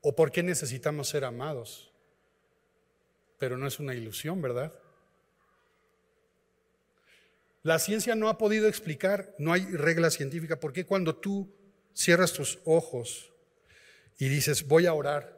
o 0.00 0.16
por 0.16 0.32
qué 0.32 0.42
necesitamos 0.42 1.10
ser 1.10 1.26
amados, 1.26 1.92
pero 3.36 3.58
no 3.58 3.66
es 3.66 3.78
una 3.80 3.94
ilusión, 3.94 4.40
¿verdad? 4.40 4.72
La 7.66 7.80
ciencia 7.80 8.14
no 8.14 8.28
ha 8.28 8.38
podido 8.38 8.68
explicar, 8.68 9.34
no 9.38 9.52
hay 9.52 9.64
regla 9.64 10.10
científica, 10.10 10.60
por 10.60 10.72
qué 10.72 10.86
cuando 10.86 11.16
tú 11.16 11.52
cierras 11.92 12.32
tus 12.32 12.60
ojos 12.64 13.32
y 14.20 14.28
dices, 14.28 14.68
voy 14.68 14.86
a 14.86 14.94
orar, 14.94 15.36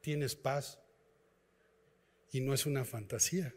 tienes 0.00 0.34
paz 0.34 0.80
y 2.32 2.40
no 2.40 2.54
es 2.54 2.66
una 2.66 2.84
fantasía. 2.84 3.54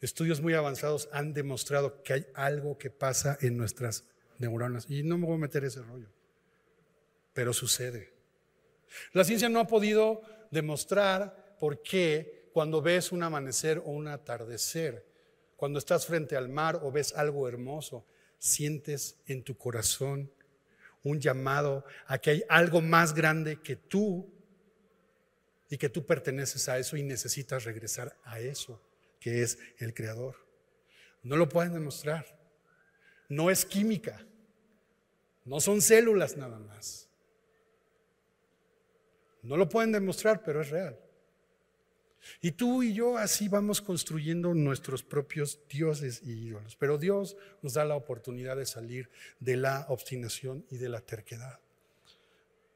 Estudios 0.00 0.40
muy 0.40 0.54
avanzados 0.54 1.08
han 1.12 1.32
demostrado 1.32 2.02
que 2.02 2.12
hay 2.12 2.26
algo 2.34 2.76
que 2.76 2.90
pasa 2.90 3.38
en 3.40 3.56
nuestras 3.56 4.02
neuronas 4.40 4.90
y 4.90 5.04
no 5.04 5.16
me 5.16 5.26
voy 5.26 5.36
a 5.36 5.42
meter 5.42 5.62
ese 5.62 5.80
rollo, 5.80 6.08
pero 7.32 7.52
sucede. 7.52 8.14
La 9.12 9.22
ciencia 9.22 9.48
no 9.48 9.60
ha 9.60 9.68
podido 9.68 10.22
demostrar 10.50 11.54
por 11.60 11.84
qué 11.84 12.43
cuando 12.54 12.80
ves 12.80 13.10
un 13.10 13.24
amanecer 13.24 13.78
o 13.78 13.90
un 13.90 14.06
atardecer, 14.06 15.04
cuando 15.56 15.80
estás 15.80 16.06
frente 16.06 16.36
al 16.36 16.48
mar 16.48 16.78
o 16.84 16.92
ves 16.92 17.12
algo 17.16 17.48
hermoso, 17.48 18.06
sientes 18.38 19.18
en 19.26 19.42
tu 19.42 19.58
corazón 19.58 20.30
un 21.02 21.20
llamado 21.20 21.84
a 22.06 22.18
que 22.18 22.30
hay 22.30 22.44
algo 22.48 22.80
más 22.80 23.12
grande 23.12 23.60
que 23.60 23.74
tú 23.74 24.32
y 25.68 25.76
que 25.78 25.88
tú 25.88 26.06
perteneces 26.06 26.68
a 26.68 26.78
eso 26.78 26.96
y 26.96 27.02
necesitas 27.02 27.64
regresar 27.64 28.16
a 28.22 28.38
eso, 28.38 28.80
que 29.18 29.42
es 29.42 29.58
el 29.78 29.92
Creador. 29.92 30.36
No 31.24 31.36
lo 31.36 31.48
pueden 31.48 31.72
demostrar. 31.72 32.38
No 33.28 33.50
es 33.50 33.64
química. 33.64 34.24
No 35.44 35.58
son 35.60 35.82
células 35.82 36.36
nada 36.36 36.60
más. 36.60 37.10
No 39.42 39.56
lo 39.56 39.68
pueden 39.68 39.90
demostrar, 39.90 40.44
pero 40.44 40.60
es 40.60 40.70
real. 40.70 41.03
Y 42.40 42.52
tú 42.52 42.82
y 42.82 42.94
yo 42.94 43.16
así 43.16 43.48
vamos 43.48 43.80
construyendo 43.80 44.54
nuestros 44.54 45.02
propios 45.02 45.60
dioses 45.68 46.22
y 46.22 46.48
ídolos. 46.48 46.76
Pero 46.76 46.98
Dios 46.98 47.36
nos 47.62 47.74
da 47.74 47.84
la 47.84 47.96
oportunidad 47.96 48.56
de 48.56 48.66
salir 48.66 49.10
de 49.40 49.56
la 49.56 49.86
obstinación 49.88 50.64
y 50.70 50.78
de 50.78 50.88
la 50.88 51.00
terquedad. 51.00 51.60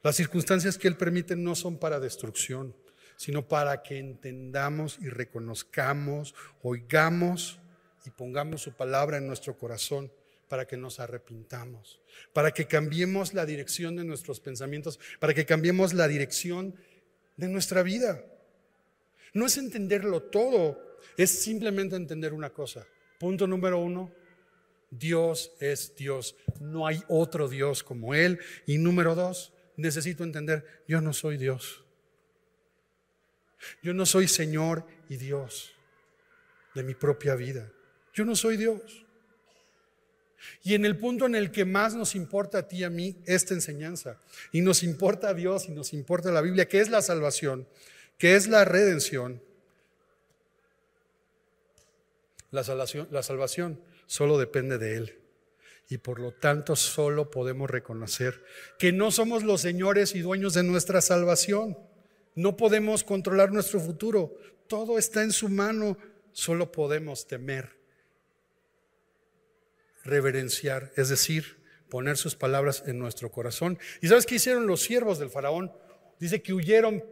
Las 0.03 0.17
circunstancias 0.17 0.79
que 0.79 0.89
Él 0.89 0.97
permite 0.97 1.37
no 1.37 1.55
son 1.55 1.79
para 1.79 2.01
destrucción, 2.01 2.75
sino 3.17 3.49
para 3.49 3.83
que 3.83 3.99
entendamos 3.99 4.99
y 5.01 5.09
reconozcamos, 5.09 6.35
oigamos 6.63 7.61
y 8.07 8.11
pongamos 8.11 8.63
su 8.63 8.73
palabra 8.73 9.19
en 9.19 9.27
nuestro 9.27 9.59
corazón 9.59 10.13
para 10.49 10.67
que 10.67 10.77
nos 10.77 11.01
arrepintamos, 11.01 12.01
para 12.33 12.53
que 12.53 12.67
cambiemos 12.67 13.35
la 13.35 13.45
dirección 13.45 13.97
de 13.97 14.05
nuestros 14.05 14.41
pensamientos, 14.41 14.99
para 15.19 15.35
que 15.35 15.45
cambiemos 15.45 15.93
la 15.93 16.09
dirección 16.09 16.75
de 17.37 17.49
nuestra 17.49 17.83
vida. 17.83 18.25
No 19.35 19.47
es 19.47 19.57
entenderlo 19.57 20.23
todo, 20.23 20.99
es 21.17 21.31
simplemente 21.31 21.97
entender 21.97 22.33
una 22.33 22.51
cosa. 22.51 22.87
Punto 23.19 23.47
número 23.47 23.79
uno, 23.79 24.13
Dios 24.91 25.53
es 25.61 25.95
Dios, 25.97 26.37
no 26.61 26.87
hay 26.87 27.03
otro 27.09 27.49
Dios 27.49 27.83
como 27.83 28.15
Él. 28.15 28.39
Y 28.67 28.79
número 28.79 29.15
dos, 29.15 29.53
necesito 29.77 30.25
entender, 30.25 30.85
yo 30.87 31.01
no 31.01 31.13
soy 31.13 31.37
Dios. 31.37 31.85
Yo 33.83 33.93
no 33.93 34.07
soy 34.07 34.29
Señor 34.29 34.87
y 35.09 35.17
Dios 35.17 35.73
de 36.75 36.83
mi 36.83 36.95
propia 36.95 37.35
vida. 37.35 37.71
Yo 38.15 38.25
no 38.25 38.37
soy 38.37 38.57
Dios. 38.57 39.05
Y 40.63 40.75
en 40.75 40.85
el 40.85 40.97
punto 40.97 41.27
en 41.27 41.35
el 41.35 41.51
que 41.51 41.65
más 41.65 41.95
nos 41.95 42.15
importa 42.15 42.59
a 42.59 42.69
ti 42.69 42.79
y 42.79 42.85
a 42.85 42.91
mí 42.91 43.17
esta 43.27 43.55
enseñanza, 43.55 44.21
y 44.53 44.61
nos 44.61 44.83
importa 44.83 45.31
a 45.31 45.35
Dios 45.35 45.69
y 45.69 45.73
nos 45.73 45.93
importa 45.93 46.31
la 46.31 46.41
Biblia, 46.41 46.69
que 46.69 46.81
es 46.81 46.89
la 46.89 47.03
salvación, 47.03 47.67
que 48.19 48.35
es 48.35 48.49
la 48.49 48.65
redención, 48.65 49.41
la 52.51 52.65
salvación, 52.65 53.09
la 53.11 53.23
salvación 53.23 53.81
solo 54.07 54.39
depende 54.39 54.79
de 54.79 54.97
Él. 54.97 55.19
Y 55.91 55.99
por 55.99 56.21
lo 56.21 56.33
tanto 56.33 56.77
solo 56.77 57.31
podemos 57.31 57.71
reconocer 57.71 58.45
que 58.79 58.93
no 58.93 59.11
somos 59.11 59.43
los 59.43 59.63
señores 59.63 60.15
y 60.15 60.21
dueños 60.21 60.53
de 60.53 60.63
nuestra 60.63 61.01
salvación. 61.01 61.79
No 62.35 62.57
podemos 62.57 63.05
controlar 63.05 63.53
nuestro 63.53 63.81
futuro. 63.81 64.37
Todo 64.67 64.99
está 64.99 65.23
en 65.23 65.33
su 65.33 65.49
mano. 65.49 65.97
Solo 66.33 66.71
podemos 66.73 67.27
temer, 67.27 67.79
reverenciar, 70.05 70.93
es 70.97 71.09
decir, 71.09 71.59
poner 71.89 72.19
sus 72.19 72.37
palabras 72.37 72.83
en 72.87 72.99
nuestro 72.99 73.31
corazón. 73.31 73.79
¿Y 74.03 74.09
sabes 74.09 74.27
qué 74.27 74.35
hicieron 74.35 74.67
los 74.67 74.83
siervos 74.83 75.19
del 75.19 75.31
faraón? 75.31 75.73
Dice 76.21 76.43
que 76.43 76.53
huyeron 76.53 77.03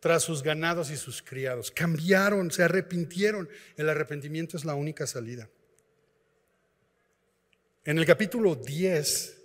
tras 0.00 0.22
sus 0.22 0.42
ganados 0.42 0.90
y 0.90 0.96
sus 0.96 1.22
criados. 1.22 1.70
Cambiaron, 1.70 2.50
se 2.50 2.62
arrepintieron. 2.62 3.48
El 3.76 3.88
arrepentimiento 3.88 4.56
es 4.56 4.64
la 4.64 4.74
única 4.74 5.06
salida. 5.06 5.48
En 7.84 7.98
el 7.98 8.06
capítulo 8.06 8.54
10 8.54 9.42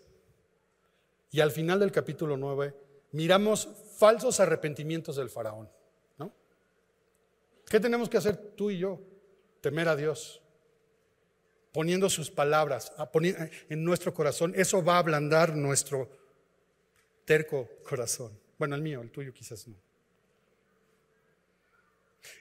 y 1.32 1.40
al 1.40 1.52
final 1.52 1.80
del 1.80 1.92
capítulo 1.92 2.38
9 2.38 2.76
miramos 3.14 3.70
falsos 3.98 4.40
arrepentimientos 4.40 5.16
del 5.16 5.30
faraón. 5.30 5.70
¿no? 6.18 6.34
¿Qué 7.66 7.80
tenemos 7.80 8.10
que 8.10 8.18
hacer 8.18 8.38
tú 8.56 8.70
y 8.70 8.80
yo? 8.80 9.02
Temer 9.62 9.88
a 9.88 9.96
Dios, 9.96 10.42
poniendo 11.72 12.10
sus 12.10 12.30
palabras 12.30 12.92
en 13.70 13.84
nuestro 13.84 14.14
corazón. 14.14 14.54
Eso 14.58 14.84
va 14.84 14.96
a 14.96 15.00
ablandar 15.00 15.56
nuestro 15.56 16.10
terco 17.24 17.70
corazón. 17.88 18.38
Bueno, 18.60 18.76
el 18.76 18.82
mío, 18.82 19.02
el 19.02 19.10
tuyo 19.10 19.34
quizás 19.34 19.66
no. 19.70 19.83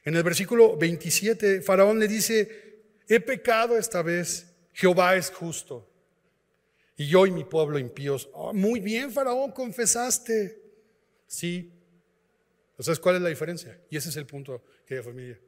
En 0.04 0.16
el 0.16 0.22
versículo 0.22 0.76
27, 0.76 1.62
Faraón 1.62 1.98
le 1.98 2.08
dice, 2.08 2.82
he 3.08 3.20
pecado 3.20 3.76
esta 3.76 4.02
vez, 4.02 4.54
Jehová 4.72 5.16
es 5.16 5.30
justo. 5.30 5.88
Y 6.96 7.08
yo 7.08 7.26
y 7.26 7.30
mi 7.30 7.44
pueblo 7.44 7.78
impíos. 7.78 8.28
Oh, 8.32 8.52
muy 8.52 8.80
bien, 8.80 9.10
Faraón, 9.10 9.52
confesaste. 9.52 10.60
Sí. 11.26 11.72
¿Sabes 12.78 12.98
cuál 12.98 13.16
es 13.16 13.22
la 13.22 13.28
diferencia? 13.28 13.80
Y 13.90 13.96
ese 13.96 14.08
es 14.08 14.16
el 14.16 14.26
punto, 14.26 14.64
querida 14.86 15.04
familia. 15.04 15.40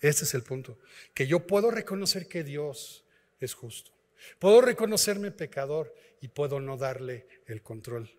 Ese 0.00 0.24
es 0.24 0.34
el 0.34 0.42
punto. 0.42 0.78
Que 1.14 1.26
yo 1.26 1.46
puedo 1.46 1.70
reconocer 1.70 2.26
que 2.28 2.42
Dios 2.42 3.04
es 3.40 3.54
justo. 3.54 3.92
Puedo 4.38 4.60
reconocerme 4.60 5.30
pecador 5.30 5.94
y 6.20 6.28
puedo 6.28 6.60
no 6.60 6.76
darle 6.76 7.26
el 7.46 7.62
control. 7.62 8.10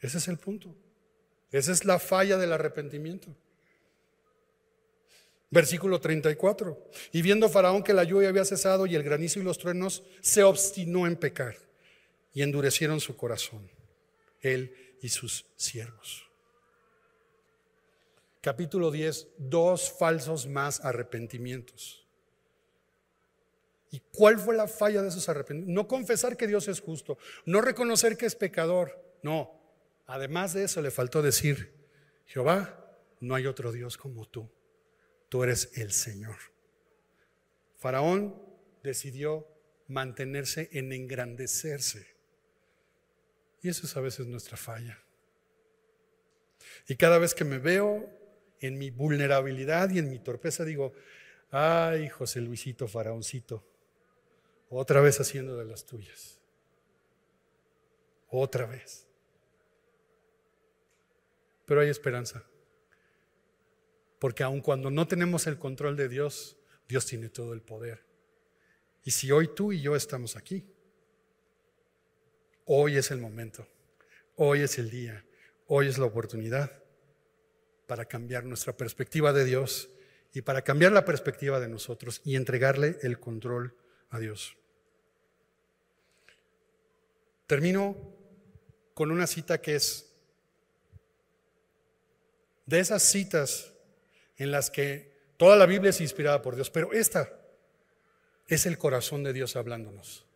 Ese 0.00 0.18
es 0.18 0.28
el 0.28 0.38
punto. 0.38 0.74
Esa 1.50 1.72
es 1.72 1.84
la 1.84 1.98
falla 1.98 2.36
del 2.36 2.52
arrepentimiento. 2.52 3.34
Versículo 5.54 6.00
34. 6.00 6.90
Y 7.12 7.22
viendo 7.22 7.48
Faraón 7.48 7.84
que 7.84 7.92
la 7.94 8.02
lluvia 8.02 8.28
había 8.28 8.44
cesado 8.44 8.86
y 8.86 8.96
el 8.96 9.04
granizo 9.04 9.38
y 9.38 9.44
los 9.44 9.56
truenos, 9.58 10.02
se 10.20 10.42
obstinó 10.42 11.06
en 11.06 11.14
pecar 11.14 11.56
y 12.32 12.42
endurecieron 12.42 13.00
su 13.00 13.16
corazón. 13.16 13.70
Él 14.40 14.96
y 15.00 15.10
sus 15.10 15.46
siervos. 15.54 16.28
Capítulo 18.40 18.90
10, 18.90 19.28
dos 19.38 19.94
falsos 19.96 20.48
más 20.48 20.84
arrepentimientos. 20.84 22.04
¿Y 23.92 24.00
cuál 24.12 24.40
fue 24.40 24.56
la 24.56 24.66
falla 24.66 25.02
de 25.02 25.08
esos 25.08 25.28
arrepentimientos? 25.28 25.72
No 25.72 25.86
confesar 25.86 26.36
que 26.36 26.48
Dios 26.48 26.66
es 26.66 26.80
justo, 26.80 27.16
no 27.46 27.60
reconocer 27.60 28.16
que 28.16 28.26
es 28.26 28.34
pecador, 28.34 29.00
no. 29.22 29.52
Además 30.08 30.52
de 30.52 30.64
eso 30.64 30.82
le 30.82 30.90
faltó 30.90 31.22
decir, 31.22 31.72
Jehová, 32.26 32.84
no 33.20 33.36
hay 33.36 33.46
otro 33.46 33.70
Dios 33.70 33.96
como 33.96 34.26
tú, 34.26 34.50
tú 35.34 35.42
eres 35.42 35.72
el 35.74 35.90
Señor. 35.90 36.36
Faraón 37.78 38.40
decidió 38.84 39.48
mantenerse 39.88 40.68
en 40.70 40.92
engrandecerse 40.92 42.06
Y 43.60 43.68
eso 43.68 43.84
es 43.84 43.96
a 43.96 44.00
veces 44.00 44.28
nuestra 44.28 44.56
falla. 44.56 45.02
Y 46.86 46.94
cada 46.94 47.18
vez 47.18 47.34
que 47.34 47.42
me 47.42 47.58
veo 47.58 48.08
en 48.60 48.78
mi 48.78 48.90
vulnerabilidad 48.90 49.90
y 49.90 49.98
en 49.98 50.08
mi 50.08 50.20
torpeza, 50.20 50.64
digo, 50.64 50.92
ay, 51.50 52.08
José 52.10 52.40
Luisito 52.40 52.86
Faraoncito, 52.86 53.66
otra 54.70 55.00
vez 55.00 55.20
haciendo 55.20 55.56
de 55.56 55.64
las 55.64 55.84
tuyas. 55.84 56.40
Otra 58.28 58.66
vez. 58.66 59.08
Pero 61.66 61.80
hay 61.80 61.88
esperanza. 61.88 62.44
Porque 64.24 64.42
aun 64.42 64.62
cuando 64.62 64.90
no 64.90 65.06
tenemos 65.06 65.46
el 65.46 65.58
control 65.58 65.98
de 65.98 66.08
Dios, 66.08 66.56
Dios 66.88 67.04
tiene 67.04 67.28
todo 67.28 67.52
el 67.52 67.60
poder. 67.60 68.06
Y 69.04 69.10
si 69.10 69.30
hoy 69.30 69.48
tú 69.54 69.70
y 69.70 69.82
yo 69.82 69.96
estamos 69.96 70.34
aquí, 70.34 70.64
hoy 72.64 72.96
es 72.96 73.10
el 73.10 73.18
momento, 73.18 73.68
hoy 74.36 74.62
es 74.62 74.78
el 74.78 74.88
día, 74.88 75.26
hoy 75.66 75.88
es 75.88 75.98
la 75.98 76.06
oportunidad 76.06 76.72
para 77.86 78.06
cambiar 78.06 78.44
nuestra 78.44 78.74
perspectiva 78.74 79.34
de 79.34 79.44
Dios 79.44 79.90
y 80.32 80.40
para 80.40 80.62
cambiar 80.62 80.92
la 80.92 81.04
perspectiva 81.04 81.60
de 81.60 81.68
nosotros 81.68 82.22
y 82.24 82.36
entregarle 82.36 82.96
el 83.02 83.20
control 83.20 83.76
a 84.08 84.18
Dios. 84.20 84.56
Termino 87.46 87.94
con 88.94 89.10
una 89.10 89.26
cita 89.26 89.60
que 89.60 89.74
es 89.74 90.14
de 92.64 92.80
esas 92.80 93.02
citas 93.02 93.73
en 94.36 94.50
las 94.50 94.70
que 94.70 95.12
toda 95.36 95.56
la 95.56 95.66
Biblia 95.66 95.90
es 95.90 96.00
inspirada 96.00 96.42
por 96.42 96.54
Dios, 96.54 96.70
pero 96.70 96.92
esta 96.92 97.32
es 98.48 98.66
el 98.66 98.78
corazón 98.78 99.22
de 99.22 99.32
Dios 99.32 99.56
hablándonos. 99.56 100.26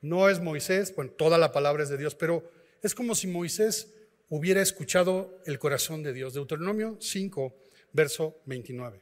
No 0.00 0.28
es 0.28 0.40
Moisés, 0.40 0.94
bueno, 0.94 1.12
toda 1.12 1.38
la 1.38 1.52
palabra 1.52 1.82
es 1.82 1.88
de 1.88 1.98
Dios, 1.98 2.14
pero 2.14 2.50
es 2.82 2.94
como 2.94 3.14
si 3.14 3.26
Moisés 3.26 3.94
hubiera 4.28 4.60
escuchado 4.60 5.40
el 5.46 5.58
corazón 5.58 6.02
de 6.02 6.12
Dios. 6.12 6.34
Deuteronomio 6.34 6.96
5, 7.00 7.56
verso 7.92 8.40
29. 8.46 9.00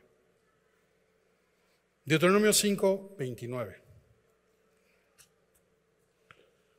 Deuteronomio 2.05 2.53
5, 2.53 3.17
29. 3.19 3.86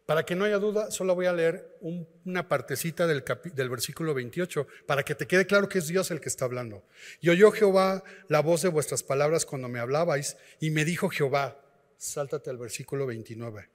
Para 0.08 0.24
que 0.24 0.36
no 0.36 0.46
haya 0.46 0.58
duda, 0.58 0.90
solo 0.90 1.16
voy 1.16 1.26
a 1.26 1.34
leer 1.34 1.78
una 1.82 2.48
partecita 2.48 3.06
del, 3.08 3.24
versículo 3.70 4.14
28, 4.14 4.66
para 4.86 5.04
que 5.04 5.16
te 5.16 5.28
quede 5.28 5.46
claro 5.46 5.68
que 5.68 5.80
es 5.80 5.88
Dios 5.88 6.12
el 6.12 6.22
que 6.22 6.30
está 6.30 6.46
hablando. 6.46 6.86
Y 7.20 7.28
oyó 7.28 7.52
Jehová 7.52 8.06
la 8.30 8.40
voz 8.40 8.62
de 8.62 8.70
vuestras 8.70 9.04
palabras 9.04 9.46
cuando 9.46 9.68
me 9.68 9.80
hablabais, 9.80 10.38
y 10.62 10.70
me 10.70 10.86
dijo 10.86 11.10
Jehová, 11.10 11.62
sáltate 11.98 12.50
al 12.50 12.58
versículo 12.58 13.06
29. 13.06 13.70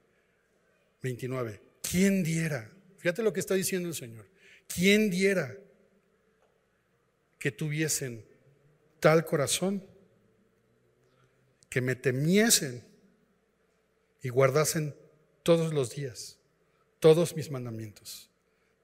29. 1.03 1.61
¿Quién 1.83 2.23
diera? 2.23 2.71
Fíjate 2.97 3.21
lo 3.21 3.31
que 3.31 3.39
está 3.39 3.53
diciendo 3.53 3.89
el 3.89 3.95
Señor. 3.95 4.25
¿Quién 4.67 5.11
diera 5.11 5.55
que 7.37 7.51
tuviesen 7.51 8.25
tal 8.99 9.23
corazón, 9.23 9.85
que 11.69 11.79
me 11.79 11.95
temiesen 11.95 12.83
y 14.23 14.29
guardasen 14.29 14.95
todos 15.43 15.73
los 15.73 15.95
días 15.95 16.39
todos 16.99 17.35
mis 17.35 17.51
mandamientos, 17.51 18.29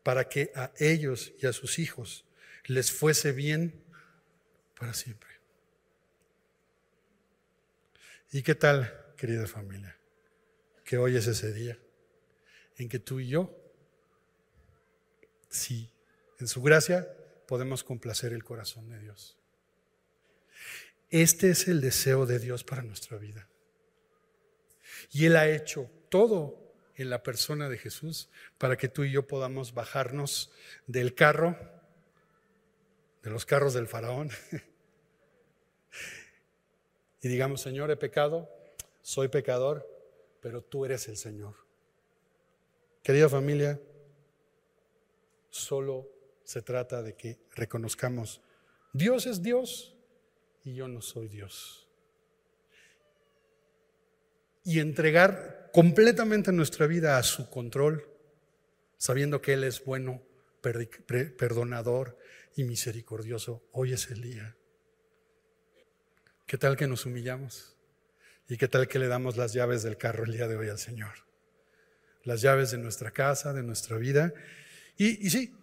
para 0.03 0.28
que 0.28 0.51
a 0.53 0.74
ellos 0.78 1.32
y 1.41 1.45
a 1.45 1.53
sus 1.53 1.80
hijos 1.80 2.26
les 2.66 2.91
fuese 2.91 3.32
bien 3.32 3.82
para 4.78 4.93
siempre? 4.93 5.30
¿Y 8.34 8.43
qué 8.43 8.55
tal, 8.55 9.14
querida 9.16 9.47
familia? 9.47 9.97
Que 10.84 10.97
hoy 10.97 11.16
es 11.16 11.28
ese 11.28 11.53
día 11.53 11.80
en 12.76 12.89
que 12.89 12.99
tú 12.99 13.22
y 13.22 13.30
yo 13.30 13.55
Sí, 15.49 15.91
en 16.39 16.47
su 16.47 16.62
gracia 16.62 17.07
podemos 17.47 17.84
complacer 17.84 18.34
el 18.34 18.43
corazón 18.43 18.89
de 18.89 18.99
Dios. 18.99 19.38
Este 21.10 21.49
es 21.49 21.68
el 21.68 21.82
deseo 21.82 22.26
de 22.26 22.38
Dios 22.38 22.64
para 22.64 22.84
nuestra 22.84 23.18
vida. 23.18 23.49
Y 25.12 25.26
Él 25.26 25.36
ha 25.36 25.49
hecho 25.49 25.89
todo 26.10 26.57
en 26.95 27.10
la 27.10 27.24
persona 27.24 27.70
de 27.70 27.78
Jesús 27.78 28.30
para 28.57 28.78
que 28.78 28.89
tú 28.89 29.03
y 29.03 29.12
yo 29.12 29.28
podamos 29.28 29.74
bajarnos 29.74 30.51
del 30.88 31.16
carro, 31.16 31.57
de 33.24 33.30
los 33.30 33.45
carros 33.45 33.74
del 33.74 33.88
faraón, 33.88 34.30
y 37.22 37.28
digamos, 37.28 37.62
Señor, 37.62 37.91
he 37.91 37.97
pecado, 37.97 38.49
soy 39.01 39.28
pecador, 39.28 39.88
pero 40.41 40.62
tú 40.62 40.86
eres 40.86 41.07
el 41.07 41.18
Señor. 41.18 41.55
Querida 43.03 43.30
familia, 43.30 43.80
Solo 45.49 46.07
se 46.43 46.62
trata 46.62 47.01
de 47.01 47.16
que 47.16 47.39
reconozcamos, 47.55 48.41
Dios 48.93 49.26
es 49.26 49.41
Dios 49.41 49.95
y 50.64 50.76
yo 50.76 50.88
no 50.88 51.01
soy 51.01 51.28
Dios. 51.28 51.88
Y 54.64 54.80
entregar 54.80 55.59
completamente 55.72 56.51
nuestra 56.51 56.88
vida 56.88 57.17
a 57.17 57.24
su 57.24 57.49
control, 57.49 58.07
sabiendo 58.97 59.41
que 59.41 59.53
Él 59.53 59.63
es 59.63 59.84
bueno, 59.84 60.22
perdonador 60.61 62.17
y 62.55 62.63
misericordioso. 62.63 63.63
Hoy 63.72 63.93
es 63.93 64.09
el 64.09 64.22
día. 64.22 64.55
¿Qué 66.45 66.57
tal 66.57 66.76
que 66.76 66.88
nos 66.88 67.05
humillamos? 67.05 67.76
¿Y 68.47 68.57
qué 68.57 68.67
tal 68.67 68.88
que 68.88 68.99
le 68.99 69.07
damos 69.07 69.38
las 69.38 69.53
llaves 69.53 69.84
del 69.84 69.97
carro 69.97 70.26
el 70.26 70.34
día 70.34 70.47
de 70.47 70.55
hoy 70.55 70.70
al 70.70 70.80
Señor? 70.80 71.13
Las 72.24 72.41
llaves 72.41 72.72
de 72.72 72.80
nuestra 72.80 73.11
casa, 73.11 73.53
de 73.53 73.63
nuestra 73.63 73.97
vida 73.97 74.34
y, 74.97 75.30
sí, 75.30 75.55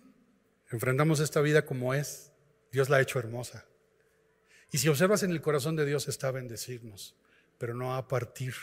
enfrentamos 0.71 1.21
esta 1.21 1.43
vida 1.43 1.67
como 1.67 1.93
es. 1.93 2.33
Dios 2.73 2.89
la 2.89 2.97
ha 2.97 3.01
hecho 3.03 3.19
hermosa. 3.19 3.67
Y 4.73 4.79
si 4.79 4.89
observas 4.89 5.23
en 5.23 5.31
el 5.31 5.43
corazón 5.43 5.77
de 5.77 5.85
Dios 5.85 6.09
está 6.09 6.29
a 6.29 6.31
bendecirnos, 6.33 7.15
pero 7.59 7.75
no 7.75 7.97
a 7.97 8.09
partir 8.09 8.55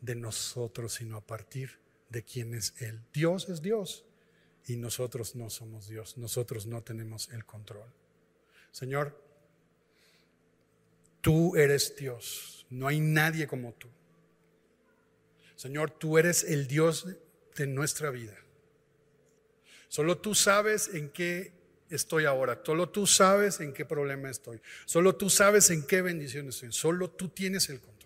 de 0.00 0.14
nosotros, 0.14 0.94
sino 0.94 1.16
a 1.16 1.26
partir 1.26 1.78
de 2.08 2.24
quién 2.24 2.54
es 2.54 2.74
Él. 2.78 3.00
Dios 3.12 3.48
es 3.48 3.62
Dios 3.62 4.04
y 4.66 4.76
nosotros 4.76 5.34
no 5.34 5.50
somos 5.50 5.88
Dios, 5.88 6.16
nosotros 6.18 6.66
no 6.66 6.82
tenemos 6.82 7.28
el 7.30 7.44
control. 7.44 7.92
Señor, 8.72 9.20
tú 11.20 11.56
eres 11.56 11.96
Dios, 11.96 12.66
no 12.70 12.88
hay 12.88 13.00
nadie 13.00 13.46
como 13.46 13.72
tú. 13.74 13.88
Señor, 15.56 15.90
tú 15.90 16.16
eres 16.16 16.44
el 16.44 16.66
Dios 16.66 17.06
de 17.56 17.66
nuestra 17.66 18.10
vida. 18.10 18.36
Solo 19.88 20.16
tú 20.16 20.34
sabes 20.34 20.88
en 20.94 21.10
qué 21.10 21.52
estoy 21.90 22.24
ahora. 22.24 22.62
Solo 22.64 22.88
tú 22.88 23.06
sabes 23.06 23.60
en 23.60 23.74
qué 23.74 23.84
problema 23.84 24.30
estoy. 24.30 24.60
Solo 24.86 25.16
tú 25.16 25.28
sabes 25.28 25.68
en 25.68 25.86
qué 25.86 26.00
bendición 26.00 26.48
estoy. 26.48 26.72
Solo 26.72 27.10
tú 27.10 27.28
tienes 27.28 27.68
el 27.68 27.80
control, 27.80 27.99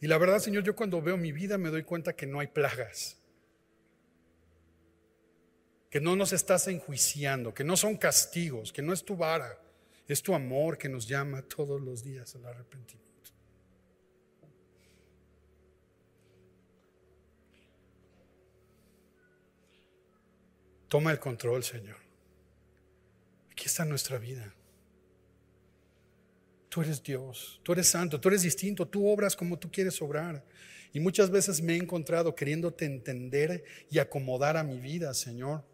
Y 0.00 0.06
la 0.06 0.18
verdad, 0.18 0.38
Señor, 0.38 0.62
yo 0.62 0.76
cuando 0.76 1.02
veo 1.02 1.16
mi 1.16 1.32
vida 1.32 1.58
me 1.58 1.70
doy 1.70 1.82
cuenta 1.82 2.14
que 2.14 2.26
no 2.26 2.40
hay 2.40 2.46
plagas. 2.46 3.16
Que 5.90 6.00
no 6.00 6.14
nos 6.14 6.32
estás 6.32 6.68
enjuiciando, 6.68 7.52
que 7.52 7.64
no 7.64 7.76
son 7.76 7.96
castigos, 7.96 8.72
que 8.72 8.82
no 8.82 8.92
es 8.92 9.04
tu 9.04 9.16
vara, 9.16 9.58
es 10.06 10.22
tu 10.22 10.34
amor 10.34 10.78
que 10.78 10.88
nos 10.88 11.08
llama 11.08 11.42
todos 11.42 11.80
los 11.80 12.04
días 12.04 12.34
al 12.36 12.46
arrepentimiento. 12.46 13.08
Toma 20.88 21.10
el 21.12 21.18
control, 21.18 21.62
Señor. 21.64 21.96
Aquí 23.50 23.66
está 23.66 23.84
nuestra 23.84 24.18
vida. 24.18 24.54
Tú 26.78 26.82
eres 26.82 27.02
Dios, 27.02 27.60
tú 27.64 27.72
eres 27.72 27.88
santo, 27.88 28.20
tú 28.20 28.28
eres 28.28 28.42
distinto, 28.42 28.86
tú 28.86 29.08
obras 29.08 29.34
como 29.34 29.58
tú 29.58 29.68
quieres 29.68 30.00
obrar. 30.00 30.44
Y 30.92 31.00
muchas 31.00 31.28
veces 31.28 31.60
me 31.60 31.72
he 31.72 31.76
encontrado 31.76 32.36
queriéndote 32.36 32.84
entender 32.84 33.64
y 33.90 33.98
acomodar 33.98 34.56
a 34.56 34.62
mi 34.62 34.78
vida, 34.78 35.12
Señor. 35.12 35.64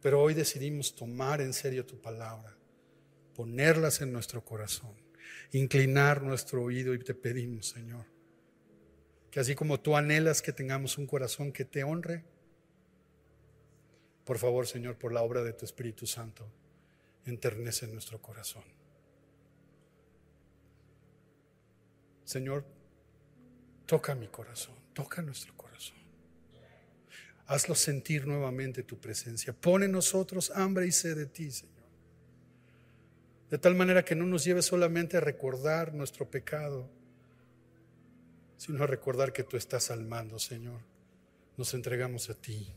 Pero 0.00 0.22
hoy 0.22 0.34
decidimos 0.34 0.94
tomar 0.94 1.40
en 1.40 1.52
serio 1.52 1.84
tu 1.84 2.00
palabra, 2.00 2.56
ponerlas 3.34 4.00
en 4.02 4.12
nuestro 4.12 4.44
corazón, 4.44 4.94
inclinar 5.50 6.22
nuestro 6.22 6.62
oído 6.62 6.94
y 6.94 7.00
te 7.00 7.14
pedimos, 7.14 7.66
Señor, 7.66 8.06
que 9.32 9.40
así 9.40 9.56
como 9.56 9.80
tú 9.80 9.96
anhelas 9.96 10.42
que 10.42 10.52
tengamos 10.52 10.96
un 10.96 11.08
corazón 11.08 11.50
que 11.50 11.64
te 11.64 11.82
honre, 11.82 12.24
por 14.24 14.38
favor, 14.38 14.68
Señor, 14.68 14.96
por 14.96 15.12
la 15.12 15.22
obra 15.22 15.42
de 15.42 15.54
tu 15.54 15.64
Espíritu 15.64 16.06
Santo, 16.06 16.48
enternece 17.24 17.88
nuestro 17.88 18.22
corazón. 18.22 18.62
Señor, 22.26 22.64
toca 23.86 24.14
mi 24.16 24.26
corazón, 24.26 24.74
toca 24.92 25.22
nuestro 25.22 25.56
corazón. 25.56 25.96
Hazlo 27.46 27.76
sentir 27.76 28.26
nuevamente 28.26 28.82
tu 28.82 28.98
presencia. 28.98 29.52
Pone 29.52 29.86
en 29.86 29.92
nosotros 29.92 30.50
hambre 30.50 30.88
y 30.88 30.92
sed 30.92 31.16
de 31.16 31.26
ti, 31.26 31.52
Señor. 31.52 31.86
De 33.48 33.58
tal 33.58 33.76
manera 33.76 34.04
que 34.04 34.16
no 34.16 34.26
nos 34.26 34.42
lleve 34.42 34.60
solamente 34.60 35.16
a 35.16 35.20
recordar 35.20 35.94
nuestro 35.94 36.28
pecado, 36.28 36.90
sino 38.56 38.82
a 38.82 38.88
recordar 38.88 39.32
que 39.32 39.44
tú 39.44 39.56
estás 39.56 39.92
al 39.92 40.04
mando, 40.04 40.40
Señor. 40.40 40.80
Nos 41.56 41.72
entregamos 41.74 42.28
a 42.28 42.34
ti. 42.34 42.74